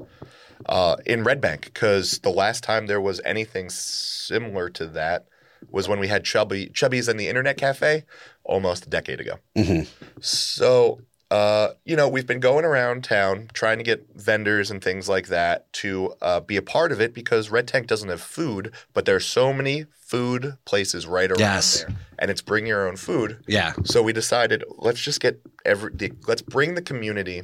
uh, 0.66 0.96
in 1.06 1.22
Red 1.22 1.40
Bank 1.40 1.66
because 1.66 2.18
the 2.18 2.30
last 2.30 2.64
time 2.64 2.86
there 2.88 3.00
was 3.00 3.20
anything 3.24 3.70
similar 3.70 4.68
to 4.70 4.86
that 4.86 5.26
was 5.70 5.88
when 5.88 6.00
we 6.00 6.08
had 6.08 6.24
Chubby 6.24 6.70
Chubby's 6.74 7.06
in 7.08 7.16
the 7.18 7.28
Internet 7.28 7.56
Cafe 7.56 8.04
almost 8.42 8.86
a 8.86 8.90
decade 8.90 9.20
ago. 9.20 9.34
Mhm. 9.56 9.86
So, 10.20 11.00
uh, 11.30 11.68
you 11.84 11.94
know, 11.94 12.08
we've 12.08 12.26
been 12.26 12.40
going 12.40 12.64
around 12.64 13.04
town 13.04 13.48
trying 13.52 13.78
to 13.78 13.84
get 13.84 14.06
vendors 14.14 14.70
and 14.70 14.82
things 14.82 15.08
like 15.08 15.28
that 15.28 15.70
to 15.74 16.14
uh, 16.22 16.40
be 16.40 16.56
a 16.56 16.62
part 16.62 16.90
of 16.90 17.00
it 17.00 17.12
because 17.12 17.50
Red 17.50 17.68
Tank 17.68 17.86
doesn't 17.86 18.08
have 18.08 18.22
food, 18.22 18.72
but 18.94 19.04
there's 19.04 19.26
so 19.26 19.52
many 19.52 19.84
food 19.92 20.56
places 20.64 21.06
right 21.06 21.30
around 21.30 21.40
Yes. 21.40 21.80
there, 21.80 21.94
and 22.18 22.30
it's 22.30 22.40
bring 22.40 22.66
your 22.66 22.88
own 22.88 22.96
food. 22.96 23.42
Yeah. 23.46 23.74
So 23.84 24.02
we 24.02 24.14
decided 24.14 24.64
let's 24.78 25.00
just 25.00 25.20
get 25.20 25.40
every 25.66 25.90
the, 25.94 26.12
let's 26.26 26.40
bring 26.40 26.74
the 26.74 26.82
community 26.82 27.42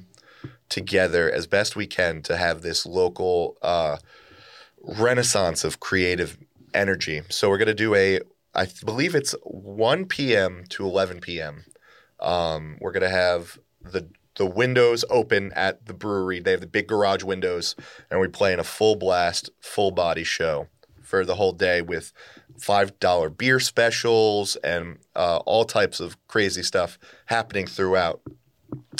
together 0.70 1.30
as 1.30 1.46
best 1.46 1.76
we 1.76 1.86
can 1.86 2.22
to 2.22 2.38
have 2.38 2.62
this 2.62 2.86
local 2.86 3.58
uh, 3.60 3.98
renaissance 4.82 5.62
of 5.62 5.80
creative 5.80 6.38
energy. 6.72 7.22
So 7.28 7.48
we're 7.50 7.58
gonna 7.58 7.74
do 7.74 7.94
a 7.94 8.20
I 8.54 8.66
believe 8.84 9.14
it's 9.14 9.34
1 9.42 10.06
p.m. 10.06 10.64
to 10.70 10.84
11 10.86 11.20
p.m. 11.20 11.64
Um, 12.20 12.78
we're 12.80 12.92
gonna 12.92 13.10
have 13.10 13.58
the 13.84 14.08
the 14.36 14.46
windows 14.46 15.04
open 15.10 15.52
at 15.52 15.86
the 15.86 15.94
brewery. 15.94 16.40
They 16.40 16.50
have 16.52 16.60
the 16.60 16.66
big 16.66 16.88
garage 16.88 17.22
windows, 17.22 17.76
and 18.10 18.20
we 18.20 18.28
play 18.28 18.52
in 18.52 18.58
a 18.58 18.64
full 18.64 18.96
blast, 18.96 19.50
full 19.60 19.92
body 19.92 20.24
show 20.24 20.66
for 21.02 21.24
the 21.24 21.36
whole 21.36 21.52
day 21.52 21.82
with 21.82 22.12
five 22.58 22.98
dollar 22.98 23.30
beer 23.30 23.60
specials 23.60 24.56
and 24.56 24.98
uh, 25.14 25.38
all 25.46 25.64
types 25.64 26.00
of 26.00 26.16
crazy 26.28 26.62
stuff 26.62 26.98
happening 27.26 27.66
throughout. 27.66 28.20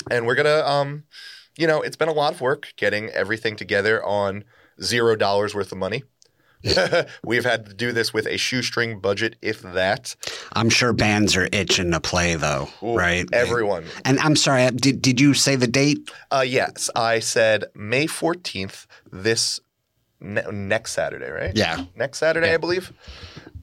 And 0.09 0.25
we're 0.25 0.35
gonna, 0.35 0.63
um, 0.65 1.03
you 1.57 1.67
know, 1.67 1.81
it's 1.81 1.97
been 1.97 2.09
a 2.09 2.13
lot 2.13 2.33
of 2.33 2.41
work 2.41 2.73
getting 2.77 3.09
everything 3.09 3.55
together 3.55 4.03
on 4.03 4.43
zero 4.81 5.15
dollars 5.15 5.55
worth 5.55 5.71
of 5.71 5.77
money. 5.77 6.03
We've 7.23 7.43
had 7.45 7.65
to 7.67 7.73
do 7.73 7.91
this 7.91 8.13
with 8.13 8.25
a 8.27 8.37
shoestring 8.37 8.99
budget, 8.99 9.35
if 9.41 9.61
that. 9.61 10.15
I'm 10.53 10.69
sure 10.69 10.93
bands 10.93 11.35
are 11.35 11.47
itching 11.51 11.91
to 11.91 11.99
play 11.99 12.35
though, 12.35 12.67
Ooh, 12.83 12.95
right? 12.95 13.27
Everyone. 13.33 13.85
And 14.03 14.19
I'm 14.19 14.35
sorry, 14.35 14.69
did, 14.71 15.01
did 15.01 15.19
you 15.21 15.33
say 15.33 15.55
the 15.55 15.67
date? 15.67 16.09
Uh, 16.31 16.43
yes, 16.45 16.89
I 16.95 17.19
said 17.19 17.65
May 17.75 18.07
14th, 18.07 18.85
this 19.11 19.59
ne- 20.19 20.43
next 20.51 20.93
Saturday, 20.93 21.29
right? 21.29 21.55
Yeah. 21.55 21.85
Next 21.95 22.19
Saturday, 22.19 22.47
Yeah. 22.47 22.53
I 22.55 22.57
believe. 22.57 22.91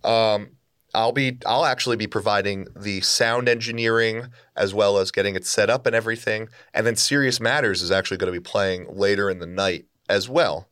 Um, 0.05 0.51
I'll 0.95 1.13
be 1.13 1.39
I'll 1.47 1.65
actually 1.65 1.97
be 1.97 2.07
providing 2.07 2.67
the 2.77 3.01
sound 3.01 3.49
engineering 3.49 4.27
as 4.57 4.75
well 4.75 4.99
as 4.99 5.11
getting 5.11 5.35
it 5.37 5.47
set 5.47 5.71
up 5.71 5.87
and 5.87 5.97
everything. 5.97 6.49
And 6.75 6.87
then 6.87 6.97
Serious 6.97 7.41
Matters 7.41 7.81
is 7.81 7.91
actually 7.91 8.19
going 8.19 8.33
to 8.33 8.39
be 8.39 8.43
playing 8.43 8.87
later 8.95 9.31
in 9.31 9.39
the 9.39 9.47
night 9.47 9.87
as 10.11 10.29
well. 10.29 10.69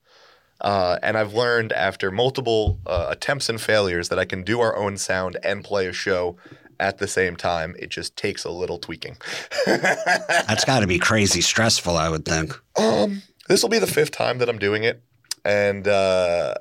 Uh, 0.60 0.98
and 1.02 1.16
I've 1.16 1.34
learned 1.34 1.72
after 1.72 2.10
multiple 2.10 2.78
uh, 2.86 3.06
attempts 3.08 3.48
and 3.48 3.60
failures 3.60 4.08
that 4.10 4.18
I 4.18 4.24
can 4.24 4.42
do 4.42 4.60
our 4.60 4.76
own 4.76 4.96
sound 4.96 5.38
and 5.42 5.64
play 5.64 5.86
a 5.86 5.92
show 5.92 6.36
at 6.78 6.98
the 6.98 7.06
same 7.06 7.36
time. 7.36 7.76
It 7.78 7.90
just 7.90 8.16
takes 8.16 8.44
a 8.44 8.50
little 8.50 8.78
tweaking. 8.78 9.16
That's 9.66 10.64
got 10.64 10.80
to 10.80 10.86
be 10.86 10.98
crazy 10.98 11.40
stressful, 11.40 11.96
I 11.96 12.08
would 12.08 12.24
think. 12.24 12.58
Um, 12.76 13.22
this 13.48 13.62
will 13.62 13.70
be 13.70 13.78
the 13.78 13.86
fifth 13.86 14.10
time 14.10 14.38
that 14.38 14.48
I'm 14.48 14.58
doing 14.58 14.84
it, 14.84 15.02
and 15.44 15.86
uh, 15.86 16.54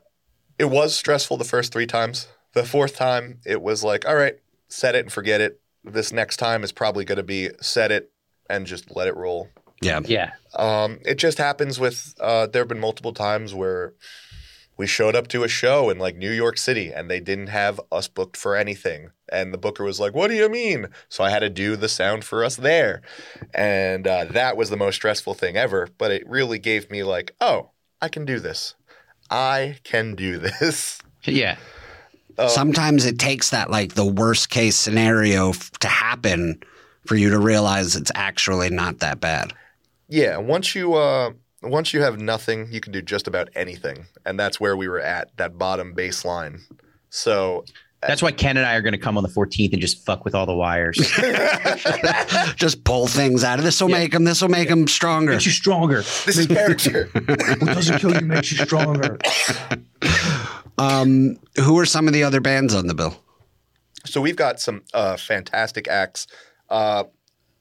it 0.58 0.66
was 0.66 0.96
stressful 0.96 1.38
the 1.38 1.46
first 1.46 1.72
three 1.74 1.88
times. 1.88 2.28
The 2.54 2.64
fourth 2.64 2.96
time, 2.96 3.40
it 3.46 3.62
was 3.62 3.84
like, 3.84 4.08
all 4.08 4.16
right, 4.16 4.38
set 4.68 4.96
it 4.96 5.00
and 5.00 5.12
forget 5.12 5.40
it. 5.40 5.62
This 5.84 6.12
next 6.12 6.38
time 6.38 6.64
is 6.64 6.72
probably 6.72 7.06
going 7.06 7.18
to 7.18 7.24
be 7.24 7.50
set 7.62 7.92
it 7.92 8.12
and 8.50 8.66
just 8.66 8.96
let 8.96 9.08
it 9.08 9.16
roll. 9.16 9.50
Yeah. 9.82 10.02
Yeah. 10.06 10.32
Um, 10.56 11.00
it 11.06 11.16
just 11.16 11.38
happens 11.38 11.80
with. 11.80 12.16
Uh, 12.20 12.48
there 12.48 12.62
have 12.62 12.68
been 12.68 12.80
multiple 12.80 13.14
times 13.14 13.54
where 13.54 13.94
we 14.80 14.88
showed 14.88 15.14
up 15.14 15.28
to 15.28 15.44
a 15.44 15.48
show 15.50 15.90
in 15.90 16.00
like 16.00 16.16
New 16.16 16.32
York 16.32 16.58
City 16.58 16.94
and 16.94 17.12
they 17.12 17.20
didn't 17.20 17.48
have 17.48 17.82
us 17.92 18.08
booked 18.08 18.38
for 18.38 18.56
anything. 18.56 19.12
And 19.30 19.54
the 19.54 19.58
booker 19.58 19.84
was 19.84 20.00
like, 20.00 20.16
What 20.16 20.30
do 20.30 20.36
you 20.36 20.48
mean? 20.50 20.88
So 21.10 21.24
I 21.24 21.30
had 21.30 21.40
to 21.40 21.50
do 21.50 21.76
the 21.76 21.90
sound 21.90 22.24
for 22.24 22.46
us 22.46 22.56
there. 22.56 23.02
And 23.54 24.08
uh, 24.08 24.26
that 24.32 24.56
was 24.56 24.70
the 24.70 24.78
most 24.78 24.96
stressful 24.96 25.34
thing 25.34 25.58
ever. 25.58 25.90
But 25.98 26.12
it 26.12 26.28
really 26.28 26.60
gave 26.60 26.90
me, 26.90 27.04
like, 27.04 27.36
oh, 27.42 27.72
I 28.02 28.08
can 28.08 28.24
do 28.24 28.40
this. 28.40 28.76
I 29.30 29.78
can 29.84 30.16
do 30.16 30.38
this. 30.60 31.00
Yeah. 31.24 31.58
Sometimes 32.48 33.06
it 33.06 33.20
takes 33.20 33.50
that 33.50 33.70
like 33.70 33.96
the 33.96 34.06
worst 34.06 34.50
case 34.50 34.78
scenario 34.78 35.50
f- 35.50 35.72
to 35.80 35.90
happen 35.90 36.64
for 37.06 37.16
you 37.16 37.30
to 37.32 37.38
realize 37.38 37.98
it's 37.98 38.14
actually 38.16 38.70
not 38.70 39.00
that 39.00 39.20
bad. 39.20 39.52
Yeah. 40.10 40.38
Once 40.38 40.76
you. 40.76 40.96
Uh, 40.96 41.32
once 41.62 41.94
you 41.94 42.02
have 42.02 42.20
nothing, 42.22 42.72
you 42.72 42.80
can 42.80 42.94
do 42.94 43.02
just 43.02 43.28
about 43.28 43.50
anything. 43.54 44.06
And 44.26 44.40
that's 44.40 44.60
where 44.62 44.78
we 44.78 44.88
were 44.88 45.02
at, 45.02 45.36
that 45.36 45.58
bottom 45.58 45.94
baseline. 45.94 46.62
So 47.10 47.66
That's 48.02 48.22
why 48.22 48.32
Ken 48.32 48.56
and 48.56 48.66
I 48.66 48.76
are 48.76 48.82
going 48.82 48.94
to 48.94 48.98
come 48.98 49.18
on 49.18 49.24
the 49.24 49.30
14th 49.30 49.74
and 49.74 49.82
just 49.82 50.06
fuck 50.06 50.24
with 50.24 50.34
all 50.34 50.46
the 50.46 50.56
wires. 50.56 50.98
Just 52.56 52.84
pull 52.86 53.08
things 53.08 53.44
out 53.44 53.60
of 53.60 53.66
this 53.66 53.82
will 53.82 53.90
make 53.90 54.14
them. 54.14 54.24
This 54.24 54.42
will 54.42 54.50
make 54.50 54.70
them 54.70 54.88
stronger. 54.88 55.34
Makes 55.34 55.46
you 55.48 55.52
stronger. 55.52 55.98
this 55.98 56.38
is 56.38 56.48
character. 56.48 57.10
What 57.14 57.60
doesn't 57.60 58.00
kill 58.00 58.14
you 58.16 58.26
makes 58.26 58.52
you 58.52 58.64
stronger. 58.64 59.18
Um, 60.78 61.38
who 61.58 61.78
are 61.78 61.86
some 61.86 62.08
of 62.08 62.14
the 62.14 62.24
other 62.24 62.40
bands 62.40 62.74
on 62.74 62.88
the 62.88 62.94
bill? 62.94 63.22
So 64.06 64.22
we've 64.22 64.38
got 64.38 64.62
some 64.62 64.84
uh, 64.94 65.18
fantastic 65.18 65.90
acts. 65.90 66.28
Uh, 66.70 67.04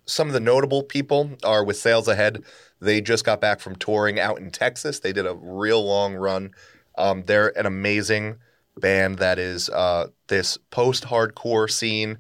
some 0.09 0.27
of 0.27 0.33
the 0.33 0.41
notable 0.41 0.83
people 0.83 1.31
are 1.45 1.63
with 1.63 1.77
Sales 1.77 2.09
Ahead. 2.09 2.43
They 2.81 3.01
just 3.01 3.25
got 3.25 3.41
back 3.41 3.61
from 3.61 3.77
touring 3.77 4.19
out 4.19 4.39
in 4.39 4.51
Texas. 4.51 5.01
They 5.01 5.13
did 5.13 5.27
a 5.27 5.35
real 5.35 5.85
long 5.85 6.15
run. 6.15 6.53
Um, 6.97 7.25
they're 7.27 7.57
an 7.59 7.67
amazing 7.67 8.39
band 8.79 9.19
that 9.19 9.39
is 9.39 9.69
uh, 9.69 10.09
this 10.29 10.57
post-hardcore 10.71 11.71
scene. 11.71 12.19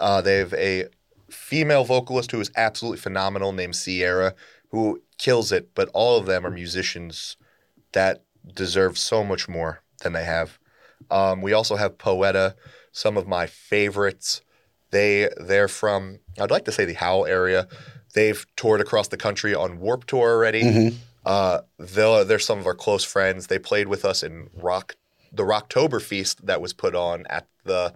Uh, 0.00 0.22
they 0.22 0.38
have 0.38 0.54
a 0.54 0.86
female 1.30 1.84
vocalist 1.84 2.32
who 2.32 2.40
is 2.40 2.50
absolutely 2.56 2.98
phenomenal 2.98 3.52
named 3.52 3.76
Sierra, 3.76 4.34
who 4.70 5.02
kills 5.18 5.52
it. 5.52 5.74
But 5.74 5.90
all 5.92 6.18
of 6.18 6.26
them 6.26 6.46
are 6.46 6.50
musicians 6.50 7.36
that 7.92 8.24
deserve 8.54 8.96
so 8.96 9.22
much 9.24 9.48
more 9.48 9.82
than 10.02 10.14
they 10.14 10.24
have. 10.24 10.58
Um, 11.10 11.42
we 11.42 11.52
also 11.52 11.76
have 11.76 11.98
Poeta, 11.98 12.56
some 12.92 13.18
of 13.18 13.28
my 13.28 13.46
favorites. 13.46 14.40
They 14.90 15.28
they're 15.38 15.68
from 15.68 16.20
I'd 16.38 16.50
like 16.50 16.64
to 16.66 16.72
say 16.72 16.84
the 16.84 16.94
Howell 16.94 17.26
area. 17.26 17.68
They've 18.14 18.44
toured 18.56 18.80
across 18.80 19.08
the 19.08 19.16
country 19.16 19.54
on 19.54 19.78
Warped 19.80 20.08
Tour 20.08 20.30
already. 20.30 20.96
Uh, 21.24 21.60
they're, 21.78 22.24
they're 22.24 22.38
some 22.38 22.58
of 22.58 22.66
our 22.66 22.74
close 22.74 23.04
friends. 23.04 23.48
They 23.48 23.58
played 23.58 23.88
with 23.88 24.04
us 24.04 24.22
in 24.22 24.48
Rock 24.54 24.94
the 25.32 25.42
Rocktober 25.42 26.00
Feast 26.00 26.46
that 26.46 26.60
was 26.60 26.72
put 26.72 26.94
on 26.94 27.26
at 27.28 27.46
the 27.64 27.92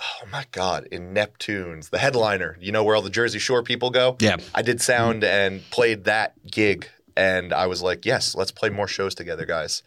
oh 0.00 0.26
my 0.32 0.46
god 0.52 0.86
in 0.90 1.12
Neptune's 1.12 1.90
the 1.90 1.98
headliner. 1.98 2.56
You 2.60 2.72
know 2.72 2.84
where 2.84 2.96
all 2.96 3.02
the 3.02 3.10
Jersey 3.10 3.38
Shore 3.38 3.62
people 3.62 3.90
go. 3.90 4.16
Yeah. 4.20 4.36
I 4.54 4.62
did 4.62 4.80
sound 4.80 5.22
and 5.24 5.62
played 5.70 6.04
that 6.04 6.34
gig, 6.50 6.88
and 7.16 7.52
I 7.52 7.66
was 7.66 7.82
like, 7.82 8.04
yes, 8.04 8.34
let's 8.34 8.50
play 8.50 8.70
more 8.70 8.88
shows 8.88 9.14
together, 9.14 9.46
guys. 9.46 9.82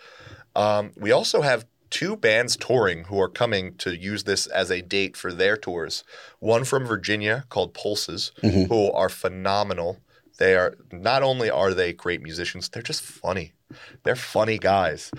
Um, 0.56 0.92
we 0.96 1.12
also 1.12 1.42
have 1.42 1.66
two 1.94 2.18
bands 2.18 2.58
touring 2.58 3.04
who 3.04 3.22
are 3.22 3.30
coming 3.30 3.76
to 3.76 3.96
use 3.96 4.24
this 4.24 4.48
as 4.48 4.72
a 4.72 4.82
date 4.82 5.16
for 5.16 5.32
their 5.32 5.56
tours. 5.56 6.04
One 6.40 6.64
from 6.64 6.88
Virginia 6.88 7.46
called 7.50 7.76
Pulses, 7.76 8.32
who 8.42 8.92
are 8.92 9.10
phenomenal. 9.10 10.00
They 10.40 10.56
are 10.56 10.76
not 10.92 11.22
only 11.22 11.52
are 11.52 11.76
they 11.76 11.94
great 11.94 12.24
musicians, 12.24 12.68
they're 12.68 12.82
just 12.82 13.04
funny. 13.04 13.54
They're 14.02 14.16
funny 14.16 14.58
guys. 14.58 15.12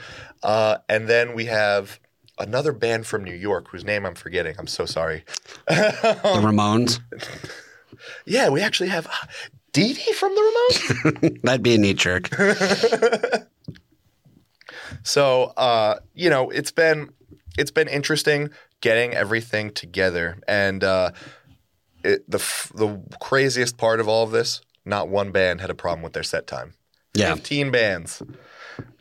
Uh, 0.42 0.78
and 0.88 1.06
then 1.06 1.34
we 1.34 1.44
have 1.44 2.00
another 2.40 2.72
band 2.72 3.06
from 3.06 3.22
New 3.22 3.34
York 3.34 3.68
whose 3.68 3.84
name 3.84 4.04
I'm 4.04 4.16
forgetting. 4.16 4.56
I'm 4.58 4.66
so 4.66 4.84
sorry. 4.84 5.24
The 5.68 6.40
Ramones. 6.42 6.98
Yeah, 8.26 8.48
we 8.48 8.60
actually 8.60 8.88
have 8.88 9.06
uh, 9.06 9.26
Dee 9.72 9.92
Dee 9.92 10.12
from 10.12 10.34
the 10.34 10.40
Ramones. 10.40 11.40
That'd 11.42 11.62
be 11.62 11.76
a 11.76 11.78
neat 11.78 11.98
jerk. 11.98 12.28
So, 15.02 15.52
uh, 15.56 16.00
you 16.14 16.30
know, 16.30 16.50
it's 16.50 16.70
been 16.70 17.10
it's 17.58 17.70
been 17.70 17.88
interesting 17.88 18.50
getting 18.80 19.14
everything 19.14 19.70
together, 19.70 20.38
and 20.46 20.84
uh, 20.84 21.10
it, 22.02 22.28
the 22.30 22.38
f- 22.38 22.72
the 22.74 23.00
craziest 23.20 23.78
part 23.78 24.00
of 24.00 24.08
all 24.08 24.24
of 24.24 24.30
this, 24.30 24.60
not 24.84 25.08
one 25.08 25.32
band 25.32 25.60
had 25.60 25.70
a 25.70 25.74
problem 25.74 26.02
with 26.02 26.12
their 26.12 26.22
set 26.22 26.46
time. 26.46 26.74
Yeah. 27.14 27.34
Fifteen 27.34 27.70
bands. 27.70 28.22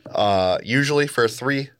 Uh, 0.06 0.58
usually 0.62 1.06
for 1.06 1.24
a 1.24 1.28
three 1.28 1.70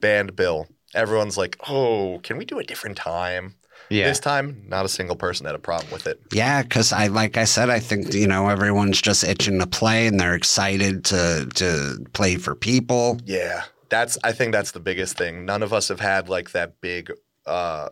band 0.00 0.36
bill, 0.36 0.68
everyone's 0.94 1.36
like, 1.36 1.56
"Oh, 1.68 2.20
can 2.22 2.38
we 2.38 2.44
do 2.44 2.58
a 2.58 2.64
different 2.64 2.96
time?" 2.96 3.56
Yeah. 3.88 4.08
This 4.08 4.18
time, 4.18 4.62
not 4.66 4.84
a 4.84 4.88
single 4.88 5.16
person 5.16 5.46
had 5.46 5.54
a 5.54 5.60
problem 5.60 5.92
with 5.92 6.06
it. 6.06 6.20
Yeah, 6.32 6.62
because 6.62 6.92
I 6.92 7.06
like 7.06 7.36
I 7.36 7.44
said, 7.44 7.70
I 7.70 7.78
think 7.78 8.12
you 8.14 8.26
know 8.26 8.48
everyone's 8.48 9.00
just 9.00 9.24
itching 9.24 9.58
to 9.60 9.66
play 9.66 10.06
and 10.06 10.18
they're 10.18 10.34
excited 10.34 11.04
to 11.06 11.48
to 11.54 12.04
play 12.12 12.36
for 12.36 12.54
people. 12.54 13.20
Yeah, 13.24 13.64
that's. 13.88 14.18
I 14.24 14.32
think 14.32 14.52
that's 14.52 14.72
the 14.72 14.80
biggest 14.80 15.16
thing. 15.16 15.44
None 15.44 15.62
of 15.62 15.72
us 15.72 15.88
have 15.88 16.00
had 16.00 16.28
like 16.28 16.50
that 16.52 16.80
big 16.80 17.12
uh, 17.46 17.90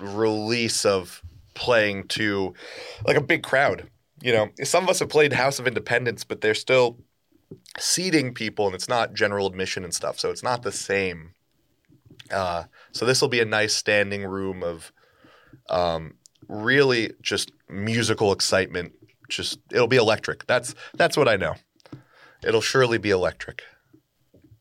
release 0.00 0.84
of 0.84 1.22
playing 1.54 2.08
to 2.08 2.54
like 3.06 3.16
a 3.16 3.22
big 3.22 3.42
crowd. 3.42 3.88
You 4.22 4.32
know, 4.32 4.48
some 4.64 4.84
of 4.84 4.90
us 4.90 4.98
have 5.00 5.08
played 5.08 5.32
House 5.32 5.58
of 5.58 5.66
Independents, 5.66 6.24
but 6.24 6.40
they're 6.40 6.54
still 6.54 6.98
seating 7.78 8.34
people, 8.34 8.66
and 8.66 8.74
it's 8.74 8.88
not 8.88 9.14
general 9.14 9.46
admission 9.46 9.84
and 9.84 9.94
stuff, 9.94 10.18
so 10.18 10.30
it's 10.30 10.42
not 10.42 10.62
the 10.62 10.72
same. 10.72 11.32
Uh, 12.30 12.64
so 12.92 13.04
this 13.04 13.20
will 13.20 13.28
be 13.28 13.40
a 13.40 13.44
nice 13.44 13.74
standing 13.74 14.24
room 14.24 14.62
of 14.62 14.92
um, 15.68 16.14
really 16.48 17.12
just 17.22 17.52
musical 17.68 18.32
excitement. 18.32 18.92
Just 19.28 19.58
it'll 19.72 19.88
be 19.88 19.96
electric. 19.96 20.46
That's 20.46 20.74
that's 20.94 21.16
what 21.16 21.28
I 21.28 21.36
know. 21.36 21.54
It'll 22.44 22.60
surely 22.60 22.98
be 22.98 23.10
electric. 23.10 23.62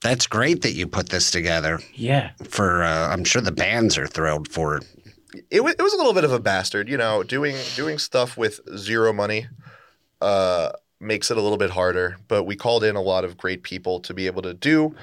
That's 0.01 0.27
great 0.27 0.61
that 0.61 0.73
you 0.73 0.87
put 0.87 1.09
this 1.09 1.31
together. 1.31 1.79
Yeah. 1.93 2.31
For 2.43 2.83
uh, 2.83 3.09
I'm 3.09 3.23
sure 3.23 3.41
the 3.41 3.51
bands 3.51 3.97
are 3.97 4.07
thrilled 4.07 4.47
for 4.51 4.77
it. 4.77 4.85
it, 5.51 5.63
wa- 5.63 5.69
it 5.69 5.81
was 5.81 5.93
a 5.93 5.97
little 5.97 6.13
bit 6.13 6.23
of 6.23 6.31
a 6.31 6.39
bastard, 6.39 6.87
you 6.89 6.97
know, 6.97 7.23
doing 7.23 7.55
doing 7.75 7.97
stuff 7.97 8.37
with 8.37 8.59
zero 8.77 9.13
money 9.13 9.47
uh, 10.21 10.71
makes 10.99 11.29
it 11.31 11.37
a 11.37 11.41
little 11.41 11.57
bit 11.57 11.71
harder. 11.71 12.17
But 12.27 12.43
we 12.43 12.55
called 12.55 12.83
in 12.83 12.95
a 12.95 13.01
lot 13.01 13.25
of 13.25 13.37
great 13.37 13.63
people 13.63 13.99
to 14.01 14.13
be 14.13 14.27
able 14.27 14.41
to 14.43 14.53
do, 14.53 14.95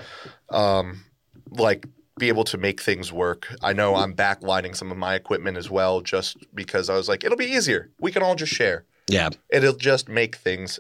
um, 0.51 1.05
like, 1.51 1.87
be 2.23 2.29
able 2.29 2.45
to 2.45 2.57
make 2.57 2.81
things 2.81 3.13
work. 3.13 3.43
I 3.63 3.73
know 3.73 3.97
I'm 3.97 4.15
backlining 4.15 4.77
some 4.77 4.93
of 4.93 4.97
my 4.97 5.15
equipment 5.17 5.57
as 5.57 5.69
well, 5.69 6.01
just 6.01 6.37
because 6.55 6.89
I 6.89 6.95
was 6.95 7.09
like, 7.09 7.25
it'll 7.25 7.45
be 7.47 7.53
easier. 7.59 7.91
We 7.99 8.13
can 8.13 8.23
all 8.23 8.37
just 8.37 8.53
share. 8.53 8.85
Yeah, 9.09 9.31
It'll 9.51 9.81
just 9.93 10.09
make 10.09 10.37
things 10.37 10.79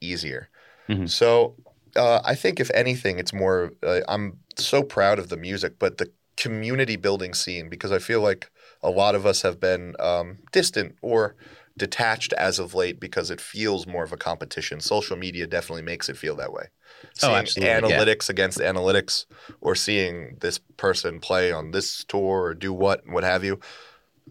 easier. 0.00 0.48
Mhm. 0.88 1.08
So 1.08 1.56
uh, 1.96 2.20
I 2.32 2.34
think 2.36 2.60
if 2.60 2.70
anything, 2.72 3.18
it's 3.18 3.32
more. 3.32 3.72
Uh, 3.82 4.02
I'm 4.08 4.38
so 4.56 4.82
proud 4.96 5.18
of 5.18 5.28
the 5.28 5.36
music, 5.36 5.72
but 5.78 5.98
the 5.98 6.08
community 6.36 6.96
building 6.96 7.34
scene 7.34 7.68
because 7.68 7.92
I 7.92 7.98
feel 7.98 8.20
like 8.30 8.50
a 8.82 8.90
lot 8.90 9.14
of 9.14 9.26
us 9.26 9.42
have 9.42 9.58
been 9.58 9.94
um, 9.98 10.38
distant 10.52 10.94
or 11.02 11.34
detached 11.76 12.32
as 12.34 12.58
of 12.58 12.74
late 12.74 13.00
because 13.00 13.30
it 13.30 13.40
feels 13.40 13.86
more 13.86 14.04
of 14.04 14.12
a 14.12 14.16
competition. 14.16 14.80
Social 14.80 15.16
media 15.16 15.46
definitely 15.46 15.82
makes 15.82 16.08
it 16.08 16.16
feel 16.16 16.36
that 16.36 16.52
way. 16.52 16.66
Oh, 17.22 17.44
Seeing 17.44 17.66
yeah. 17.66 17.80
Analytics 17.80 18.28
against 18.28 18.58
analytics, 18.58 19.26
or 19.60 19.74
seeing 19.74 20.36
this 20.40 20.58
person 20.76 21.20
play 21.20 21.52
on 21.52 21.72
this 21.72 22.04
tour 22.04 22.42
or 22.42 22.54
do 22.54 22.72
what 22.72 23.04
and 23.04 23.12
what 23.12 23.24
have 23.24 23.44
you, 23.44 23.58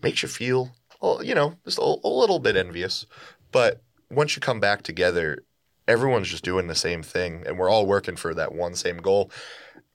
makes 0.02 0.24
you 0.24 0.30
feel, 0.30 0.72
well, 1.02 1.24
you 1.24 1.36
know, 1.36 1.56
just 1.66 1.80
a, 1.80 1.82
a 1.82 2.08
little 2.08 2.39
bit 2.39 2.56
envious. 2.56 3.06
But 3.52 3.82
once 4.10 4.36
you 4.36 4.41
come 4.41 4.60
back 4.60 4.82
together, 4.84 5.44
everyone's 5.88 6.30
just 6.30 6.44
doing 6.44 6.68
the 6.68 6.76
same 6.76 7.04
thing, 7.04 7.44
and 7.46 7.60
we're 7.60 7.70
all 7.70 7.86
working 7.86 8.16
for 8.16 8.34
that 8.34 8.54
one 8.54 8.76
same 8.76 8.98
goal. 8.98 9.32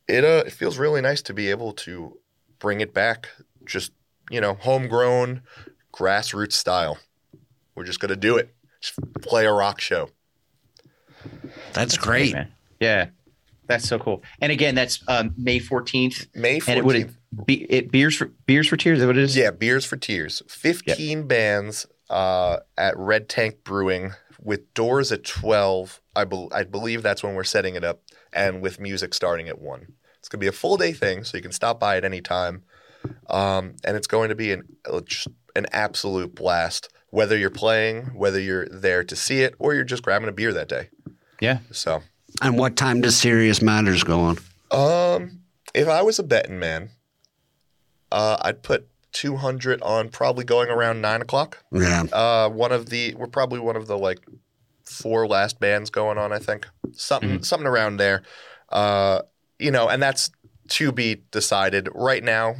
It 0.06 0.24
uh, 0.24 0.44
it 0.46 0.52
feels 0.52 0.78
really 0.78 1.00
nice 1.00 1.22
to 1.22 1.34
be 1.34 1.50
able 1.50 1.72
to 1.74 2.18
bring 2.58 2.80
it 2.80 2.94
back, 2.94 3.28
just 3.64 3.92
you 4.30 4.40
know, 4.40 4.54
homegrown, 4.54 5.42
grassroots 5.92 6.52
style. 6.52 6.98
We're 7.78 7.84
just 7.84 8.00
gonna 8.00 8.16
do 8.16 8.36
it. 8.36 8.54
Just 8.80 8.96
play 9.22 9.46
a 9.46 9.52
rock 9.52 9.80
show. 9.80 10.10
that's, 11.72 11.96
great. 11.96 12.32
man. 12.32 12.52
Yeah. 12.80 13.06
That's 13.66 13.86
so 13.88 13.98
cool. 13.98 14.22
And 14.40 14.50
again, 14.50 14.74
that's 14.74 15.02
um, 15.08 15.34
May 15.36 15.60
14th. 15.60 16.28
May 16.34 16.54
And 16.66 16.78
it 16.78 16.84
would 16.84 16.96
fourteenth. 16.96 17.16
be 17.46 17.64
it 17.70 17.90
beers 17.92 18.16
for 18.16 18.26
beers 18.46 18.66
for 18.66 18.76
tears. 18.76 18.98
Is 18.98 19.02
that 19.02 19.06
what 19.06 19.16
it 19.18 19.22
is? 19.24 19.36
Yeah, 19.36 19.50
Beers 19.50 19.84
for 19.84 19.96
Tears. 19.96 20.42
15 20.48 21.26
bands 21.26 21.86
uh, 22.08 22.58
at 22.78 22.96
Red 22.96 23.28
Tank 23.28 23.64
Brewing 23.64 24.12
with 24.40 24.72
doors 24.74 25.12
at 25.12 25.24
12. 25.24 26.00
I, 26.16 26.24
bel 26.24 26.48
I 26.52 26.62
believe 26.64 27.02
that's 27.02 27.22
when 27.22 27.34
we're 27.34 27.44
setting 27.44 27.74
it 27.74 27.84
up, 27.84 28.00
and 28.32 28.62
with 28.62 28.80
music 28.80 29.12
starting 29.12 29.48
at 29.48 29.60
1. 29.60 29.86
It's 30.18 30.28
going 30.28 30.40
to 30.40 30.44
be 30.44 30.48
a 30.48 30.52
full 30.52 30.76
day 30.78 30.92
thing, 30.92 31.24
so 31.24 31.36
you 31.36 31.42
can 31.42 31.52
stop 31.52 31.78
by 31.78 31.96
at 31.98 32.04
any 32.04 32.20
time. 32.22 32.62
Um, 33.28 33.76
and 33.84 33.96
it's 33.96 34.06
going 34.06 34.30
to 34.30 34.34
be 34.34 34.52
an, 34.52 34.64
uh, 34.90 35.00
just 35.02 35.28
an 35.54 35.66
absolute 35.72 36.34
blast, 36.34 36.88
whether 37.10 37.36
you're 37.36 37.50
playing, 37.50 38.06
whether 38.14 38.38
you're 38.40 38.68
there 38.68 39.02
to 39.04 39.16
see 39.16 39.40
it, 39.42 39.54
or 39.58 39.74
you're 39.74 39.84
just 39.84 40.02
grabbing 40.02 40.28
a 40.28 40.32
beer 40.32 40.52
that 40.52 40.68
day. 40.68 40.88
Yeah. 41.40 41.58
So, 41.70 42.02
And 42.42 42.58
what 42.58 42.76
time 42.76 43.00
does 43.00 43.16
Serious 43.16 43.62
Matters 43.62 44.04
go 44.04 44.20
on? 44.20 44.38
um, 44.70 45.40
if 45.74 45.88
I 45.88 46.02
was 46.02 46.18
a 46.18 46.22
betting 46.22 46.58
man, 46.58 46.90
uh, 48.10 48.36
I'd 48.42 48.62
put 48.62 48.88
200 49.12 49.80
on 49.82 50.08
probably 50.10 50.44
going 50.44 50.68
around 50.68 51.00
9 51.00 51.22
o'clock. 51.22 51.58
Yeah, 51.72 52.04
Uh, 52.12 52.48
one 52.50 52.72
of 52.72 52.88
the 52.90 53.14
we're 53.14 53.26
probably 53.26 53.58
one 53.60 53.76
of 53.76 53.86
the 53.86 53.96
like 53.98 54.20
four 54.84 55.26
last 55.26 55.60
bands 55.60 55.90
going 55.90 56.18
on. 56.18 56.32
I 56.32 56.38
think 56.38 56.66
something 56.92 57.42
something 57.42 57.66
around 57.66 57.96
there. 57.98 58.22
Uh, 58.70 59.22
you 59.58 59.70
know, 59.70 59.88
and 59.88 60.02
that's 60.02 60.30
to 60.70 60.92
be 60.92 61.22
decided 61.30 61.88
right 61.94 62.22
now. 62.22 62.56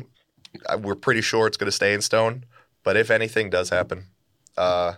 uh, 0.66 0.78
We're 0.78 0.94
pretty 0.94 1.20
sure 1.20 1.46
it's 1.46 1.56
going 1.56 1.66
to 1.68 1.72
stay 1.76 1.92
in 1.94 2.00
stone, 2.02 2.44
but 2.84 2.96
if 2.96 3.10
anything 3.10 3.50
does 3.50 3.68
happen, 3.70 4.06
uh, 4.58 4.94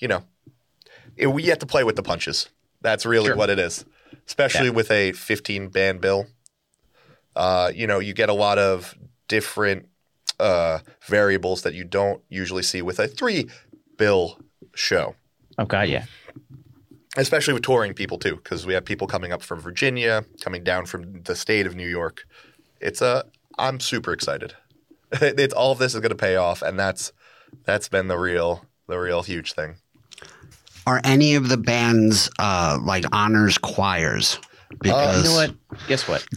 you 0.00 0.08
know, 0.08 0.24
it, 1.16 1.28
we 1.28 1.44
have 1.44 1.58
to 1.58 1.66
play 1.66 1.84
with 1.84 1.96
the 1.96 2.02
punches. 2.02 2.48
That's 2.80 3.06
really 3.06 3.26
Sure. 3.26 3.36
what 3.36 3.50
it 3.50 3.58
is, 3.58 3.84
especially 4.26 4.70
with 4.70 4.90
a 4.90 5.12
15 5.12 5.68
band 5.68 6.00
bill. 6.00 6.26
Uh, 7.36 7.70
you 7.74 7.86
know, 7.86 7.98
you 8.00 8.12
get 8.12 8.28
a 8.28 8.34
lot 8.34 8.58
of 8.58 8.94
different 9.28 9.88
uh, 10.40 10.80
variables 11.06 11.62
that 11.62 11.74
you 11.74 11.84
don't 11.84 12.22
usually 12.28 12.62
see 12.62 12.82
with 12.82 12.98
a 12.98 13.06
three 13.06 13.48
bill 13.96 14.38
show, 14.74 15.14
Oh 15.58 15.64
God, 15.66 15.88
yeah. 15.88 16.04
especially 17.16 17.54
with 17.54 17.62
touring 17.62 17.94
people 17.94 18.18
too, 18.18 18.36
because 18.36 18.66
we 18.66 18.74
have 18.74 18.84
people 18.84 19.06
coming 19.06 19.32
up 19.32 19.42
from 19.42 19.60
Virginia, 19.60 20.24
coming 20.40 20.64
down 20.64 20.86
from 20.86 21.22
the 21.22 21.36
state 21.36 21.66
of 21.66 21.74
New 21.76 21.88
York. 21.88 22.24
It's 22.80 23.00
a, 23.00 23.24
I'm 23.58 23.78
super 23.80 24.12
excited. 24.12 24.54
it's 25.12 25.54
all 25.54 25.72
of 25.72 25.78
this 25.78 25.94
is 25.94 26.00
going 26.00 26.10
to 26.10 26.16
pay 26.16 26.36
off, 26.36 26.62
and 26.62 26.78
that's 26.78 27.12
that's 27.64 27.88
been 27.88 28.08
the 28.08 28.18
real 28.18 28.64
the 28.88 28.98
real 28.98 29.22
huge 29.22 29.52
thing. 29.54 29.74
are 30.86 31.00
any 31.04 31.34
of 31.34 31.48
the 31.48 31.56
bands 31.56 32.30
uh, 32.38 32.78
like 32.82 33.04
honors 33.12 33.58
choirs? 33.58 34.38
Because 34.80 35.16
Uh, 35.16 35.18
You 35.18 35.24
know 35.24 35.34
what? 35.36 35.86
Guess 35.88 36.08
what? 36.08 36.26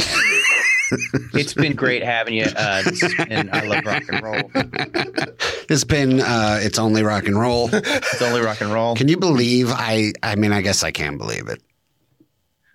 it's 1.34 1.54
been 1.54 1.74
great 1.74 2.04
having 2.04 2.36
you, 2.36 2.44
uh, 2.56 2.84
this 2.84 3.02
has 3.02 3.14
been- 3.28 3.50
I 3.52 3.62
love 3.62 3.84
rock 3.86 4.04
and 4.10 4.24
roll. 4.24 4.52
it's 5.70 5.84
been 5.84 6.22
uh, 6.22 6.60
it's 6.62 6.78
only 6.78 7.02
rock 7.04 7.26
and 7.26 7.40
roll. 7.40 7.70
It's 7.74 8.22
only 8.22 8.42
rock 8.42 8.62
and 8.62 8.72
roll. 8.72 8.96
Can 8.96 9.08
you 9.08 9.18
believe 9.18 9.70
I? 9.72 10.14
I 10.22 10.36
mean, 10.36 10.52
I 10.52 10.62
guess 10.62 10.84
I 10.84 10.92
can 10.92 11.18
believe 11.18 11.48
it 11.48 11.62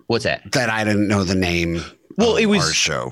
What's 0.07 0.25
that? 0.25 0.51
that 0.51 0.69
I 0.69 0.83
didn't 0.83 1.07
know 1.07 1.23
the 1.23 1.35
name. 1.35 1.81
Well, 2.17 2.33
of 2.35 2.39
it 2.41 2.47
was- 2.47 2.63
our 2.65 2.73
show. 2.73 3.11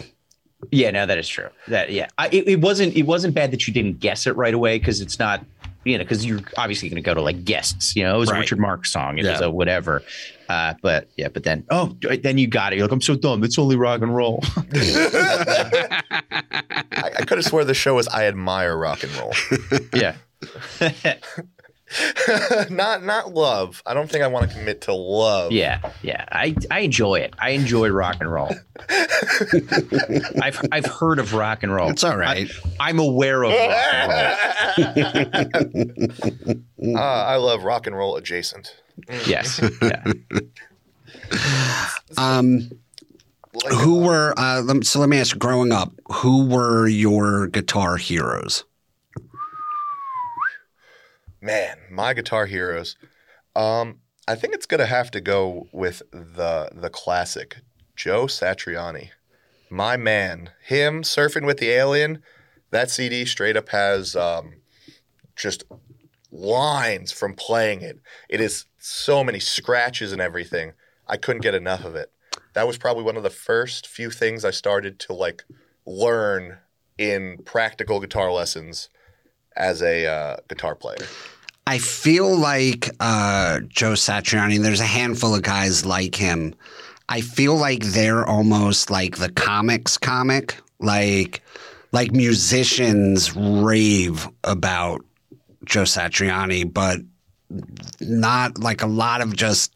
Yeah, 0.73 0.91
no, 0.91 1.05
that 1.05 1.17
is 1.17 1.25
true. 1.29 1.47
That 1.69 1.89
yeah, 1.93 2.07
I, 2.17 2.27
it, 2.27 2.45
it 2.49 2.59
wasn't 2.59 2.93
it 2.97 3.03
wasn't 3.03 3.33
bad 3.33 3.51
that 3.51 3.65
you 3.65 3.73
didn't 3.73 4.01
guess 4.01 4.27
it 4.27 4.35
right 4.35 4.53
away 4.53 4.77
because 4.77 4.99
it's 4.99 5.17
not 5.17 5.45
you 5.89 5.97
know 5.97 6.03
because 6.03 6.25
you're 6.25 6.41
obviously 6.57 6.89
going 6.89 7.01
to 7.01 7.05
go 7.05 7.13
to 7.13 7.21
like 7.21 7.43
guests. 7.43 7.95
You 7.95 8.03
know, 8.03 8.15
it 8.15 8.19
was 8.19 8.29
a 8.29 8.35
Richard 8.35 8.59
Marx 8.59 8.91
song. 8.91 9.17
It 9.17 9.25
was 9.25 9.41
a 9.41 9.49
whatever. 9.49 10.03
Uh, 10.47 10.73
but 10.81 11.09
yeah, 11.15 11.27
but 11.27 11.43
then 11.43 11.65
oh, 11.69 11.95
then 12.01 12.37
you 12.37 12.47
got 12.47 12.73
it. 12.73 12.77
You're 12.77 12.87
like 12.87 12.93
I'm 12.93 13.01
so 13.01 13.15
dumb. 13.15 13.43
It's 13.43 13.59
only 13.59 13.75
rock 13.75 14.01
and 14.01 14.15
roll. 14.15 14.43
I, 14.73 16.01
I 16.91 17.25
could 17.25 17.37
have 17.37 17.45
swore 17.45 17.63
the 17.63 17.73
show 17.73 17.95
was 17.95 18.07
I 18.07 18.25
admire 18.25 18.75
rock 18.75 19.03
and 19.03 19.11
roll, 19.15 19.33
yeah. 19.93 20.15
not 22.69 23.03
not 23.03 23.33
love. 23.33 23.81
I 23.85 23.93
don't 23.93 24.09
think 24.09 24.23
I 24.23 24.27
want 24.27 24.49
to 24.49 24.57
commit 24.57 24.81
to 24.81 24.93
love. 24.93 25.51
Yeah, 25.51 25.91
yeah. 26.01 26.25
I 26.31 26.55
I 26.69 26.79
enjoy 26.79 27.15
it. 27.15 27.33
I 27.39 27.51
enjoy 27.51 27.89
rock 27.89 28.17
and 28.19 28.31
roll. 28.31 28.53
I've 30.41 30.59
I've 30.71 30.85
heard 30.85 31.19
of 31.19 31.33
rock 31.33 31.63
and 31.63 31.73
roll. 31.73 31.89
It's 31.89 32.03
all 32.03 32.17
right. 32.17 32.49
I, 32.79 32.89
am 32.89 32.99
aware 32.99 33.43
of 33.43 33.51
rock 33.51 34.77
and 34.77 34.85
roll. 36.45 36.55
Uh, 36.81 36.97
I 37.01 37.35
love 37.35 37.65
rock 37.65 37.87
and 37.87 37.95
roll 37.95 38.15
adjacent. 38.15 38.73
Yes. 39.27 39.61
Yeah. 39.81 40.13
Um, 42.17 42.69
Like, 43.53 43.73
who 43.73 43.99
were 43.99 44.33
uh, 44.37 44.63
so? 44.83 44.99
Let 44.99 45.09
me 45.09 45.19
ask. 45.19 45.37
Growing 45.37 45.71
up, 45.71 45.91
who 46.11 46.45
were 46.45 46.87
your 46.87 47.47
guitar 47.47 47.97
heroes? 47.97 48.63
Man, 51.41 51.77
my 51.89 52.13
guitar 52.13 52.45
heroes. 52.45 52.95
Um, 53.55 53.99
I 54.27 54.35
think 54.35 54.53
it's 54.53 54.65
gonna 54.65 54.85
have 54.85 55.11
to 55.11 55.21
go 55.21 55.67
with 55.71 56.01
the 56.11 56.69
the 56.73 56.89
classic 56.89 57.57
Joe 57.95 58.25
Satriani, 58.25 59.09
my 59.69 59.97
man. 59.97 60.51
Him 60.63 61.03
surfing 61.03 61.45
with 61.45 61.57
the 61.57 61.69
alien. 61.69 62.21
That 62.71 62.91
CD 62.91 63.25
straight 63.25 63.57
up 63.57 63.69
has 63.69 64.15
um, 64.15 64.61
just 65.35 65.63
lines 66.31 67.11
from 67.11 67.33
playing 67.33 67.81
it. 67.81 67.99
It 68.29 68.39
is 68.39 68.65
so 68.77 69.23
many 69.23 69.39
scratches 69.39 70.11
and 70.11 70.21
everything. 70.21 70.73
I 71.07 71.17
couldn't 71.17 71.41
get 71.41 71.55
enough 71.55 71.83
of 71.83 71.95
it. 71.95 72.11
That 72.53 72.67
was 72.67 72.77
probably 72.77 73.03
one 73.03 73.17
of 73.17 73.23
the 73.23 73.29
first 73.29 73.87
few 73.87 74.11
things 74.11 74.45
I 74.45 74.51
started 74.51 74.99
to 75.01 75.13
like 75.13 75.43
learn 75.85 76.59
in 76.97 77.39
practical 77.45 77.99
guitar 77.99 78.31
lessons 78.31 78.89
as 79.55 79.81
a 79.81 80.05
uh, 80.05 80.37
guitar 80.47 80.75
player. 80.75 81.07
I 81.67 81.77
feel 81.77 82.35
like 82.35 82.89
uh, 82.99 83.59
Joe 83.67 83.93
Satriani, 83.93 84.59
there's 84.59 84.79
a 84.79 84.85
handful 84.85 85.35
of 85.35 85.43
guys 85.43 85.85
like 85.85 86.15
him. 86.15 86.55
I 87.09 87.21
feel 87.21 87.55
like 87.55 87.83
they're 87.83 88.25
almost 88.25 88.89
like 88.89 89.17
the 89.17 89.31
comics 89.31 89.97
comic. 89.97 90.57
Like 90.79 91.43
like 91.91 92.11
musicians 92.11 93.35
rave 93.35 94.27
about 94.43 95.01
Joe 95.65 95.83
Satriani, 95.83 96.71
but 96.71 97.01
not 97.99 98.57
like 98.57 98.81
a 98.81 98.87
lot 98.87 99.21
of 99.21 99.35
just 99.35 99.73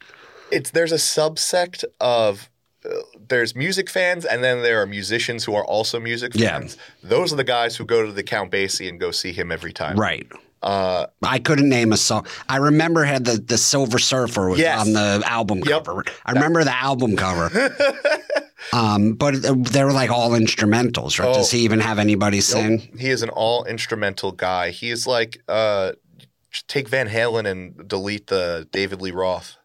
It's 0.50 0.70
there's 0.70 0.92
a 0.92 0.96
subsect 0.96 1.84
of 2.00 2.50
uh, 2.84 2.94
there's 3.28 3.54
music 3.54 3.88
fans 3.90 4.24
and 4.24 4.42
then 4.44 4.62
there 4.62 4.80
are 4.82 4.86
musicians 4.86 5.44
who 5.44 5.54
are 5.54 5.64
also 5.64 5.98
music 6.00 6.34
fans. 6.34 6.76
Yeah. 6.76 7.08
Those 7.10 7.32
are 7.32 7.36
the 7.36 7.44
guys 7.44 7.76
who 7.76 7.84
go 7.84 8.04
to 8.04 8.12
the 8.12 8.22
Count 8.22 8.50
Basie 8.50 8.88
and 8.88 8.98
go 9.00 9.10
see 9.10 9.32
him 9.32 9.50
every 9.52 9.72
time. 9.72 9.98
right. 9.98 10.26
Uh, 10.62 11.06
I 11.22 11.40
couldn't 11.40 11.68
name 11.68 11.92
a 11.92 11.96
song. 11.98 12.26
I 12.48 12.56
remember 12.56 13.04
had 13.04 13.26
the 13.26 13.32
the 13.36 13.58
Silver 13.58 13.98
Surfer 13.98 14.48
was 14.48 14.58
Yes. 14.58 14.80
on 14.86 14.94
the 14.94 15.22
album 15.26 15.58
Yep. 15.58 15.84
cover. 15.84 16.04
I 16.24 16.32
remember 16.32 16.64
the 16.64 16.74
album 16.74 17.16
cover. 17.16 17.50
um, 18.72 19.12
but 19.12 19.34
they 19.42 19.84
were 19.84 19.92
like 19.92 20.10
all 20.10 20.30
instrumentals, 20.30 21.18
right? 21.18 21.34
Does 21.34 21.52
Oh. 21.52 21.56
he 21.56 21.64
even 21.64 21.80
have 21.80 21.98
anybody 21.98 22.40
sing? 22.40 22.78
He 22.98 23.10
is 23.10 23.22
an 23.22 23.28
all 23.28 23.64
instrumental 23.64 24.32
guy. 24.32 24.70
He 24.70 24.90
is 24.90 25.06
like 25.06 25.42
uh, 25.48 25.92
take 26.66 26.88
Van 26.88 27.08
Halen 27.08 27.46
and 27.46 27.86
delete 27.86 28.28
the 28.28 28.66
David 28.72 29.02
Lee 29.02 29.10
Roth, 29.10 29.56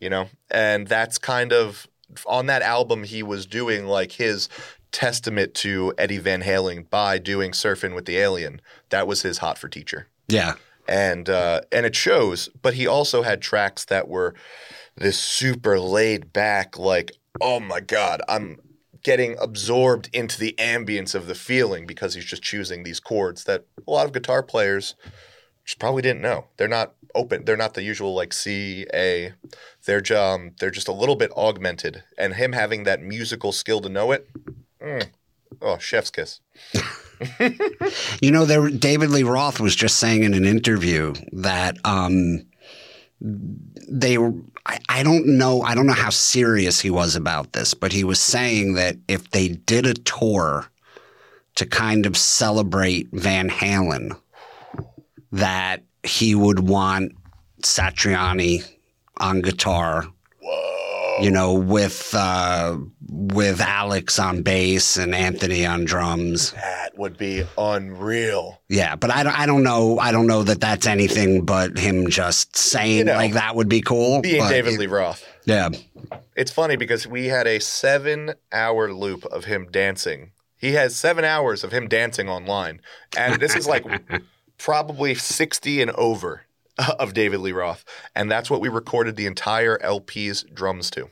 you 0.00 0.08
know? 0.08 0.28
And 0.50 0.86
that's 0.88 1.18
kind 1.18 1.52
of 1.52 1.86
on 2.26 2.46
that 2.46 2.62
album 2.62 3.04
he 3.04 3.22
was 3.22 3.46
doing 3.46 3.86
like 3.86 4.12
his 4.12 4.48
testament 4.92 5.54
to 5.54 5.92
Eddie 5.98 6.18
Van 6.18 6.42
Halen 6.42 6.88
by 6.88 7.18
doing 7.18 7.50
Surfing 7.52 7.94
with 7.94 8.06
the 8.06 8.16
Alien. 8.16 8.60
That 8.90 9.06
was 9.06 9.22
his 9.22 9.38
hot 9.38 9.58
for 9.58 9.68
teacher. 9.68 10.08
Yeah. 10.28 10.54
And 10.88 11.28
uh, 11.28 11.62
and 11.72 11.84
it 11.84 11.96
shows, 11.96 12.48
but 12.62 12.74
he 12.74 12.86
also 12.86 13.22
had 13.22 13.42
tracks 13.42 13.84
that 13.86 14.08
were 14.08 14.34
this 14.96 15.18
super 15.18 15.78
laid 15.80 16.32
back, 16.32 16.78
like, 16.78 17.12
oh 17.40 17.60
my 17.60 17.80
God, 17.80 18.22
I'm 18.28 18.58
getting 19.02 19.36
absorbed 19.38 20.08
into 20.12 20.38
the 20.38 20.54
ambience 20.58 21.14
of 21.14 21.26
the 21.26 21.34
feeling 21.34 21.86
because 21.86 22.14
he's 22.14 22.24
just 22.24 22.42
choosing 22.42 22.82
these 22.82 23.00
chords 23.00 23.44
that 23.44 23.64
a 23.86 23.90
lot 23.90 24.06
of 24.06 24.12
guitar 24.12 24.42
players 24.42 24.94
just 25.64 25.78
probably 25.78 26.02
didn't 26.02 26.22
know. 26.22 26.46
They're 26.56 26.68
not 26.68 26.94
open. 27.16 27.44
They're 27.44 27.56
not 27.56 27.74
the 27.74 27.82
usual 27.82 28.14
like 28.14 28.32
C 28.32 28.86
A. 28.94 29.32
They're 29.84 30.00
just, 30.00 30.20
um, 30.20 30.52
they're 30.60 30.70
just 30.70 30.88
a 30.88 30.92
little 30.92 31.16
bit 31.16 31.32
augmented. 31.36 32.02
And 32.16 32.34
him 32.34 32.52
having 32.52 32.84
that 32.84 33.02
musical 33.02 33.52
skill 33.52 33.80
to 33.80 33.88
know 33.88 34.12
it, 34.12 34.28
mm, 34.80 35.08
oh, 35.60 35.78
chef's 35.78 36.10
kiss. 36.10 36.40
You 38.20 38.30
know, 38.30 38.44
there 38.44 38.68
David 38.68 39.10
Lee 39.10 39.22
Roth 39.22 39.60
was 39.60 39.74
just 39.74 39.98
saying 39.98 40.22
in 40.22 40.34
an 40.34 40.44
interview 40.44 41.14
that 41.32 41.78
um, 41.84 42.42
they 43.20 44.18
I 44.88 45.02
don't 45.02 45.26
know. 45.26 45.62
I 45.62 45.74
don't 45.74 45.86
know 45.86 45.92
how 45.92 46.10
serious 46.10 46.80
he 46.80 46.90
was 46.90 47.16
about 47.16 47.52
this, 47.52 47.74
but 47.74 47.92
he 47.92 48.04
was 48.04 48.20
saying 48.20 48.74
that 48.74 48.96
if 49.08 49.30
they 49.30 49.48
did 49.48 49.86
a 49.86 49.94
tour 49.94 50.66
to 51.54 51.66
kind 51.66 52.04
of 52.04 52.16
celebrate 52.16 53.08
Van 53.12 53.48
Halen, 53.48 54.18
that 55.32 55.82
he 56.06 56.34
would 56.34 56.60
want 56.60 57.12
Satriani 57.62 58.64
on 59.18 59.42
guitar. 59.42 60.06
You 61.18 61.30
know, 61.30 61.54
with 61.54 62.14
uh, 62.14 62.76
with 63.08 63.62
Alex 63.62 64.18
on 64.18 64.42
bass 64.42 64.98
and 64.98 65.14
Anthony 65.14 65.64
on 65.64 65.86
drums. 65.86 66.52
That 66.52 66.90
would 66.98 67.16
be 67.16 67.42
unreal. 67.56 68.60
Yeah, 68.68 68.96
but 68.96 69.10
I 69.10 69.22
don't, 69.22 69.38
I 69.38 69.46
don't 69.46 69.62
know. 69.62 69.98
I 69.98 70.12
don't 70.12 70.26
know 70.26 70.42
that 70.42 70.60
that's 70.60 70.86
anything 70.86 71.46
but 71.46 71.78
him 71.78 72.10
just 72.10 72.54
saying 72.54 72.98
You 72.98 73.04
know, 73.04 73.14
like 73.14 73.32
that 73.32 73.56
would 73.56 73.70
be 73.70 73.80
cool. 73.80 74.20
Being 74.20 74.42
but 74.42 74.50
David 74.50 74.74
it- 74.74 74.80
Lee 74.80 74.86
Roth. 74.88 75.26
Yeah. 75.46 75.70
It's 76.36 76.50
funny 76.50 76.76
because 76.76 77.06
we 77.06 77.28
had 77.28 77.46
a 77.46 77.60
seven 77.60 78.34
hour 78.52 78.92
loop 78.92 79.24
of 79.24 79.46
him 79.46 79.68
dancing. 79.70 80.32
He 80.58 80.72
has 80.72 80.94
seven 80.94 81.24
hours 81.24 81.64
of 81.64 81.72
him 81.72 81.88
dancing 81.88 82.28
online. 82.28 82.82
And 83.16 83.40
this 83.40 83.56
is 83.56 83.66
like 83.66 83.86
probably 84.58 85.14
60 85.14 85.82
and 85.82 85.90
over 85.92 86.42
of 86.98 87.14
David 87.14 87.40
Lee 87.40 87.52
Roth. 87.52 87.84
And 88.14 88.30
that's 88.30 88.50
what 88.50 88.60
we 88.60 88.68
recorded 88.68 89.16
the 89.16 89.26
entire 89.26 89.80
LP's 89.82 90.44
drums 90.52 90.90
to. 90.90 91.10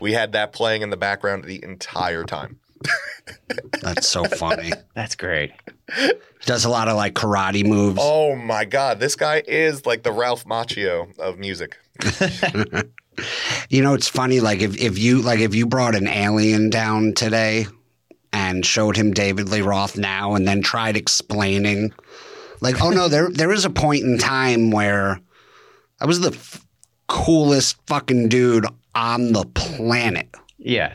We 0.00 0.12
had 0.12 0.32
that 0.32 0.52
playing 0.52 0.82
in 0.82 0.90
the 0.90 0.96
background 0.96 1.44
the 1.44 1.62
entire 1.62 2.24
time. 2.24 2.58
That's 3.82 4.08
so 4.08 4.24
funny. 4.24 4.72
That's 4.94 5.14
great. 5.14 5.52
He 5.96 6.10
does 6.44 6.64
a 6.64 6.68
lot 6.68 6.88
of 6.88 6.96
like 6.96 7.14
karate 7.14 7.64
moves. 7.64 8.00
Oh 8.02 8.34
my 8.34 8.64
God. 8.64 8.98
This 8.98 9.14
guy 9.14 9.42
is 9.46 9.86
like 9.86 10.02
the 10.02 10.10
Ralph 10.10 10.44
Macchio 10.44 11.16
of 11.18 11.38
music. 11.38 11.78
You 13.68 13.82
know, 13.82 13.94
it's 13.94 14.08
funny. 14.08 14.40
Like 14.40 14.60
if, 14.60 14.78
if 14.78 14.98
you 14.98 15.20
like 15.20 15.40
if 15.40 15.54
you 15.54 15.66
brought 15.66 15.94
an 15.94 16.08
alien 16.08 16.70
down 16.70 17.12
today 17.12 17.66
and 18.32 18.64
showed 18.64 18.96
him 18.96 19.12
David 19.12 19.50
Lee 19.50 19.60
Roth 19.60 19.98
now 19.98 20.34
and 20.34 20.48
then 20.48 20.62
tried 20.62 20.96
explaining, 20.96 21.92
like, 22.62 22.82
oh 22.82 22.90
no, 22.90 23.08
there 23.08 23.28
there 23.28 23.52
is 23.52 23.64
a 23.66 23.70
point 23.70 24.04
in 24.04 24.16
time 24.18 24.70
where 24.70 25.20
I 26.00 26.06
was 26.06 26.20
the 26.20 26.30
f- 26.32 26.64
coolest 27.08 27.76
fucking 27.86 28.28
dude 28.28 28.64
on 28.94 29.32
the 29.32 29.44
planet. 29.54 30.28
Yeah. 30.58 30.94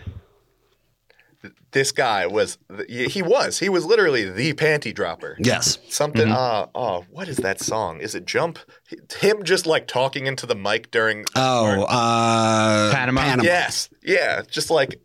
This 1.72 1.92
guy 1.92 2.26
was, 2.26 2.58
he 2.90 3.22
was, 3.22 3.60
he 3.60 3.70
was 3.70 3.86
literally 3.86 4.28
the 4.30 4.54
panty 4.54 4.96
dropper. 4.96 5.36
Yes. 5.38 5.78
Something. 5.90 6.32
Uh, 6.32 6.68
oh, 6.74 7.06
what 7.12 7.28
is 7.28 7.38
that 7.38 7.60
song? 7.60 8.00
Is 8.00 8.16
it 8.16 8.26
Jump? 8.26 8.58
Him 9.20 9.44
just 9.44 9.68
like 9.68 9.86
talking 9.86 10.26
into 10.26 10.46
the 10.48 10.56
mic 10.56 10.90
during. 10.90 11.26
Oh, 11.36 11.84
uh, 11.84 12.92
Panama? 12.94 13.44
Yes. 13.44 13.90
Yeah. 14.02 14.42
Just 14.50 14.72
like. 14.72 15.00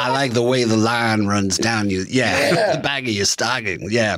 I 0.00 0.10
like 0.10 0.32
the 0.32 0.42
way 0.42 0.64
the 0.64 0.76
line 0.76 1.26
runs 1.26 1.56
down 1.56 1.88
you. 1.88 2.04
Yeah, 2.08 2.52
Yeah. 2.52 2.72
the 2.76 2.82
back 2.82 3.04
of 3.04 3.10
your 3.10 3.26
stocking. 3.26 3.86
Yeah, 3.90 4.16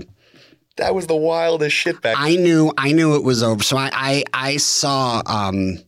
That 0.81 0.95
was 0.95 1.07
the 1.07 1.17
wildest 1.17 1.77
shit 1.77 2.01
back. 2.01 2.17
I 2.19 2.37
knew. 2.37 2.73
I 2.79 2.93
knew 2.93 3.15
it 3.15 3.23
was 3.23 3.43
over. 3.43 3.63
So 3.63 3.77
I, 3.77 3.91
I, 3.93 4.25
I 4.33 4.57
saw. 4.57 5.23
Um, 5.27 5.79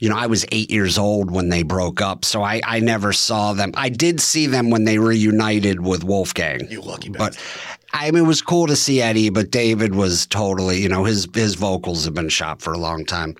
you 0.00 0.08
know, 0.08 0.16
I 0.16 0.26
was 0.26 0.46
eight 0.50 0.70
years 0.70 0.98
old 0.98 1.30
when 1.30 1.50
they 1.50 1.62
broke 1.62 2.00
up, 2.00 2.24
so 2.24 2.42
I, 2.42 2.62
I 2.64 2.80
never 2.80 3.12
saw 3.12 3.52
them. 3.52 3.72
I 3.74 3.90
did 3.90 4.18
see 4.18 4.46
them 4.46 4.70
when 4.70 4.84
they 4.84 4.98
reunited 4.98 5.80
with 5.80 6.04
Wolfgang. 6.04 6.66
you 6.70 6.80
lucky 6.80 7.10
but. 7.10 7.38
I 7.92 8.10
mean, 8.10 8.24
it 8.24 8.26
was 8.26 8.40
cool 8.40 8.66
to 8.68 8.76
see 8.76 9.02
Eddie, 9.02 9.30
but 9.30 9.50
David 9.50 9.94
was 9.94 10.26
totally, 10.26 10.80
you 10.80 10.88
know, 10.88 11.04
his 11.04 11.28
his 11.34 11.54
vocals 11.54 12.04
have 12.04 12.14
been 12.14 12.28
shot 12.28 12.62
for 12.62 12.72
a 12.72 12.78
long 12.78 13.04
time. 13.04 13.36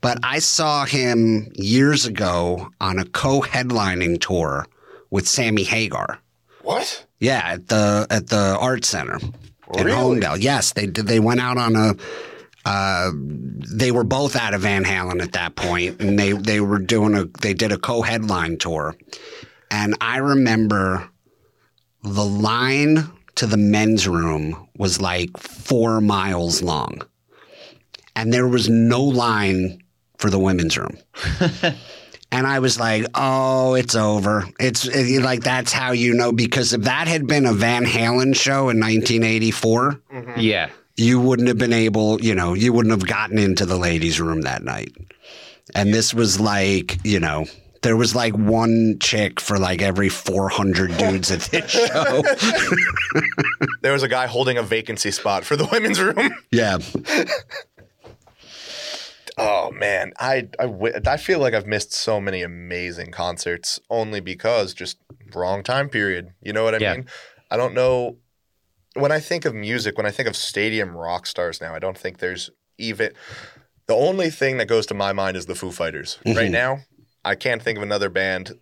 But 0.00 0.18
I 0.22 0.38
saw 0.38 0.84
him 0.84 1.52
years 1.54 2.06
ago 2.06 2.70
on 2.80 2.98
a 2.98 3.04
co-headlining 3.04 4.20
tour 4.20 4.66
with 5.10 5.28
Sammy 5.28 5.64
Hagar. 5.64 6.18
What? 6.62 7.06
Yeah, 7.20 7.42
at 7.44 7.68
the 7.68 8.06
at 8.10 8.28
the 8.28 8.56
art 8.58 8.84
center 8.84 9.18
in 9.76 9.86
Really? 9.86 10.20
Holmdel. 10.20 10.40
Yes, 10.40 10.72
they 10.72 10.86
did. 10.86 11.06
They 11.06 11.20
went 11.20 11.40
out 11.40 11.56
on 11.58 11.76
a. 11.76 11.94
Uh, 12.64 13.10
they 13.14 13.90
were 13.90 14.04
both 14.04 14.36
out 14.36 14.52
of 14.52 14.60
Van 14.62 14.84
Halen 14.84 15.22
at 15.22 15.32
that 15.32 15.56
point, 15.56 16.00
and 16.00 16.18
they 16.18 16.32
they 16.32 16.60
were 16.60 16.78
doing 16.78 17.14
a. 17.14 17.24
They 17.40 17.54
did 17.54 17.72
a 17.72 17.78
co-headline 17.78 18.58
tour, 18.58 18.96
and 19.70 19.94
I 20.00 20.18
remember 20.18 21.08
the 22.02 22.24
line 22.24 23.10
to 23.36 23.46
the 23.46 23.56
men's 23.56 24.06
room 24.06 24.68
was 24.76 25.00
like 25.00 25.36
four 25.38 26.00
miles 26.00 26.62
long, 26.62 27.00
and 28.14 28.32
there 28.32 28.48
was 28.48 28.68
no 28.68 29.02
line 29.02 29.82
for 30.18 30.28
the 30.28 30.38
women's 30.38 30.76
room. 30.76 30.98
And 32.32 32.46
I 32.46 32.60
was 32.60 32.78
like, 32.78 33.06
"Oh, 33.14 33.74
it's 33.74 33.94
over. 33.96 34.46
It's 34.60 34.86
eh, 34.86 35.16
it- 35.16 35.22
like 35.22 35.40
that's 35.42 35.72
how 35.72 35.92
you 35.92 36.14
know 36.14 36.30
because 36.32 36.72
if 36.72 36.82
that 36.82 37.08
had 37.08 37.26
been 37.26 37.44
a 37.46 37.52
Van 37.52 37.84
Halen 37.84 38.36
show 38.36 38.68
in 38.68 38.78
1984, 38.80 40.00
mm-hmm. 40.12 40.40
Yeah. 40.40 40.70
you 40.96 41.18
wouldn't 41.20 41.48
have 41.48 41.58
been 41.58 41.72
able, 41.72 42.20
you 42.20 42.34
know, 42.34 42.54
you 42.54 42.72
wouldn't 42.72 42.92
have 42.92 43.06
gotten 43.08 43.38
into 43.38 43.66
the 43.66 43.76
ladies' 43.76 44.20
room 44.20 44.42
that 44.42 44.62
night. 44.62 44.92
And 45.74 45.92
this 45.92 46.14
was 46.14 46.38
like, 46.40 46.98
you 47.04 47.18
know, 47.20 47.46
there 47.82 47.96
was 47.96 48.14
like 48.14 48.34
one 48.36 48.98
chick 49.00 49.40
for 49.40 49.58
like 49.58 49.80
every 49.82 50.08
400 50.08 50.96
dudes 50.98 51.30
at 51.30 51.40
this 51.40 51.70
show. 51.88 52.22
There 53.82 53.92
was 53.92 54.02
a 54.02 54.08
guy 54.08 54.26
holding 54.26 54.58
a 54.58 54.62
vacancy 54.62 55.10
spot 55.10 55.44
for 55.44 55.56
the 55.56 55.66
women's 55.72 56.00
room. 56.00 56.30
yeah. 56.52 56.78
Oh 59.40 59.70
man, 59.72 60.12
I 60.18 60.48
I, 60.58 61.16
feel 61.16 61.38
like 61.38 61.54
I've 61.54 61.66
missed 61.66 61.92
so 61.92 62.20
many 62.20 62.42
amazing 62.42 63.10
concerts 63.10 63.80
only 63.88 64.20
because 64.20 64.74
just 64.74 64.98
wrong 65.34 65.62
time 65.62 65.88
period. 65.88 66.32
You 66.42 66.52
know 66.52 66.64
what 66.64 66.74
I 66.74 66.78
Yeah. 66.78 66.94
mean? 66.96 67.06
I 67.50 67.56
don't 67.56 67.74
know. 67.74 68.18
When 68.94 69.12
I 69.12 69.20
think 69.20 69.44
of 69.44 69.54
music, 69.54 69.96
when 69.96 70.06
I 70.06 70.10
think 70.10 70.28
of 70.28 70.36
stadium 70.36 70.96
rock 70.96 71.26
stars 71.26 71.60
now, 71.60 71.74
I 71.74 71.78
don't 71.78 71.96
think 71.96 72.18
there's 72.18 72.50
even 72.76 73.12
the 73.86 73.94
only 73.94 74.30
thing 74.30 74.58
that 74.58 74.66
goes 74.66 74.86
to 74.86 74.94
my 74.94 75.12
mind 75.12 75.36
is 75.36 75.46
the 75.46 75.54
Foo 75.54 75.70
Fighters. 75.70 76.18
Right 76.26 76.50
now, 76.50 76.80
I 77.24 77.34
can't 77.34 77.62
think 77.62 77.76
of 77.76 77.82
another 77.82 78.08
band 78.10 78.52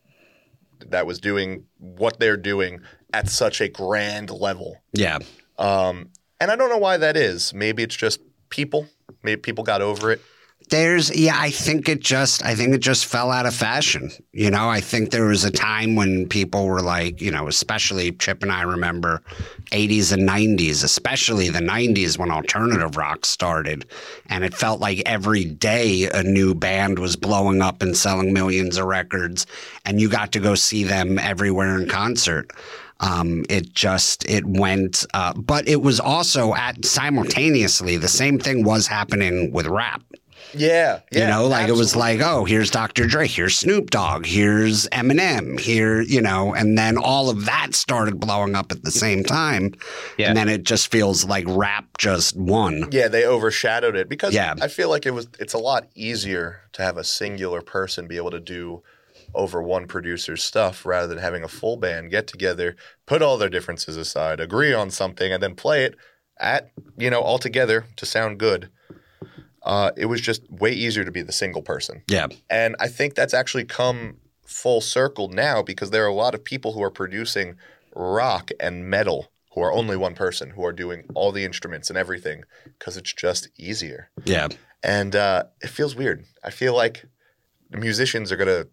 that 0.87 1.07
was 1.07 1.19
doing 1.19 1.65
what 1.79 2.19
they're 2.21 2.37
doing 2.37 2.81
at 3.13 3.29
such 3.29 3.61
a 3.61 3.69
grand 3.69 4.31
level. 4.31 4.77
Yeah. 4.93 5.19
Um, 5.59 6.11
and 6.41 6.51
I 6.51 6.57
don't 6.57 6.71
know 6.71 6.79
why 6.79 6.99
that 6.99 7.17
is. 7.17 7.53
Maybe 7.53 7.83
it's 7.83 7.97
just 7.97 8.21
people. 8.49 8.87
Maybe 9.23 9.41
people 9.41 9.65
got 9.65 9.83
over 9.83 10.13
it. 10.13 10.21
There's 10.71 11.15
yeah, 11.17 11.37
I 11.39 11.51
think 11.51 11.89
it 11.89 12.01
just 12.01 12.45
I 12.45 12.55
think 12.55 12.75
it 12.75 12.79
just 12.79 13.07
fell 13.07 13.31
out 13.31 13.47
of 13.47 13.55
fashion. 13.55 14.11
You 14.33 14.51
know, 14.51 14.69
I 14.69 14.81
think 14.81 15.11
there 15.11 15.27
was 15.27 15.45
a 15.45 15.51
time 15.51 15.97
when 15.97 16.29
people 16.29 16.67
were 16.67 16.83
like, 16.83 17.21
you 17.21 17.31
know, 17.31 17.49
especially 17.49 18.13
Chip 18.13 18.43
and 18.43 18.53
I 18.53 18.63
remember 18.63 19.23
80s 19.73 20.13
and 20.13 20.29
90s, 20.29 20.85
especially 20.85 21.49
the 21.49 21.61
90s 21.61 22.19
when 22.19 22.31
alternative 22.31 22.97
rock 22.97 23.25
started, 23.25 23.87
and 24.29 24.45
it 24.45 24.55
felt 24.55 24.81
like 24.81 25.03
every 25.07 25.45
day 25.45 26.09
a 26.13 26.23
new 26.23 26.55
band 26.55 26.99
was 26.99 27.17
blowing 27.17 27.63
up 27.63 27.83
and 27.83 27.97
selling 27.97 28.33
millions 28.33 28.77
of 28.77 28.87
records 28.87 29.47
and 29.85 30.01
you 30.01 30.09
got 30.09 30.33
to 30.33 30.41
go 30.41 30.55
see 30.55 30.85
them 30.85 31.19
everywhere 31.19 31.79
in 31.79 31.89
concert. 31.89 32.51
Um, 33.01 33.45
it 33.49 33.73
just 33.73 34.29
it 34.29 34.45
went, 34.45 35.07
uh, 35.15 35.33
but 35.33 35.69
it 35.69 35.83
was 35.83 36.01
also 36.01 36.55
at 36.55 36.85
simultaneously 36.85 37.97
the 37.97 38.09
same 38.09 38.39
thing 38.39 38.65
was 38.65 38.87
happening 38.87 39.53
with 39.53 39.67
rap. 39.67 40.03
Yeah, 40.55 41.01
yeah. 41.13 41.21
you 41.21 41.27
know, 41.27 41.47
like 41.47 41.69
it 41.69 41.73
was 41.77 41.95
like, 41.97 42.21
oh, 42.21 42.45
here's 42.45 42.71
Dr. 42.71 43.07
Dre, 43.07 43.27
here's 43.27 43.57
Snoop 43.57 43.91
Dogg, 43.91 44.27
here's 44.27 44.87
Eminem, 44.89 45.59
here, 45.59 46.01
you 46.01 46.21
know, 46.23 46.55
and 46.55 46.77
then 46.79 46.97
all 46.97 47.31
of 47.31 47.45
that 47.47 47.75
started 47.75 48.19
blowing 48.21 48.55
up 48.55 48.73
at 48.73 48.83
the 48.83 48.91
same 48.91 49.25
time. 49.25 49.75
Yeah. 50.17 50.29
And 50.29 50.37
then 50.37 50.49
it 50.49 50.65
just 50.65 50.91
feels 50.91 51.25
like 51.25 51.45
rap 51.49 51.99
just 51.99 52.37
won. 52.37 52.89
Yeah, 52.91 53.09
they 53.09 53.25
overshadowed 53.27 53.97
it 53.97 54.09
because 54.09 54.35
Yeah. 54.35 54.55
I 54.61 54.69
feel 54.69 54.89
like 54.89 55.07
it 55.07 55.13
was 55.13 55.29
it's 55.39 55.55
a 55.55 55.59
lot 55.59 55.89
easier 55.95 56.63
to 56.73 56.83
have 56.83 56.97
a 56.97 57.05
singular 57.05 57.61
person 57.63 58.07
be 58.07 58.17
able 58.17 58.31
to 58.31 58.41
do 58.41 58.83
over 59.35 59.63
one 59.63 59.87
producer's 59.87 60.43
stuff 60.43 60.87
rather 60.87 61.07
than 61.07 61.19
having 61.19 61.45
a 61.45 61.49
full 61.49 61.77
band 61.77 62.11
get 62.11 62.27
together, 62.27 62.75
put 63.07 63.21
all 63.21 63.37
their 63.37 63.51
differences 63.51 63.97
aside, 63.97 64.41
agree 64.41 64.73
on 64.73 64.91
something, 64.91 65.33
and 65.33 65.43
then 65.43 65.55
play 65.55 65.85
it 65.85 65.95
at 66.41 66.71
you 66.97 67.11
know 67.11 67.21
all 67.21 67.39
together 67.39 67.85
to 67.97 68.07
sound 68.07 68.39
good. 68.39 68.71
Uh, 69.69 69.91
it 69.99 70.07
was 70.07 70.23
just 70.23 70.51
way 70.51 70.73
easier 70.73 71.05
to 71.05 71.11
be 71.13 71.21
the 71.21 71.33
single 71.33 71.61
person. 71.61 72.03
Yeah. 72.09 72.29
And 72.49 72.75
I 72.81 72.89
think 72.89 73.15
that's 73.15 73.35
actually 73.35 73.67
come 73.67 74.17
full 74.47 74.81
circle 74.81 75.29
now 75.29 75.63
because 75.63 75.91
there 75.91 76.03
are 76.05 76.09
a 76.09 76.15
lot 76.15 76.35
of 76.35 76.43
people 76.43 76.73
who 76.73 76.83
are 76.83 76.91
producing 76.91 77.57
rock 77.95 78.51
and 78.59 78.89
metal 78.89 79.31
who 79.53 79.61
are 79.61 79.71
only 79.73 79.95
one 79.95 80.15
person 80.15 80.51
who 80.51 80.65
are 80.65 80.73
doing 80.73 81.05
all 81.15 81.33
the 81.33 81.45
instruments 81.45 81.91
and 81.91 81.99
everything 81.99 82.45
because 82.65 82.97
it's 82.97 83.13
just 83.13 83.51
easier. 83.59 84.11
Yeah. 84.25 84.49
And 84.83 85.15
uh, 85.15 85.45
it 85.61 85.69
feels 85.69 85.95
weird. 85.95 86.25
I 86.43 86.51
feel 86.51 86.75
like 86.75 87.05
musicians 87.71 88.33
are 88.33 88.37
going 88.37 88.49
to, 88.49 88.69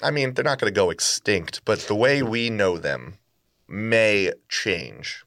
I 0.00 0.12
mean, 0.12 0.34
they're 0.34 0.44
not 0.44 0.60
going 0.60 0.72
to 0.72 0.78
go 0.78 0.90
extinct, 0.90 1.62
but 1.64 1.80
the 1.80 1.96
way 1.96 2.22
we 2.22 2.50
know 2.50 2.78
them 2.78 3.18
may 3.66 4.32
change. 4.48 5.24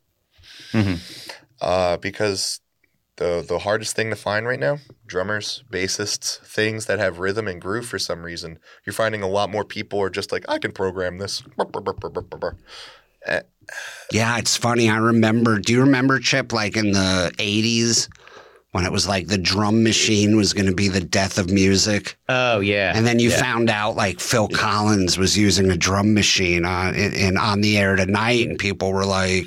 Mhm. 0.72 1.00
Uh, 1.60 1.98
because 1.98 2.62
the 3.18 3.46
the 3.48 3.60
hardest 3.60 3.96
thing 3.96 4.10
to 4.10 4.16
find 4.16 4.46
right 4.48 4.60
now 4.60 4.78
drummers 5.06 5.64
bassists 5.72 6.40
things 6.40 6.88
that 6.88 7.00
have 7.00 7.20
rhythm 7.20 7.48
and 7.48 7.62
groove 7.62 7.86
for 7.86 8.00
some 8.00 8.24
reason 8.24 8.58
you're 8.86 8.94
finding 8.94 9.22
a 9.22 9.28
lot 9.28 9.50
more 9.52 9.64
people 9.64 10.00
are 10.02 10.10
just 10.10 10.32
like 10.32 10.44
i 10.50 10.58
can 10.58 10.72
program 10.72 11.18
this 11.20 11.44
eh. 13.26 13.42
Yeah. 14.12 14.38
It's 14.38 14.58
funny. 14.58 14.90
I 14.90 14.98
remember, 14.98 15.58
do 15.60 15.72
you 15.72 15.80
remember, 15.80 16.20
Chip, 16.20 16.52
like 16.52 16.76
in 16.76 16.92
the 16.92 17.32
80s 17.38 18.10
when 18.72 18.86
it 18.86 18.92
was 18.92 19.08
like 19.08 19.28
the 19.28 19.38
drum 19.38 19.84
machine 19.84 20.36
was 20.36 20.52
going 20.52 20.66
to 20.66 20.74
be 20.76 20.90
the 20.90 21.00
death 21.00 21.38
of 21.38 21.50
music? 21.50 22.18
Oh 22.28 22.60
yeah. 22.60 22.92
And 22.94 23.06
then 23.08 23.20
you 23.20 23.30
Yeah. 23.30 23.40
found 23.40 23.70
out 23.70 23.96
like 23.96 24.20
Phil 24.20 24.50
Collins 24.50 25.18
was 25.18 25.38
using 25.38 25.72
a 25.72 25.78
drum 25.78 26.14
machine 26.14 26.66
on 26.66 26.94
in, 26.96 27.14
in 27.14 27.38
on 27.38 27.62
the 27.62 27.78
air 27.78 27.96
tonight, 27.96 28.48
and 28.50 28.60
people 28.60 28.92
were 28.92 29.06
like, 29.06 29.46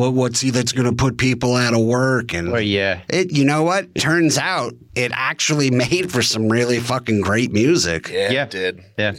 "What? 0.00 0.14
What's 0.14 0.40
he 0.40 0.50
that's 0.50 0.72
going 0.72 0.88
to 0.88 0.94
put 0.96 1.18
people 1.18 1.54
out 1.54 1.74
of 1.74 1.80
work?" 1.80 2.34
And 2.34 2.50
Well, 2.50 2.60
yeah. 2.60 3.02
it, 3.08 3.32
you 3.32 3.44
know 3.44 3.62
what? 3.62 3.94
Turns 3.94 4.36
out 4.38 4.74
it 4.94 5.12
actually 5.14 5.70
made 5.86 6.10
for 6.10 6.22
some 6.22 6.48
really 6.48 6.80
fucking 6.80 7.20
great 7.20 7.52
music. 7.52 8.08
yeah, 8.08 8.30
Yeah. 8.32 8.42
it 8.44 8.50
did 8.50 8.80
Yeah. 8.98 9.12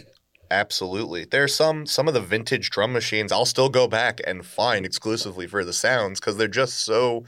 absolutely 0.49 1.23
there's 1.25 1.55
some 1.55 1.85
some 1.85 2.07
of 2.09 2.13
the 2.13 2.19
vintage 2.19 2.69
drum 2.71 2.91
machines 2.91 3.31
i'll 3.31 3.45
still 3.45 3.69
go 3.69 3.87
back 3.87 4.19
and 4.27 4.45
find 4.45 4.85
exclusively 4.85 5.47
for 5.47 5.63
the 5.63 5.71
sounds 5.71 6.19
because 6.19 6.35
they're 6.35 6.47
just 6.49 6.83
so 6.83 7.23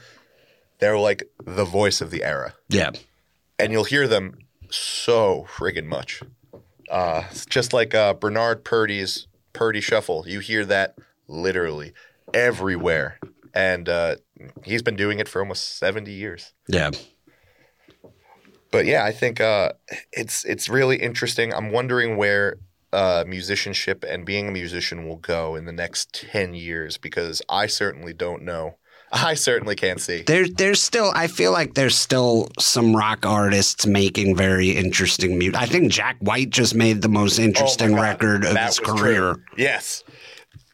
they're 0.78 0.98
like 0.98 1.22
the 1.46 1.64
voice 1.64 2.02
of 2.02 2.10
the 2.10 2.22
era 2.22 2.52
Yeah, 2.68 2.90
and 3.58 3.72
you'll 3.72 3.84
hear 3.84 4.06
them 4.06 4.36
so 4.70 5.46
friggin' 5.56 5.86
much. 5.86 6.20
Uh, 6.90 7.22
just 7.48 7.72
like 7.72 7.94
uh, 7.94 8.12
Bernard 8.12 8.62
Purdie's 8.64 9.26
Purdie 9.54 9.80
Shuffle. 9.80 10.24
You 10.28 10.40
hear 10.40 10.64
that 10.66 10.96
literally 11.28 11.92
everywhere, 12.34 13.18
and 13.54 13.88
uh, 13.88 14.16
he's 14.64 14.82
been 14.82 14.96
doing 14.96 15.18
it 15.20 15.28
for 15.28 15.40
almost 15.40 15.78
seventy 15.78 16.12
years. 16.12 16.52
yeah, 16.68 16.90
But 18.70 18.86
yeah, 18.86 19.04
I 19.04 19.12
think 19.12 19.40
uh, 19.40 19.72
it's 20.12 20.44
it's 20.44 20.68
really 20.68 20.96
interesting. 20.96 21.52
I'm 21.54 21.70
wondering 21.70 22.16
where 22.16 22.56
uh, 22.92 23.24
musicianship 23.26 24.04
and 24.08 24.24
being 24.24 24.48
a 24.48 24.52
musician 24.52 25.06
will 25.06 25.16
go 25.16 25.54
in 25.54 25.64
the 25.64 25.72
next 25.72 26.12
ten 26.12 26.54
years 26.54 26.98
because 26.98 27.40
I 27.48 27.66
certainly 27.66 28.12
don't 28.12 28.42
know. 28.42 28.76
I 29.12 29.34
certainly 29.34 29.76
can't 29.76 30.00
see. 30.00 30.22
There's 30.22 30.50
there's 30.54 30.82
still 30.82 31.12
I 31.14 31.28
feel 31.28 31.52
like 31.52 31.74
there's 31.74 31.96
still 31.96 32.48
some 32.58 32.96
rock 32.96 33.24
artists 33.24 33.86
making 33.86 34.34
very 34.34 34.70
interesting 34.70 35.38
music. 35.38 35.60
I 35.60 35.66
think 35.66 35.92
Jack 35.92 36.16
White 36.18 36.50
just 36.50 36.74
made 36.74 37.02
the 37.02 37.08
most 37.08 37.38
interesting 37.38 37.96
Oh 37.96 38.02
record 38.02 38.44
of 38.44 38.54
that 38.54 38.66
his 38.66 38.80
career. 38.80 39.34
true. 39.34 39.42
Yes, 39.56 40.02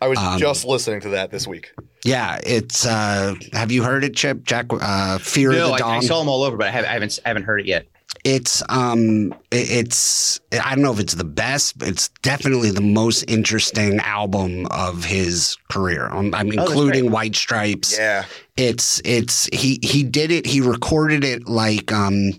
I 0.01 0.09
was 0.09 0.18
Um, 0.18 0.38
just 0.38 0.64
listening 0.64 1.01
to 1.03 1.11
that 1.11 1.30
this 1.30 1.46
week. 1.46 1.72
Yeah, 2.05 2.40
it's 2.44 2.86
uh 2.86 3.34
have 3.53 3.70
you 3.70 3.82
heard 3.82 4.05
it, 4.05 4.16
Chip? 4.16 4.44
Jack 4.44 4.66
uh 4.72 5.18
Fear 5.18 5.53
No, 5.53 5.59
of 5.64 5.68
the 5.68 5.74
I, 5.74 5.78
Dawn. 5.78 5.96
I 5.96 6.01
saw 6.01 6.18
them 6.18 6.28
all 6.28 6.42
over, 6.42 6.57
but 6.57 6.66
I 6.68 6.70
haven't, 6.70 6.88
I 6.90 6.92
haven't, 6.94 7.18
I 7.24 7.28
haven't 7.28 7.42
heard 7.44 7.61
it 7.61 7.66
yet. 7.66 7.86
It's 8.24 8.62
um 8.68 9.34
it's 9.53 10.40
I 10.53 10.74
don't 10.74 10.82
know 10.82 10.92
if 10.92 10.98
it's 11.01 11.14
the 11.14 11.24
best, 11.24 11.78
but 11.78 11.88
it's 11.88 12.09
definitely 12.22 12.70
the 12.70 12.80
most 12.80 13.22
interesting 13.28 13.98
album 14.01 14.66
of 14.70 15.05
his 15.05 15.57
career. 15.70 16.09
Um, 16.11 16.34
I'm 16.34 16.48
Oh, 16.48 16.51
that's 16.57 16.70
including 16.70 17.03
great. 17.03 17.12
White 17.12 17.36
Stripes. 17.36 17.96
Yeah, 17.96 18.24
It's 18.57 19.01
it's 19.05 19.46
he 19.53 19.78
he 19.82 20.03
did 20.03 20.30
it. 20.30 20.46
He 20.46 20.61
recorded 20.61 21.22
it 21.24 21.46
like 21.48 21.92
um 21.92 22.32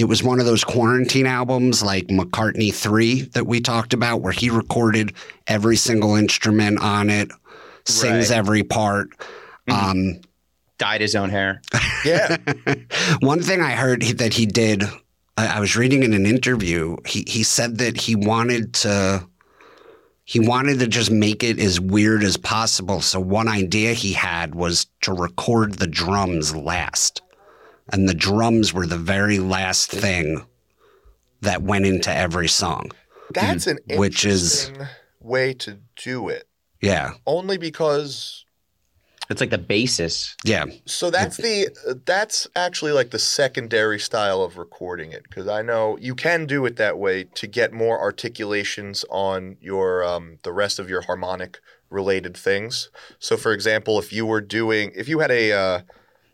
it 0.00 0.04
was 0.08 0.22
one 0.22 0.40
of 0.40 0.46
those 0.46 0.64
quarantine 0.64 1.26
albums 1.26 1.82
like 1.82 2.06
McCartney 2.06 2.72
3 2.74 3.22
that 3.34 3.46
we 3.46 3.60
talked 3.60 3.92
about 3.92 4.22
where 4.22 4.32
he 4.32 4.48
recorded 4.48 5.12
every 5.46 5.76
single 5.76 6.16
instrument 6.16 6.80
on 6.80 7.10
it, 7.10 7.30
sings 7.84 8.30
Right. 8.30 8.38
every 8.38 8.62
part. 8.62 9.10
Um 9.68 10.20
Dyed 10.78 11.02
his 11.02 11.14
own 11.14 11.28
hair. 11.28 11.60
yeah. 12.06 12.38
one 13.20 13.42
thing 13.42 13.60
I 13.60 13.72
heard 13.72 14.00
that 14.00 14.32
he 14.32 14.46
did, 14.46 14.84
I, 15.36 15.58
I 15.58 15.60
was 15.60 15.76
reading 15.76 16.02
in 16.02 16.14
an 16.14 16.24
interview. 16.24 16.96
He 17.06 17.24
he 17.28 17.42
said 17.42 17.76
that 17.78 18.00
he 18.00 18.16
wanted 18.16 18.72
to, 18.74 19.26
he 20.24 20.40
wanted 20.40 20.78
to 20.78 20.86
just 20.86 21.10
make 21.10 21.44
it 21.44 21.58
as 21.60 21.78
weird 21.78 22.24
as 22.24 22.38
possible. 22.38 23.02
So 23.02 23.20
one 23.20 23.48
idea 23.48 23.92
he 23.92 24.14
had 24.14 24.54
was 24.54 24.86
to 25.02 25.12
record 25.12 25.74
the 25.74 25.86
drums 25.86 26.56
last, 26.56 27.20
and 27.92 28.08
the 28.08 28.14
drums 28.14 28.72
were 28.72 28.86
the 28.86 28.96
very 28.98 29.38
last 29.38 29.90
thing 29.90 30.44
that 31.40 31.62
went 31.62 31.86
into 31.86 32.14
every 32.14 32.48
song. 32.48 32.90
That's 33.32 33.66
an 33.66 33.78
Which 33.96 34.24
is- 34.24 34.70
way 35.20 35.54
to 35.54 35.78
do 35.96 36.28
it. 36.28 36.46
Yeah, 36.80 37.12
Only 37.26 37.58
because 37.58 38.44
It's 39.28 39.40
like 39.40 39.50
the 39.50 39.58
basis. 39.58 40.34
yeah, 40.44 40.64
so 40.86 41.10
that's 41.10 41.36
the 41.36 41.68
that's 42.04 42.48
actually 42.56 42.90
like 42.92 43.10
the 43.10 43.18
secondary 43.18 43.98
style 44.00 44.42
of 44.42 44.56
recording 44.58 45.12
it 45.12 45.22
because 45.22 45.46
I 45.46 45.62
know 45.62 45.96
you 46.00 46.14
can 46.16 46.46
do 46.46 46.66
it 46.66 46.76
that 46.76 46.98
way 46.98 47.24
to 47.34 47.46
get 47.46 47.72
more 47.72 48.00
articulations 48.00 49.04
on 49.08 49.56
your 49.60 50.02
um, 50.02 50.38
the 50.42 50.52
rest 50.52 50.78
of 50.80 50.90
your 50.90 51.02
harmonic 51.02 51.60
related 51.90 52.36
things. 52.36 52.90
So 53.20 53.36
for 53.36 53.52
example, 53.52 53.98
if 54.00 54.12
you 54.12 54.26
were 54.26 54.40
doing 54.40 54.90
if 54.96 55.06
you 55.08 55.20
had 55.20 55.30
a 55.30 55.52
uh, 55.52 55.80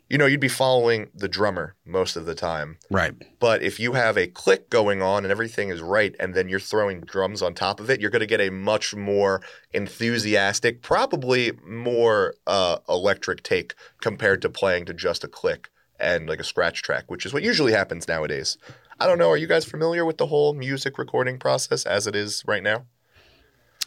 you 0.09 0.17
know 0.17 0.25
you'd 0.25 0.39
be 0.39 0.47
following 0.47 1.09
the 1.13 1.27
drummer 1.27 1.75
most 1.85 2.15
of 2.15 2.25
the 2.25 2.35
time. 2.35 2.77
right. 2.89 3.13
But 3.39 3.61
if 3.61 3.79
you 3.79 3.93
have 3.93 4.17
a 4.17 4.27
click 4.27 4.69
going 4.69 5.01
on 5.01 5.23
and 5.25 5.31
everything 5.31 5.69
is 5.69 5.81
right, 5.81 6.15
and 6.19 6.33
then 6.33 6.49
you're 6.49 6.59
throwing 6.59 7.01
drums 7.01 7.41
on 7.41 7.53
top 7.53 7.79
of 7.79 7.89
it, 7.89 7.99
you're 8.01 8.09
going 8.09 8.21
to 8.21 8.25
get 8.25 8.41
a 8.41 8.49
much 8.49 8.95
more 8.95 9.41
enthusiastic, 9.73 10.81
probably 10.81 11.51
more 11.65 12.35
uh, 12.45 12.77
electric 12.87 13.43
take 13.43 13.73
compared 14.01 14.41
to 14.43 14.49
playing 14.49 14.85
to 14.85 14.93
just 14.93 15.23
a 15.23 15.27
click 15.27 15.69
and 15.99 16.29
like 16.29 16.39
a 16.39 16.43
scratch 16.43 16.81
track, 16.83 17.05
which 17.07 17.25
is 17.25 17.33
what 17.33 17.43
usually 17.43 17.71
happens 17.71 18.07
nowadays. 18.07 18.57
I 18.99 19.07
don't 19.07 19.17
know. 19.17 19.29
Are 19.29 19.37
you 19.37 19.47
guys 19.47 19.65
familiar 19.65 20.05
with 20.05 20.17
the 20.17 20.27
whole 20.27 20.53
music 20.53 20.97
recording 20.97 21.37
process 21.39 21.85
as 21.85 22.07
it 22.07 22.15
is 22.15 22.43
right 22.47 22.63
now? 22.63 22.85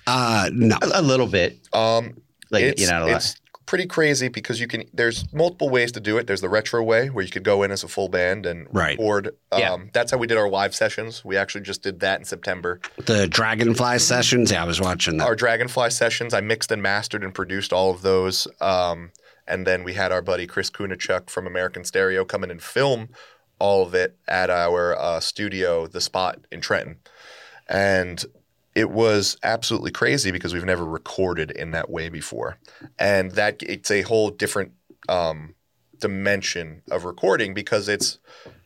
Uh, 0.07 0.51
no, 0.53 0.77
A, 0.83 1.01
a 1.01 1.03
little 1.03 1.27
bit. 1.27 1.59
Um, 1.73 2.21
Like 2.51 2.65
it's, 2.65 2.83
you 2.83 2.89
know, 2.89 3.05
a 3.05 3.07
lot. 3.07 3.17
it's 3.17 3.37
pretty 3.71 3.87
crazy 3.87 4.27
because 4.27 4.61
you 4.61 4.67
can. 4.67 4.83
There's 4.93 5.33
multiple 5.33 5.71
ways 5.71 5.93
to 5.93 6.01
do 6.01 6.19
it. 6.19 6.27
There's 6.27 6.41
the 6.41 6.49
retro 6.49 6.83
way 6.83 7.09
where 7.09 7.25
you 7.25 7.31
could 7.31 7.45
go 7.45 7.63
in 7.63 7.71
as 7.71 7.85
a 7.85 7.89
full 7.89 8.09
band 8.09 8.45
and 8.45 8.67
Right. 8.73 8.99
record. 8.99 9.29
Um, 9.53 9.61
Yeah. 9.61 9.77
That's 9.93 10.11
how 10.11 10.19
we 10.19 10.27
did 10.27 10.37
our 10.39 10.49
live 10.49 10.75
sessions. 10.75 11.25
We 11.25 11.37
actually 11.37 11.61
just 11.61 11.81
did 11.81 12.01
that 12.01 12.19
in 12.19 12.25
September. 12.25 12.81
The 12.99 13.29
Dragonfly 13.29 14.01
sessions. 14.01 14.51
Yeah, 14.51 14.65
I 14.65 14.67
was 14.67 14.81
watching 14.81 15.19
that. 15.19 15.25
Our 15.29 15.37
Dragonfly 15.37 15.91
sessions, 15.91 16.35
I 16.35 16.41
mixed 16.41 16.73
and 16.73 16.83
mastered 16.83 17.23
and 17.23 17.33
produced 17.33 17.73
all 17.73 17.93
of 17.93 18.03
those. 18.03 18.49
Um, 18.61 19.13
and 19.47 19.65
then 19.65 19.85
we 19.85 19.95
had 19.95 20.11
our 20.11 20.21
buddy 20.21 20.49
Chris 20.49 20.69
Kunachuk 20.69 21.31
from 21.31 21.47
American 21.47 21.85
Stereo 21.85 22.25
come 22.25 22.43
in 22.43 22.51
and 22.51 22.61
film 22.61 23.11
all 23.61 23.87
of 23.87 23.95
it 23.95 24.17
at 24.27 24.51
our 24.51 24.99
uh, 24.99 25.21
studio, 25.21 25.87
The 25.87 26.01
Spot 26.01 26.41
in 26.51 26.61
Trenton. 26.61 26.97
And 27.69 28.25
it 28.75 28.91
was 28.91 29.37
absolutely 29.43 29.91
crazy 29.91 30.31
because 30.31 30.55
we've 30.55 30.65
never 30.65 30.85
recorded 30.85 31.51
in 31.51 31.73
that 31.73 31.91
way 31.91 32.09
before. 32.09 32.59
And 32.99 33.33
that 33.33 33.63
it's 33.63 33.91
a 33.91 34.03
whole 34.03 34.31
different 34.31 34.73
um, 35.09 35.55
dimension 35.99 36.83
of 36.91 37.05
recording 37.05 37.55
because 37.55 37.89
it's 37.89 38.19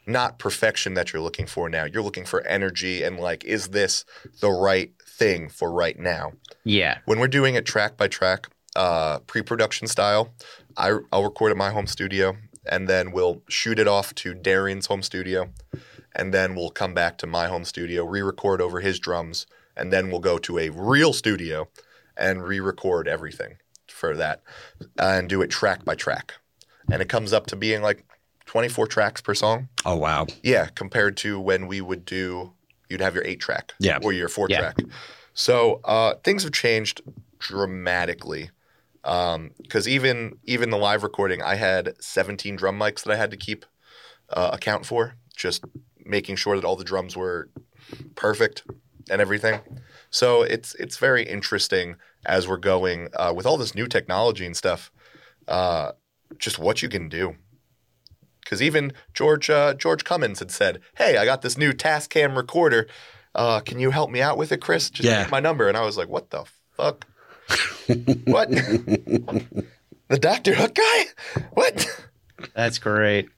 not 0.06 0.38
perfection 0.38 0.94
that 0.94 1.12
you're 1.12 1.22
looking 1.22 1.46
for 1.46 1.68
now. 1.70 1.84
You're 1.84 2.02
looking 2.02 2.26
for 2.26 2.42
energy 2.46 3.02
and 3.02 3.18
like, 3.18 3.44
is 3.44 3.68
this 3.68 4.04
the 4.40 4.50
right 4.50 4.92
thing 5.02 5.48
for 5.48 5.72
right 5.72 5.98
now? 5.98 6.32
Yeah. 6.64 6.98
When 7.06 7.18
we're 7.18 7.28
doing 7.28 7.54
it 7.54 7.64
track 7.64 7.96
by 7.96 8.08
track, 8.08 8.48
uh, 8.76 9.20
pre-production 9.20 9.86
style, 9.86 10.34
I, 10.76 10.98
I'll 11.12 11.24
record 11.24 11.52
at 11.52 11.56
my 11.56 11.70
home 11.70 11.86
studio 11.86 12.36
and 12.66 12.88
then 12.88 13.12
we'll 13.12 13.42
shoot 13.48 13.78
it 13.78 13.88
off 13.88 14.14
to 14.16 14.34
Darian's 14.34 14.86
home 14.86 15.02
studio, 15.02 15.50
and 16.14 16.32
then 16.32 16.54
we'll 16.54 16.70
come 16.70 16.94
back 16.94 17.18
to 17.18 17.26
my 17.26 17.46
home 17.46 17.64
studio, 17.64 18.04
re-record 18.04 18.60
over 18.60 18.80
his 18.80 18.98
drums, 18.98 19.46
and 19.76 19.92
then 19.92 20.10
we'll 20.10 20.20
go 20.20 20.38
to 20.38 20.58
a 20.58 20.70
real 20.70 21.12
studio 21.12 21.68
and 22.16 22.42
re-record 22.44 23.08
everything 23.08 23.56
for 23.88 24.14
that 24.16 24.42
and 24.98 25.28
do 25.28 25.42
it 25.42 25.48
track 25.50 25.84
by 25.84 25.94
track, 25.94 26.34
and 26.90 27.00
it 27.02 27.08
comes 27.08 27.32
up 27.32 27.46
to 27.46 27.56
being 27.56 27.82
like 27.82 28.04
24 28.46 28.86
tracks 28.86 29.20
per 29.20 29.34
song. 29.34 29.68
oh 29.84 29.96
wow. 29.96 30.26
Yeah, 30.42 30.66
compared 30.74 31.16
to 31.18 31.40
when 31.40 31.66
we 31.66 31.80
would 31.80 32.04
do, 32.04 32.52
you'd 32.88 33.00
have 33.00 33.14
your 33.14 33.24
eight 33.24 33.40
track 33.40 33.72
Yeah. 33.80 33.98
or 34.02 34.12
your 34.12 34.28
four 34.28 34.48
Yeah. 34.48 34.58
track. 34.60 34.78
So 35.32 35.80
uh, 35.84 36.14
things 36.22 36.42
have 36.44 36.52
changed 36.52 37.00
dramatically. 37.38 38.50
Because 39.02 39.86
even 39.86 40.38
even 40.44 40.70
the 40.70 40.78
live 40.78 41.02
recording, 41.02 41.42
I 41.42 41.56
had 41.56 41.94
17 42.00 42.56
drum 42.56 42.78
mics 42.78 43.02
that 43.04 43.12
I 43.12 43.16
had 43.16 43.30
to 43.32 43.36
keep 43.36 43.66
uh, 44.30 44.50
account 44.52 44.86
for, 44.86 45.16
just 45.36 45.62
making 46.06 46.36
sure 46.36 46.56
that 46.56 46.64
all 46.64 46.76
the 46.76 46.84
drums 46.84 47.14
were 47.16 47.50
perfect 48.14 48.62
and 49.10 49.20
everything. 49.20 49.60
So 50.10 50.42
it's 50.42 50.74
it's 50.76 50.96
very 50.96 51.22
interesting 51.24 51.96
as 52.26 52.48
we're 52.48 52.56
going 52.56 53.08
uh, 53.16 53.32
with 53.34 53.46
all 53.46 53.56
this 53.56 53.74
new 53.74 53.86
technology 53.86 54.46
and 54.46 54.56
stuff. 54.56 54.90
Uh, 55.48 55.92
just 56.38 56.58
what 56.58 56.82
you 56.82 56.88
can 56.88 57.08
do. 57.08 57.36
Because 58.42 58.60
even 58.62 58.92
George 59.14 59.48
uh, 59.50 59.74
George 59.74 60.04
Cummings 60.04 60.38
had 60.38 60.50
said, 60.50 60.80
"Hey, 60.96 61.16
I 61.16 61.24
got 61.24 61.42
this 61.42 61.56
new 61.58 61.72
Tascam 61.72 62.36
recorder. 62.36 62.86
Uh, 63.34 63.60
can 63.60 63.78
you 63.80 63.90
help 63.90 64.10
me 64.10 64.20
out 64.20 64.36
with 64.38 64.52
it, 64.52 64.60
Chris? 64.60 64.90
Just 64.90 65.08
Yeah. 65.08 65.26
my 65.30 65.40
number." 65.40 65.68
And 65.68 65.76
I 65.76 65.84
was 65.84 65.96
like, 65.96 66.08
"What 66.08 66.30
the 66.30 66.44
fuck? 66.76 67.06
what? 68.24 68.50
the 68.50 70.18
Doctor 70.18 70.54
Hook 70.54 70.74
guy? 70.74 71.04
What?" 71.52 72.04
That's 72.54 72.78
great. 72.78 73.28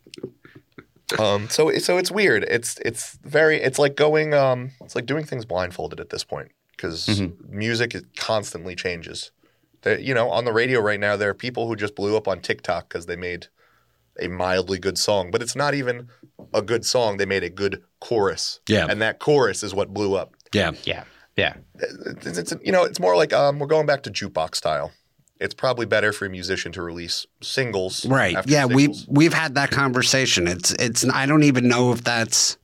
Um, 1.18 1.48
so 1.48 1.70
so 1.78 1.98
it's 1.98 2.10
weird. 2.10 2.44
It's 2.44 2.78
it's 2.84 3.18
very 3.22 3.60
it's 3.62 3.78
like 3.78 3.94
going 3.96 4.34
um 4.34 4.72
it's 4.80 4.94
like 4.96 5.06
doing 5.06 5.24
things 5.24 5.44
blindfolded 5.44 6.00
at 6.00 6.10
this 6.10 6.24
point 6.24 6.50
because 6.72 7.06
Mm-hmm. 7.06 7.56
music 7.58 7.94
it 7.94 8.16
constantly 8.16 8.74
changes. 8.74 9.30
There, 9.82 9.98
you 9.98 10.14
know, 10.14 10.30
on 10.30 10.44
the 10.44 10.52
radio 10.52 10.80
right 10.80 10.98
now, 10.98 11.16
there 11.16 11.30
are 11.30 11.34
people 11.34 11.68
who 11.68 11.76
just 11.76 11.94
blew 11.94 12.16
up 12.16 12.26
on 12.26 12.40
TikTok 12.40 12.88
because 12.88 13.06
they 13.06 13.16
made 13.16 13.46
a 14.18 14.28
mildly 14.28 14.78
good 14.78 14.98
song, 14.98 15.30
but 15.30 15.42
it's 15.42 15.54
not 15.54 15.74
even 15.74 16.08
a 16.52 16.62
good 16.62 16.84
song. 16.84 17.18
They 17.18 17.26
made 17.26 17.44
a 17.44 17.50
good 17.50 17.82
chorus, 18.00 18.60
Yeah. 18.68 18.86
and 18.88 19.00
that 19.02 19.18
chorus 19.18 19.62
is 19.62 19.74
what 19.74 19.92
blew 19.94 20.14
up. 20.16 20.34
Yeah. 20.54 20.72
Yeah. 20.84 21.04
Yeah. 21.36 21.54
It's, 21.78 22.38
it's 22.38 22.54
you 22.64 22.72
know, 22.72 22.84
it's 22.84 22.98
more 22.98 23.14
like 23.14 23.32
um, 23.34 23.58
we're 23.58 23.66
going 23.66 23.86
back 23.86 24.02
to 24.04 24.10
jukebox 24.10 24.56
style. 24.56 24.90
It's 25.40 25.54
probably 25.54 25.86
better 25.86 26.12
for 26.12 26.24
a 26.26 26.30
musician 26.30 26.72
to 26.72 26.82
release 26.82 27.26
singles, 27.42 28.06
Right. 28.06 28.36
after 28.36 28.50
Yeah, 28.50 28.64
we 28.66 28.84
singles. 28.84 29.06
we've 29.08 29.34
had 29.34 29.54
that 29.56 29.70
conversation. 29.70 30.48
It's 30.48 30.72
it's 30.72 31.04
I 31.08 31.26
don't 31.26 31.42
even 31.44 31.68
know 31.68 31.92
if 31.92 32.02
that's 32.02 32.56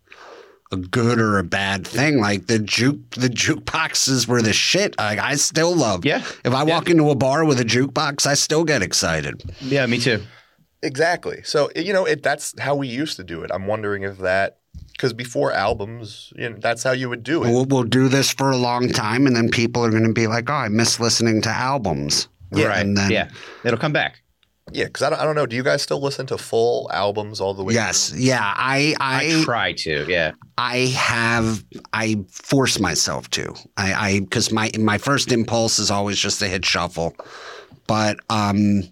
a 0.71 0.77
good 0.77 1.19
or 1.21 1.39
a 1.39 1.45
bad 1.45 1.87
thing. 1.87 2.19
Like 2.19 2.47
the 2.47 2.59
juke 2.59 3.11
the 3.11 3.29
jukeboxes 3.29 4.27
were 4.27 4.41
the 4.41 4.55
shit. 4.55 4.97
Like 4.99 5.19
I 5.19 5.35
still 5.35 5.75
love. 5.77 6.05
Yeah. 6.07 6.23
If 6.45 6.55
I 6.55 6.63
walk 6.63 6.89
into 6.89 7.11
a 7.11 7.15
bar 7.15 7.45
with 7.45 7.61
a 7.61 7.65
jukebox, 7.65 8.27
I 8.27 8.35
still 8.35 8.65
get 8.65 8.81
excited. 8.83 9.43
Yeah. 9.61 9.85
Me 9.87 9.99
too. 9.99 10.23
Exactly. 10.83 11.43
So 11.45 11.71
you 11.77 11.93
know, 11.93 12.07
it 12.07 12.23
that's 12.23 12.59
how 12.59 12.75
we 12.75 12.89
used 12.89 13.17
to 13.19 13.25
do 13.25 13.43
it. 13.43 13.51
I'm 13.53 13.67
wondering 13.67 14.03
if 14.03 14.19
that 14.19 14.59
because 14.93 15.13
before 15.13 15.53
albums, 15.53 16.33
you 16.37 16.49
know, 16.51 16.57
that's 16.59 16.83
how 16.83 16.93
you 16.93 17.09
would 17.09 17.23
do 17.23 17.45
it. 17.45 17.51
We'll, 17.51 17.65
we'll 17.67 17.83
do 17.85 18.09
this 18.09 18.33
for 18.33 18.51
a 18.51 18.57
long 18.57 18.89
time, 18.89 19.27
and 19.27 19.35
then 19.37 19.49
people 19.49 19.85
are 19.85 19.91
going 19.91 20.05
to 20.07 20.13
be 20.13 20.27
like, 20.27 20.49
"Oh, 20.49 20.55
I 20.55 20.69
miss 20.69 20.99
listening 21.01 21.43
to 21.43 21.51
albums." 21.51 22.29
Yeah. 22.55 22.67
right. 22.67 22.81
And 22.81 22.97
then 22.97 23.11
yeah. 23.11 23.31
It'll 23.65 23.79
come 23.79 23.93
back. 23.93 24.23
Yeah, 24.71 24.85
because 24.85 25.03
I 25.03 25.11
don't, 25.11 25.19
I 25.19 25.25
don't 25.25 25.35
know. 25.35 25.45
Do 25.45 25.57
you 25.57 25.63
guys 25.63 25.83
still 25.83 26.01
listen 26.01 26.27
to 26.27 26.39
full 26.39 26.89
albums 26.93 27.41
all 27.41 27.53
the 27.53 27.65
way? 27.65 27.75
Yes. 27.75 28.11
through? 28.11 28.21
Yeah. 28.21 28.55
I 28.57 28.95
I, 29.01 29.41
I 29.41 29.45
try 29.45 29.73
to. 29.73 30.07
Yeah. 30.09 30.33
I 30.57 30.79
have 30.97 31.65
I 31.93 32.25
force 32.31 32.79
myself 32.79 33.29
to. 33.31 33.55
I 33.77 33.93
I 33.93 34.21
because 34.21 34.53
my 34.53 34.71
my 34.79 34.99
first 34.99 35.33
impulse 35.33 35.79
is 35.79 35.91
always 35.91 36.19
just 36.19 36.39
to 36.41 36.49
hit 36.49 36.65
shuffle, 36.65 37.17
but 37.87 38.19
um, 38.31 38.85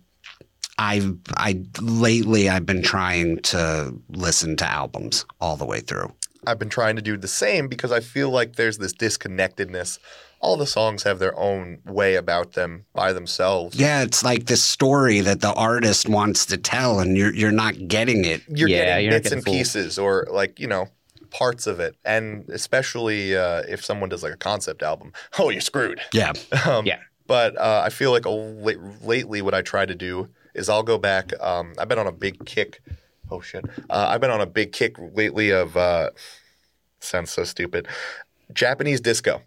I've 0.79 1.17
I 1.37 1.63
lately 1.81 2.49
I've 2.49 2.67
been 2.67 2.83
trying 2.83 3.39
to 3.43 3.95
listen 4.09 4.57
to 4.57 4.67
albums 4.67 5.25
all 5.41 5.57
the 5.57 5.67
way 5.67 5.81
through. 5.81 6.13
I've 6.47 6.59
been 6.59 6.71
trying 6.71 6.97
to 6.97 7.03
do 7.03 7.17
the 7.17 7.29
same 7.29 7.69
because 7.69 7.93
I 7.93 8.01
feel 8.01 8.31
like 8.31 8.57
there's 8.57 8.79
this 8.79 8.95
disconnectedness. 8.95 9.99
All 10.41 10.57
the 10.57 10.67
songs 10.67 11.03
have 11.03 11.19
their 11.19 11.39
own 11.39 11.81
way 11.85 12.15
about 12.15 12.53
them 12.53 12.87
by 12.95 13.13
themselves. 13.13 13.77
Yeah, 13.77 14.03
it's 14.03 14.25
like 14.25 14.47
this 14.47 14.63
story 14.63 15.21
that 15.21 15.41
the 15.43 15.53
artist 15.53 16.09
wants 16.09 16.47
to 16.47 16.57
tell, 16.57 16.99
and 17.01 17.17
you're 17.17 17.35
you're 17.35 17.53
not 17.53 17.89
getting 17.89 18.25
it. 18.25 18.43
You're 18.49 18.69
Yeah, 18.69 18.77
getting 18.85 19.05
you're 19.05 19.13
bits 19.13 19.25
getting 19.25 19.39
and 19.39 19.45
full. 19.45 19.55
pieces, 19.55 19.99
or 19.99 20.27
like 20.31 20.59
you 20.59 20.67
know, 20.67 20.89
parts 21.31 21.67
of 21.67 21.79
it, 21.79 21.95
and 22.07 22.49
especially 22.49 23.37
uh, 23.37 23.63
if 23.69 23.85
someone 23.85 24.09
does 24.09 24.23
like 24.23 24.33
a 24.33 24.37
concept 24.39 24.83
album. 24.83 25.13
Oh, 25.39 25.51
you're 25.51 25.61
screwed. 25.61 26.01
Yeah, 26.13 26.33
Um, 26.67 26.87
Yeah. 26.87 27.01
But 27.27 27.57
uh, 27.59 27.83
I 27.85 27.91
feel 27.91 28.11
like 28.11 28.25
a, 28.27 28.31
lately, 28.31 29.41
what 29.43 29.55
I 29.55 29.63
try 29.63 29.87
to 29.87 29.95
do 29.95 30.29
is 30.55 30.69
I'll 30.69 30.83
go 30.83 30.99
back. 30.99 31.33
Um, 31.41 31.75
I've 31.79 31.87
been 31.89 31.99
on 32.01 32.09
a 32.09 32.13
big 32.13 32.45
kick. 32.45 32.81
Oh 33.31 33.41
shit! 33.41 33.65
Uh, 33.89 34.07
I've 34.09 34.21
been 34.21 34.33
on 34.33 34.41
a 34.41 34.47
big 34.47 34.73
kick 34.73 34.97
lately 34.99 35.51
of. 35.51 35.77
Uh, 35.77 36.11
sounds 37.01 37.31
so 37.31 37.45
stupid. 37.45 37.87
Japanese 38.53 39.01
disco. 39.01 39.43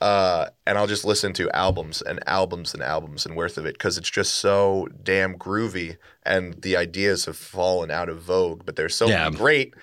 Uh, 0.00 0.46
and 0.66 0.78
I'll 0.78 0.86
just 0.86 1.04
listen 1.04 1.32
to 1.34 1.50
albums 1.50 2.00
and 2.00 2.20
albums 2.26 2.72
and 2.72 2.82
albums 2.82 3.26
and 3.26 3.36
worth 3.36 3.58
of 3.58 3.66
it 3.66 3.74
because 3.74 3.98
it's 3.98 4.08
just 4.10 4.36
so 4.36 4.88
damn 5.02 5.36
groovy 5.36 5.96
and 6.24 6.54
the 6.62 6.76
ideas 6.76 7.26
have 7.26 7.36
fallen 7.36 7.90
out 7.90 8.08
of 8.08 8.22
vogue, 8.22 8.62
but 8.64 8.76
they're 8.76 8.88
so 8.88 9.08
Yeah. 9.08 9.28
great. 9.30 9.74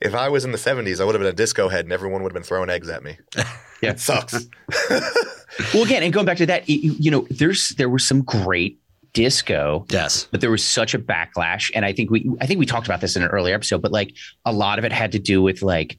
If 0.00 0.14
I 0.14 0.28
was 0.30 0.44
in 0.44 0.52
the 0.52 0.58
70s, 0.58 1.00
I 1.00 1.04
would 1.04 1.14
have 1.14 1.20
been 1.20 1.28
a 1.28 1.32
disco 1.34 1.68
head 1.68 1.84
and 1.84 1.92
everyone 1.92 2.22
would 2.22 2.30
have 2.32 2.34
been 2.34 2.46
throwing 2.48 2.70
eggs 2.70 2.88
at 2.88 3.02
me. 3.02 3.18
Yeah. 3.80 3.90
It 3.90 4.00
sucks. 4.00 4.48
Well, 5.74 5.82
again, 5.84 6.02
and 6.02 6.12
going 6.12 6.26
back 6.26 6.36
to 6.38 6.46
that, 6.46 6.68
you, 6.68 6.94
you 6.98 7.10
know, 7.10 7.26
there's 7.30 7.70
there 7.70 7.88
was 7.88 8.06
some 8.06 8.22
great 8.22 8.78
disco 9.14 9.86
yes, 9.90 10.28
but 10.30 10.40
there 10.40 10.50
was 10.50 10.62
such 10.64 10.94
a 10.94 10.98
backlash 10.98 11.70
and 11.74 11.84
i 11.84 11.92
think 11.92 12.10
we 12.10 12.30
i 12.42 12.46
think 12.46 12.58
we 12.60 12.66
talked 12.66 12.86
about 12.86 13.00
this 13.00 13.16
in 13.16 13.22
an 13.22 13.28
earlier 13.30 13.54
episode 13.54 13.80
but 13.80 13.90
like 13.90 14.14
a 14.44 14.52
lot 14.52 14.78
of 14.78 14.84
it 14.84 14.92
had 14.92 15.10
to 15.12 15.18
do 15.18 15.40
with 15.40 15.62
like 15.62 15.98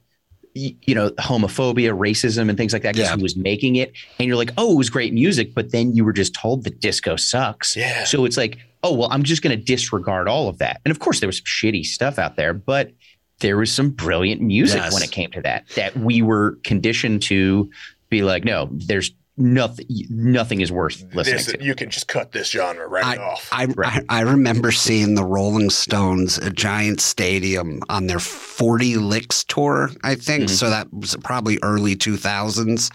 you 0.54 0.94
know 0.94 1.10
homophobia 1.10 1.96
racism 1.96 2.48
and 2.48 2.58
things 2.58 2.72
like 2.72 2.82
that 2.82 2.94
because 2.94 3.08
Yeah. 3.10 3.16
he 3.16 3.22
was 3.22 3.36
making 3.36 3.76
it 3.76 3.92
and 4.18 4.26
you're 4.26 4.36
like 4.36 4.50
oh 4.58 4.72
it 4.72 4.76
was 4.76 4.90
great 4.90 5.12
music 5.14 5.54
but 5.54 5.70
then 5.70 5.94
you 5.94 6.04
were 6.04 6.12
just 6.12 6.34
told 6.34 6.64
that 6.64 6.80
disco 6.80 7.14
sucks 7.16 7.76
Yeah. 7.76 8.04
so 8.04 8.24
it's 8.24 8.36
like 8.36 8.58
oh 8.82 8.92
well 8.94 9.08
i'm 9.12 9.22
just 9.22 9.42
going 9.42 9.56
to 9.56 9.64
disregard 9.64 10.26
all 10.28 10.48
of 10.48 10.58
that 10.58 10.80
and 10.84 10.90
of 10.90 10.98
course 10.98 11.20
there 11.20 11.28
was 11.28 11.36
some 11.38 11.44
shitty 11.44 11.84
stuff 11.84 12.18
out 12.18 12.34
there 12.36 12.52
but 12.52 12.90
there 13.38 13.56
was 13.56 13.70
some 13.72 13.90
brilliant 13.90 14.40
music 14.40 14.80
Yes. 14.82 14.92
when 14.92 15.02
it 15.04 15.12
came 15.12 15.30
to 15.30 15.40
that 15.42 15.68
that 15.76 15.96
we 15.96 16.20
were 16.20 16.58
conditioned 16.64 17.22
to 17.22 17.70
be 18.08 18.22
like 18.22 18.44
no 18.44 18.68
there's 18.72 19.12
nothing 19.40 19.86
nothing 20.10 20.60
is 20.60 20.70
worth 20.70 21.02
listening 21.14 21.36
This, 21.36 21.46
to 21.46 21.64
you 21.64 21.74
can 21.74 21.90
just 21.90 22.06
cut 22.06 22.32
this 22.32 22.50
genre 22.50 22.86
right 22.86 23.04
I, 23.04 23.16
off. 23.16 23.48
I, 23.50 23.64
Right. 23.64 24.04
I 24.08 24.20
I 24.20 24.22
remember 24.22 24.70
seeing 24.70 25.14
the 25.14 25.24
Rolling 25.24 25.70
Stones 25.70 26.38
at 26.38 26.54
Giant 26.54 27.00
Stadium 27.00 27.82
on 27.88 28.06
their 28.06 28.18
40 28.18 28.96
Licks 28.96 29.44
tour, 29.44 29.90
I 30.04 30.14
think. 30.14 30.44
Mm-hmm. 30.44 30.54
So 30.54 30.68
that 30.68 30.92
was 30.92 31.16
probably 31.24 31.58
early 31.62 31.96
2000s, 31.96 32.92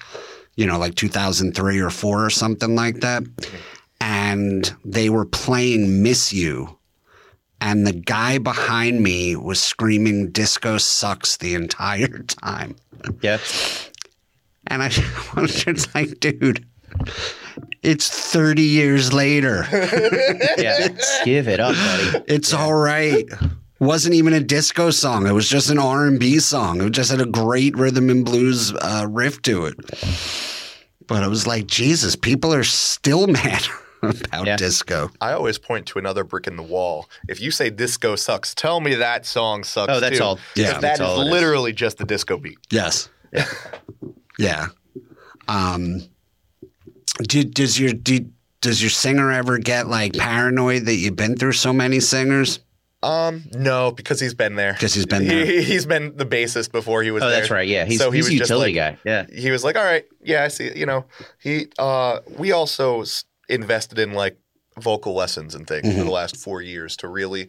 you 0.56 0.68
know, 0.68 0.78
like 0.78 0.94
2003 0.94 1.80
or 1.80 1.90
4 1.90 2.26
or 2.26 2.30
something 2.30 2.76
like 2.76 3.02
that. 3.02 3.24
And 4.00 4.72
they 4.86 5.10
were 5.10 5.26
playing 5.26 6.04
Miss 6.04 6.32
You. 6.32 6.78
And 7.60 7.88
the 7.88 7.94
guy 7.94 8.38
behind 8.38 9.02
me 9.02 9.36
was 9.36 9.60
screaming 9.60 10.30
disco 10.30 10.78
sucks 10.78 11.38
the 11.38 11.56
entire 11.56 12.20
time. 12.44 12.76
yeah 13.22 13.40
And 14.68 14.82
I 14.84 14.92
was 15.36 15.64
just 15.64 15.94
like, 15.96 16.20
dude, 16.20 16.66
It's 17.84 18.10
30 18.10 18.62
years 18.62 19.14
later. 19.14 19.66
Yeah, 20.58 20.88
give 21.26 21.48
it 21.48 21.60
up, 21.60 21.76
buddy. 21.76 22.24
It's 22.28 22.54
all 22.54 22.74
right. 22.74 23.26
Wasn't 23.80 24.16
even 24.16 24.34
a 24.34 24.40
disco 24.40 24.90
song. 24.90 25.28
It 25.28 25.34
was 25.34 25.50
just 25.50 25.70
an 25.70 25.78
R&B 25.78 26.40
song. 26.40 26.82
It 26.82 26.92
just 26.92 27.12
had 27.12 27.20
a 27.22 27.26
great 27.26 27.76
rhythm 27.78 28.10
and 28.10 28.24
blues 28.26 28.74
uh, 28.74 29.06
riff 29.10 29.42
to 29.44 29.66
it. 29.66 29.76
But 31.08 31.24
it 31.24 31.28
was 31.30 31.46
like, 31.46 31.68
Jesus, 31.68 32.16
people 32.16 32.54
are 32.54 32.64
still 32.64 33.28
mad 33.42 33.68
about 34.02 34.48
Yeah. 34.48 34.56
disco. 34.56 35.12
I 35.20 35.34
always 35.34 35.58
point 35.58 35.86
to 35.88 36.00
another 36.00 36.24
brick 36.24 36.48
in 36.48 36.56
the 36.56 36.64
wall. 36.64 37.10
If 37.28 37.42
you 37.42 37.52
say 37.52 37.70
disco 37.70 38.16
sucks, 38.16 38.56
tell 38.56 38.80
me 38.80 38.96
that 38.96 39.26
song 39.26 39.64
sucks. 39.66 39.92
Oh, 39.92 40.00
that's 40.00 40.18
too. 40.20 40.24
all. 40.24 40.40
Yeah. 40.56 40.72
'Cause 40.74 40.82
that's 40.82 41.00
that 41.00 41.04
is 41.04 41.10
all 41.10 41.22
it 41.22 41.26
is. 41.26 41.32
literally 41.32 41.74
just 41.74 41.98
the 41.98 42.06
disco 42.06 42.38
beat. 42.38 42.58
Yes. 42.72 43.10
Yeah. 43.34 43.46
Um, 45.48 46.02
do, 47.24 47.44
does 47.44 47.80
your 47.80 47.94
do, 47.94 48.30
does 48.62 48.82
your 48.82 48.90
singer 48.90 49.32
ever 49.32 49.58
get 49.58 49.88
like 49.88 50.14
paranoid 50.14 50.86
that 50.86 50.96
you've 50.96 51.16
been 51.16 51.36
through 51.38 51.54
so 51.54 51.72
many 51.74 52.00
singers? 52.00 52.60
Um, 53.04 53.44
no, 53.54 53.92
because 53.92 54.20
he's 54.20 54.34
been 54.34 54.56
there. 54.56 54.74
'Cause 54.74 54.96
he's 54.96 55.06
been 55.06 55.28
there. 55.28 55.46
He, 55.46 55.62
he's 55.74 55.86
been 55.86 56.18
the 56.18 56.26
bassist 56.26 56.72
before 56.72 57.04
he 57.04 57.12
was 57.12 57.22
Oh, 57.22 57.30
there. 57.30 57.40
that's 57.40 57.52
right. 57.52 57.68
Yeah, 57.68 57.86
he's, 57.86 58.00
So 58.00 58.10
he 58.10 58.18
he's 58.18 58.26
was 58.26 58.34
a 58.34 58.38
just 58.40 58.50
utility 58.50 58.80
like- 58.80 59.04
guy. 59.04 59.10
Yeah. 59.10 59.26
he 59.32 59.52
was 59.52 59.64
like, 59.64 59.76
"All 59.76 59.84
right, 59.84 60.06
yeah, 60.24 60.44
I 60.44 60.48
see." 60.48 60.72
You 60.76 60.88
know, 60.88 61.06
he 61.40 61.68
uh, 61.78 62.20
we 62.40 62.52
also 62.52 63.04
invested 63.48 64.00
in 64.00 64.14
like 64.14 64.38
vocal 64.80 65.14
lessons 65.14 65.54
and 65.54 65.68
things 65.68 65.88
for 65.96 66.04
the 66.04 66.10
last 66.12 66.36
four 66.36 66.62
years 66.64 66.98
to 66.98 67.08
really, 67.08 67.48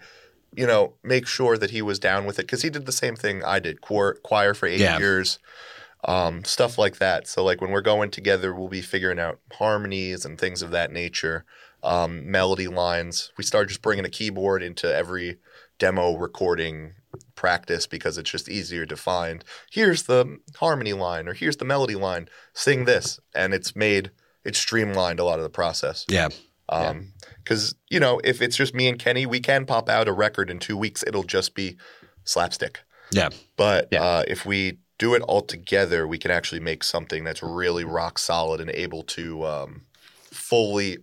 you 0.55 0.67
know, 0.67 0.93
make 1.03 1.27
sure 1.27 1.57
that 1.57 1.71
he 1.71 1.81
was 1.81 1.99
down 1.99 2.27
with 2.27 2.39
it 2.39 2.43
because 2.43 2.61
he 2.63 2.69
did 2.71 2.85
the 2.87 2.93
same 2.93 3.17
thing 3.17 3.43
I 3.43 3.59
did, 3.59 3.81
choir, 3.81 4.15
choir 4.23 4.53
for 4.55 4.67
eight 4.67 4.79
Yeah. 4.79 4.99
years, 4.99 5.39
um, 6.07 6.45
stuff 6.45 6.79
like 6.79 6.99
that. 6.99 7.27
So 7.29 7.45
like 7.45 7.61
when 7.61 7.71
we're 7.71 7.83
going 7.83 8.11
together, 8.11 8.55
we'll 8.55 8.69
be 8.69 8.81
figuring 8.81 9.19
out 9.19 9.41
harmonies 9.53 10.25
and 10.25 10.39
things 10.39 10.63
of 10.63 10.71
that 10.71 10.91
nature, 10.93 11.45
um, 11.83 12.31
melody 12.31 12.69
lines. 12.69 13.33
We 13.37 13.45
start 13.45 13.69
just 13.69 13.83
bringing 13.83 14.05
a 14.05 14.09
keyboard 14.11 14.63
into 14.63 14.93
every 14.95 15.39
demo 15.79 16.17
recording 16.17 16.95
practice 17.35 17.87
because 17.87 18.17
it's 18.19 18.31
just 18.31 18.49
easier 18.49 18.85
to 18.87 18.97
find 18.97 19.45
here's 19.71 20.03
the 20.05 20.39
harmony 20.57 20.93
line 20.93 21.29
or 21.29 21.35
here's 21.35 21.57
the 21.57 21.65
melody 21.65 21.95
line 21.95 22.29
sing 22.53 22.85
this 22.85 23.19
and 23.35 23.53
it's 23.55 23.75
made 23.77 24.11
it's 24.45 24.59
streamlined 24.59 25.19
a 25.21 25.25
lot 25.25 25.39
of 25.39 25.43
the 25.43 25.49
process 25.51 26.05
Yeah. 26.11 26.29
um 26.69 27.13
because 27.43 27.75
you 27.91 28.01
know 28.01 28.21
if 28.25 28.43
it's 28.43 28.57
just 28.57 28.75
me 28.75 28.87
and 28.89 28.99
kenny 28.99 29.25
we 29.27 29.41
can 29.41 29.65
pop 29.67 29.89
out 29.89 30.09
a 30.09 30.13
record 30.13 30.51
in 30.51 30.59
two 30.59 30.77
weeks 30.77 31.03
it'll 31.07 31.23
just 31.25 31.55
be 31.55 31.77
slapstick 32.25 32.81
Yeah. 33.13 33.31
but 33.57 33.89
Yeah. 33.91 34.03
uh, 34.03 34.25
if 34.29 34.45
we 34.45 34.79
do 34.99 35.15
it 35.15 35.23
all 35.23 35.43
together 35.43 36.07
we 36.07 36.19
can 36.19 36.31
actually 36.31 36.61
make 36.61 36.83
something 36.85 37.25
that's 37.25 37.43
really 37.43 37.85
rock 37.85 38.19
solid 38.19 38.61
and 38.61 38.71
able 38.71 39.03
to 39.03 39.45
um, 39.45 39.83
fully 40.23 40.99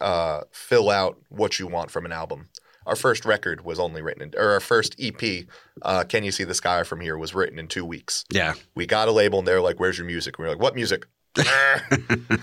uh, 0.00 0.40
fill 0.52 0.90
out 0.90 1.18
what 1.28 1.58
you 1.58 1.66
want 1.66 1.90
from 1.90 2.04
an 2.04 2.12
album 2.12 2.48
our 2.86 2.96
first 2.96 3.24
record 3.26 3.64
was 3.64 3.78
only 3.78 4.00
written 4.00 4.22
in, 4.22 4.34
or 4.38 4.50
our 4.52 4.60
first 4.60 4.94
ep 4.98 5.22
uh, 5.82 6.04
can 6.04 6.24
you 6.24 6.32
see 6.32 6.44
the 6.44 6.54
sky 6.54 6.82
from 6.84 7.00
here 7.00 7.18
was 7.18 7.34
written 7.34 7.58
in 7.58 7.68
two 7.68 7.84
weeks 7.84 8.24
Yeah. 8.30 8.54
we 8.74 8.86
got 8.86 9.08
a 9.08 9.12
label 9.12 9.38
and 9.40 9.46
they're 9.48 9.60
like, 9.60 9.78
"Where's 9.78 9.98
your 9.98 10.06
music?" 10.06 10.38
And 10.38 10.44
we 10.44 10.48
are 10.48 10.54
like, 10.54 10.62
"What 10.62 10.74
music?" 10.74 11.06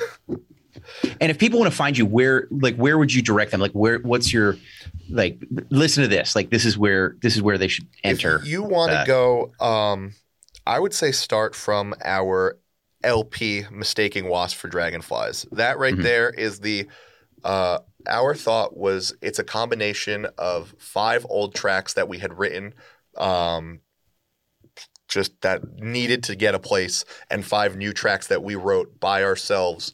And 1.19 1.31
if 1.31 1.39
people 1.39 1.59
want 1.59 1.71
to 1.71 1.75
find 1.75 1.97
you, 1.97 2.05
where 2.05 2.47
like 2.51 2.75
where 2.75 2.97
would 2.97 3.11
you 3.13 3.21
direct 3.21 3.51
them? 3.51 3.59
Like 3.59 3.71
where 3.71 3.99
what's 3.99 4.31
your 4.31 4.57
like 5.09 5.39
listen 5.69 6.03
to 6.03 6.07
this. 6.09 6.35
Like 6.35 6.49
this 6.49 6.65
is 6.65 6.77
where 6.77 7.15
this 7.21 7.35
is 7.35 7.41
where 7.41 7.57
they 7.57 7.67
should 7.67 7.87
enter. 8.03 8.37
If 8.37 8.45
you 8.45 8.63
want 8.63 8.91
to 8.91 8.95
that. 8.97 9.07
go, 9.07 9.51
um, 9.59 10.13
I 10.65 10.79
would 10.79 10.93
say 10.93 11.11
start 11.11 11.55
from 11.55 11.93
our 12.03 12.57
LP, 13.03 13.65
"Mistaking 13.71 14.27
Wasp 14.29 14.57
for 14.57 14.67
Dragonflies." 14.67 15.45
That 15.51 15.77
right 15.77 15.93
Mhm. 15.95 16.03
there 16.03 16.29
is 16.29 16.59
the. 16.59 16.87
Uh, 17.43 17.79
our 18.07 18.33
thought 18.33 18.75
was 18.75 19.13
it's 19.21 19.37
a 19.39 19.43
combination 19.43 20.25
of 20.37 20.73
five 20.79 21.25
old 21.29 21.53
tracks 21.53 21.93
that 21.93 22.07
we 22.07 22.17
had 22.17 22.37
written, 22.39 22.73
um, 23.17 23.81
just 25.07 25.39
that 25.41 25.61
needed 25.79 26.23
to 26.23 26.35
get 26.35 26.55
a 26.55 26.59
place, 26.59 27.05
and 27.29 27.45
five 27.45 27.75
new 27.77 27.93
tracks 27.93 28.27
that 28.27 28.41
we 28.43 28.55
wrote 28.55 28.99
by 28.99 29.23
ourselves 29.23 29.93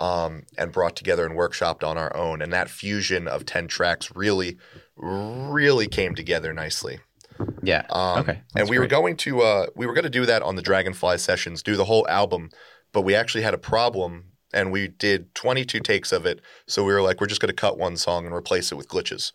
um, 0.00 0.44
and 0.56 0.72
brought 0.72 0.96
together 0.96 1.26
and 1.26 1.36
workshopped 1.38 1.86
on 1.86 1.98
our 1.98 2.14
own. 2.16 2.42
And 2.42 2.52
that 2.52 2.70
fusion 2.70 3.28
of 3.28 3.44
10 3.44 3.68
tracks 3.68 4.10
really, 4.16 4.56
really 4.96 5.86
came 5.86 6.14
together 6.14 6.52
nicely. 6.52 6.98
yeah. 7.62 7.84
Um, 7.90 8.20
Okay, 8.20 8.32
And 8.32 8.42
that's 8.54 8.70
we 8.70 8.78
were 8.78 8.86
going 8.86 9.16
to 9.18 9.42
uh, 9.42 9.66
we 9.76 9.86
were 9.86 9.92
going 9.92 10.04
to 10.04 10.10
do 10.10 10.26
that 10.26 10.42
on 10.42 10.56
the 10.56 10.62
Dragonfly 10.62 11.18
sessions, 11.18 11.62
do 11.62 11.76
the 11.76 11.84
whole 11.84 12.08
album, 12.08 12.50
but 12.92 13.02
we 13.02 13.14
actually 13.14 13.42
had 13.42 13.54
a 13.54 13.58
problem, 13.58 14.24
and 14.52 14.72
we 14.72 14.88
did 14.88 15.34
22 15.34 15.80
takes 15.80 16.12
of 16.12 16.26
it. 16.26 16.40
So 16.66 16.82
we 16.82 16.92
were 16.92 17.02
like, 17.02 17.20
we're 17.20 17.26
just 17.28 17.40
going 17.40 17.54
to 17.54 17.54
cut 17.54 17.78
one 17.78 17.96
song 17.96 18.26
and 18.26 18.34
replace 18.34 18.72
it 18.72 18.76
with 18.76 18.88
glitches. 18.88 19.32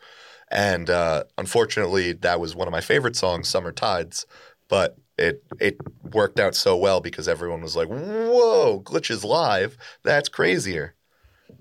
And 0.52 0.90
uh, 0.90 1.24
unfortunately, 1.38 2.14
that 2.14 2.40
was 2.40 2.56
one 2.56 2.68
of 2.68 2.72
my 2.72 2.82
favorite 2.82 3.16
songs, 3.16 3.48
"Summer 3.48 3.72
Tides," 3.72 4.26
but 4.68 4.98
it 5.18 5.44
it 5.60 5.78
worked 6.14 6.40
out 6.40 6.56
so 6.56 6.76
well 6.76 7.02
because 7.02 7.28
everyone 7.28 7.62
was 7.62 7.76
like, 7.76 7.88
"Whoa, 7.88 8.82
glitches 8.82 9.24
live! 9.24 9.78
That's 10.04 10.30
crazier." 10.30 10.96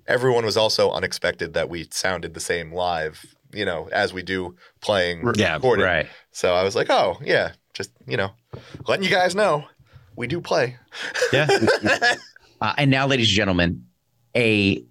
Everyone 0.07 0.45
was 0.45 0.57
also 0.57 0.91
unexpected 0.91 1.55
that 1.55 1.69
we 1.69 1.89
sounded 1.91 2.35
the 2.35 2.41
same 2.41 2.73
live, 2.73 3.25
you 3.53 3.65
know, 3.65 3.89
as 3.93 4.13
we 4.13 4.23
do 4.23 4.57
playing 4.81 5.33
Yeah, 5.37 5.55
recorded. 5.55 5.85
Right. 5.85 6.07
So 6.31 6.55
I 6.55 6.63
was 6.63 6.75
like, 6.75 6.91
oh, 6.91 7.19
yeah, 7.23 7.53
just, 7.73 7.91
you 8.07 8.17
know, 8.17 8.33
letting 8.87 9.05
you 9.05 9.11
guys 9.11 9.35
know 9.35 9.65
we 10.17 10.27
do 10.27 10.41
play. 10.41 10.77
Yeah. 11.33 11.49
uh, 12.61 12.75
and 12.77 12.91
now, 12.91 13.07
ladies 13.07 13.29
and 13.29 13.37
gentlemen, 13.37 13.87
a 14.37 14.85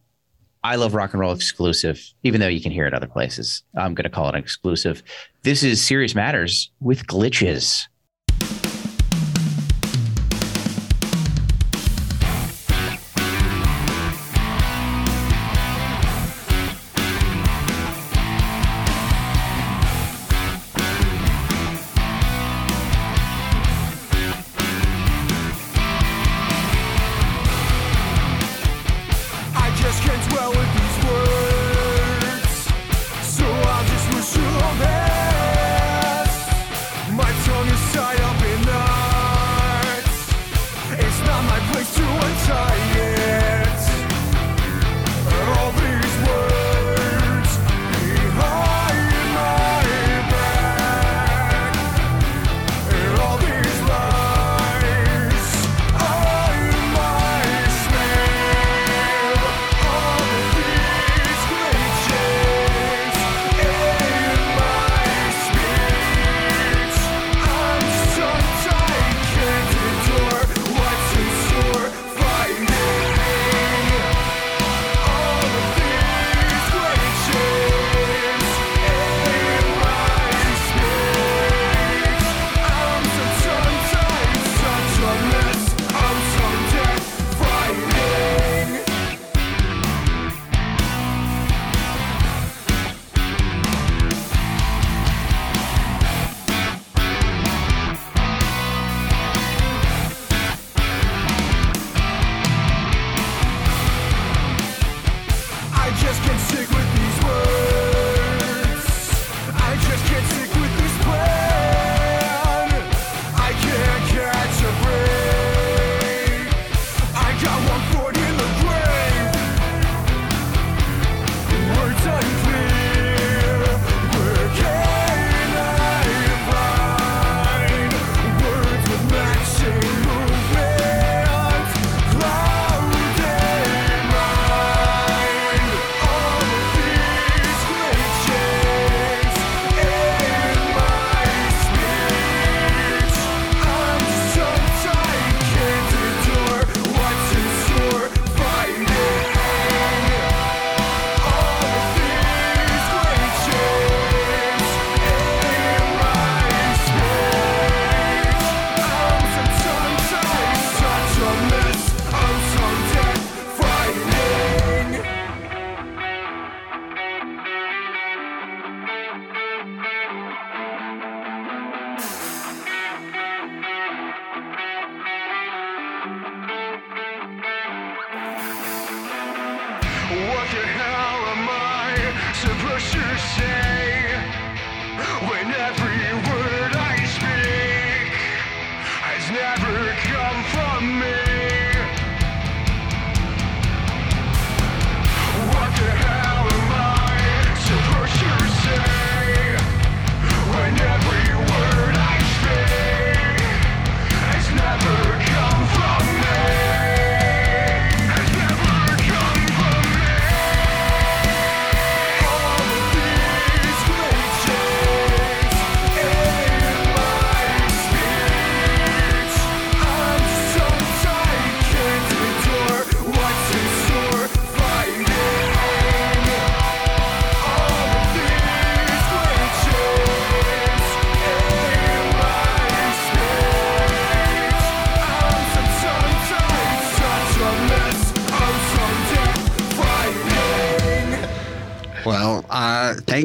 I 0.64 0.78
love 0.78 0.94
rock 0.94 1.12
and 1.14 1.20
roll 1.20 1.34
exclusive, 1.34 2.02
even 2.24 2.40
though 2.40 2.48
you 2.48 2.62
can 2.62 2.72
hear 2.72 2.86
it 2.86 2.94
other 2.94 3.08
places. 3.08 3.64
I'm 3.76 3.94
going 3.94 4.06
to 4.06 4.10
call 4.10 4.30
it 4.30 4.36
an 4.36 4.42
exclusive. 4.42 5.04
This 5.44 5.62
is 5.62 5.84
Serious 5.84 6.16
Matters 6.16 6.72
with 6.80 7.06
glitches. 7.06 7.88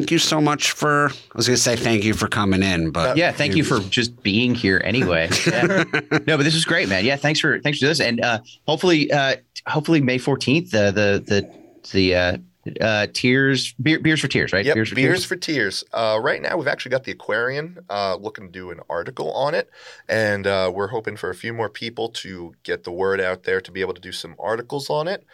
Thank 0.09 0.13
you 0.13 0.27
so 0.27 0.41
much 0.41 0.71
for. 0.71 1.09
I 1.09 1.37
was 1.37 1.45
going 1.45 1.55
to 1.55 1.61
say 1.61 1.75
thank 1.75 2.03
you 2.03 2.15
for 2.15 2.27
coming 2.27 2.63
in, 2.63 2.89
but 2.89 3.15
Yeah, 3.15 3.31
thank 3.31 3.55
you 3.55 3.63
for 3.63 3.79
just 3.79 4.23
being 4.23 4.55
here 4.55 4.81
anyway. 4.83 5.29
Yeah. 5.49 5.83
no, 6.27 6.37
but 6.37 6.43
this 6.43 6.55
is 6.55 6.65
great, 6.65 6.89
man. 6.89 7.05
Yeah, 7.05 7.15
thanks 7.15 7.39
for 7.39 7.59
thanks 7.59 7.79
for 7.79 7.85
this, 7.85 7.99
and 7.99 8.21
uh, 8.21 8.39
hopefully, 8.67 9.11
uh, 9.11 9.35
hopefully 9.67 10.01
May 10.01 10.17
fourteenth, 10.17 10.73
uh, 10.73 10.91
the 10.91 11.23
the 11.25 11.49
the 11.91 12.15
uh, 12.15 12.37
uh, 12.81 13.07
tears 13.13 13.73
beer, 13.81 13.99
beers 13.99 14.19
for 14.19 14.27
tears, 14.27 14.53
right? 14.53 14.65
Yep, 14.65 14.75
beers 14.75 14.93
beers 14.93 15.23
for 15.23 15.35
for, 15.35 15.39
tears. 15.39 15.83
Uh, 15.91 16.19
right 16.21 16.41
now, 16.41 16.57
we've 16.57 16.67
actually 16.67 16.91
got 16.91 17.03
the 17.03 17.11
Aquarian 17.11 17.79
uh, 17.89 18.15
looking 18.15 18.45
to 18.47 18.51
do 18.51 18.69
an 18.69 18.79
article 18.89 19.31
on 19.31 19.55
it, 19.55 19.69
and 20.07 20.45
uh, 20.45 20.71
we're 20.73 20.89
hoping 20.89 21.15
for 21.15 21.29
a 21.29 21.35
few 21.35 21.53
more 21.53 21.69
people 21.69 22.09
to 22.09 22.53
get 22.63 22.83
the 22.83 22.91
word 22.91 23.19
out 23.19 23.43
there 23.43 23.61
to 23.61 23.71
be 23.71 23.81
able 23.81 23.93
to 23.93 24.01
do 24.01 24.11
some 24.11 24.35
articles 24.39 24.89
on 24.89 25.07
it. 25.07 25.25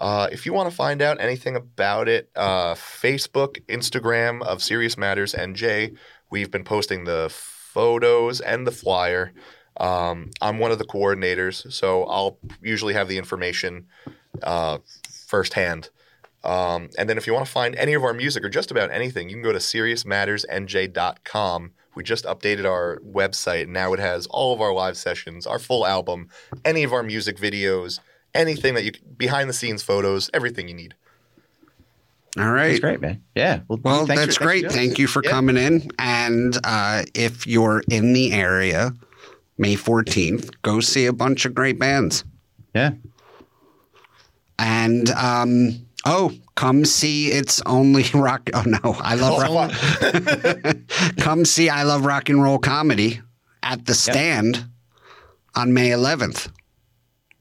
Uh, 0.00 0.28
if 0.32 0.46
you 0.46 0.54
want 0.54 0.68
to 0.68 0.74
find 0.74 1.00
out 1.02 1.20
anything 1.20 1.54
about 1.54 2.08
it, 2.08 2.30
uh, 2.34 2.74
Facebook, 2.74 3.62
Instagram 3.66 4.42
of 4.42 4.60
Serious 4.62 4.96
Matters 4.96 5.34
NJ, 5.34 5.94
we've 6.30 6.50
been 6.50 6.64
posting 6.64 7.04
the 7.04 7.28
photos 7.30 8.40
and 8.40 8.66
the 8.66 8.72
flyer. 8.72 9.34
Um, 9.76 10.30
I'm 10.40 10.58
one 10.58 10.70
of 10.70 10.78
the 10.78 10.86
coordinators, 10.86 11.70
so 11.70 12.04
I'll 12.04 12.38
usually 12.62 12.94
have 12.94 13.08
the 13.08 13.18
information 13.18 13.88
uh, 14.42 14.78
firsthand. 15.26 15.90
Um, 16.44 16.88
and 16.96 17.06
then 17.08 17.18
if 17.18 17.26
you 17.26 17.34
want 17.34 17.44
to 17.44 17.52
find 17.52 17.76
any 17.76 17.92
of 17.92 18.02
our 18.02 18.14
music 18.14 18.42
or 18.42 18.48
just 18.48 18.70
about 18.70 18.90
anything, 18.90 19.28
you 19.28 19.34
can 19.34 19.42
go 19.42 19.52
to 19.52 19.58
seriousmattersnj.com. 19.58 21.72
We 21.94 22.04
just 22.04 22.24
updated 22.24 22.64
our 22.64 23.00
website, 23.00 23.64
and 23.64 23.74
now 23.74 23.92
it 23.92 23.98
has 23.98 24.26
all 24.28 24.54
of 24.54 24.62
our 24.62 24.72
live 24.72 24.96
sessions, 24.96 25.46
our 25.46 25.58
full 25.58 25.86
album, 25.86 26.30
any 26.64 26.84
of 26.84 26.94
our 26.94 27.02
music 27.02 27.36
videos, 27.36 28.00
anything 28.34 28.74
that 28.74 28.84
you 28.84 28.92
behind 29.16 29.48
the 29.48 29.52
scenes 29.54 29.82
photos, 29.82 30.30
everything 30.34 30.68
you 30.68 30.74
need. 30.74 30.94
all 32.38 32.50
right. 32.50 32.68
That's 32.68 32.80
great, 32.80 33.00
man. 33.00 33.22
Yeah. 33.34 33.60
Well, 33.68 33.78
Well, 33.82 34.06
thanks 34.06 34.22
that's 34.22 34.36
for- 34.36 34.44
great. 34.44 34.60
doing 34.62 34.72
Thank 34.72 34.98
you 34.98 35.06
for 35.06 35.22
Yeah. 35.24 35.30
coming 35.30 35.56
in. 35.56 35.90
And 35.98 36.56
uh, 36.64 37.02
if 37.14 37.46
you're 37.46 37.82
in 37.90 38.12
the 38.12 38.32
area, 38.32 38.94
May 39.58 39.74
14th, 39.76 40.50
go 40.62 40.80
see 40.80 41.06
a 41.06 41.12
bunch 41.12 41.44
of 41.44 41.54
great 41.54 41.78
bands. 41.78 42.24
Yeah. 42.74 42.92
And 44.58 45.10
um, 45.10 45.86
oh, 46.04 46.32
come 46.54 46.84
see 46.84 47.28
It's 47.32 47.60
Only 47.66 48.04
Rock. 48.14 48.48
Oh, 48.54 48.62
no. 48.66 48.96
I 49.00 49.14
love 49.14 49.42
Oh, 49.48 49.54
rock. 49.54 50.76
come 51.18 51.44
see 51.44 51.68
I 51.68 51.82
Love 51.82 52.04
Rock 52.04 52.28
and 52.28 52.42
Roll 52.42 52.58
Comedy 52.58 53.20
at 53.62 53.86
the 53.86 53.94
stand 53.94 54.66
on 55.54 55.72
May 55.72 55.88
11th 55.90 56.48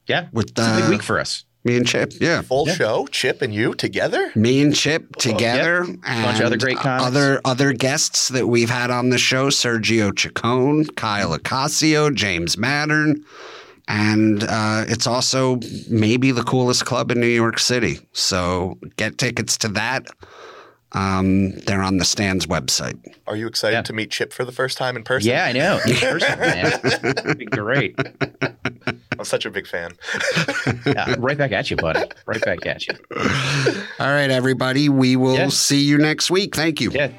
Yeah. 0.09 0.27
with 0.33 0.49
It's 0.49 0.59
a 0.67 0.75
big 0.75 0.85
uh, 0.85 0.89
week 0.89 1.03
for 1.03 1.19
us. 1.19 1.45
me 1.63 1.77
and 1.77 1.87
Chip. 1.87 2.13
Yeah. 2.19 2.41
Full 2.41 2.65
show, 2.67 3.05
Chip 3.11 3.41
and 3.41 3.53
you 3.53 3.73
together? 3.75 4.31
Me 4.35 4.61
and 4.61 4.75
Chip 4.75 5.15
together, 5.17 5.83
and 5.83 6.01
Bunch 6.03 6.39
of 6.39 6.47
other 6.47 6.57
great 6.57 6.77
comics. 6.77 7.05
other 7.05 7.39
other 7.45 7.73
guests 7.73 8.29
that 8.29 8.47
we've 8.47 8.69
had 8.69 8.89
on 8.91 9.09
the 9.09 9.17
show: 9.17 9.47
Sergio 9.49 10.15
Chacon, 10.15 10.85
Kyle 10.95 11.37
Acasio, 11.37 12.13
James 12.13 12.55
Mattern, 12.57 13.23
and 13.87 14.43
uh, 14.43 14.85
it's 14.87 15.05
also 15.07 15.59
maybe 15.89 16.31
the 16.31 16.43
coolest 16.43 16.85
club 16.85 17.11
in 17.11 17.19
New 17.19 17.27
York 17.27 17.59
City. 17.59 17.99
So 18.13 18.77
get 18.97 19.17
tickets 19.17 19.57
to 19.59 19.67
that. 19.69 20.05
Um, 20.93 21.51
they're 21.51 21.83
on 21.83 21.97
the 21.97 22.05
stand's 22.05 22.47
website. 22.47 22.97
Are 23.27 23.35
you 23.35 23.45
excited 23.47 23.75
Yeah. 23.75 23.81
to 23.83 23.93
meet 23.93 24.09
Chip 24.09 24.33
for 24.33 24.43
the 24.43 24.51
first 24.51 24.77
time 24.77 24.95
in 24.95 25.03
person? 25.03 25.29
Yeah, 25.29 25.45
I 25.45 25.51
know. 25.51 25.79
In 25.85 25.95
person, 25.97 26.39
man. 26.39 26.79
It'd 26.83 27.37
be 27.37 27.45
great. 27.45 27.95
I'm 28.41 29.25
such 29.25 29.45
a 29.45 29.51
big 29.51 29.67
fan. 29.67 29.91
Yeah, 30.85 31.13
right 31.19 31.37
back 31.37 31.51
at 31.51 31.69
you, 31.69 31.77
buddy. 31.77 32.09
Right 32.25 32.41
back 32.43 32.65
at 32.65 32.87
you. 32.87 32.95
All 33.99 34.07
right, 34.07 34.31
everybody. 34.31 34.89
We 34.89 35.15
will 35.15 35.35
Yeah. 35.35 35.47
see 35.49 35.81
you 35.81 35.97
next 35.99 36.31
week. 36.31 36.55
Thank 36.55 36.81
you. 36.81 36.91
Yeah. 36.91 37.11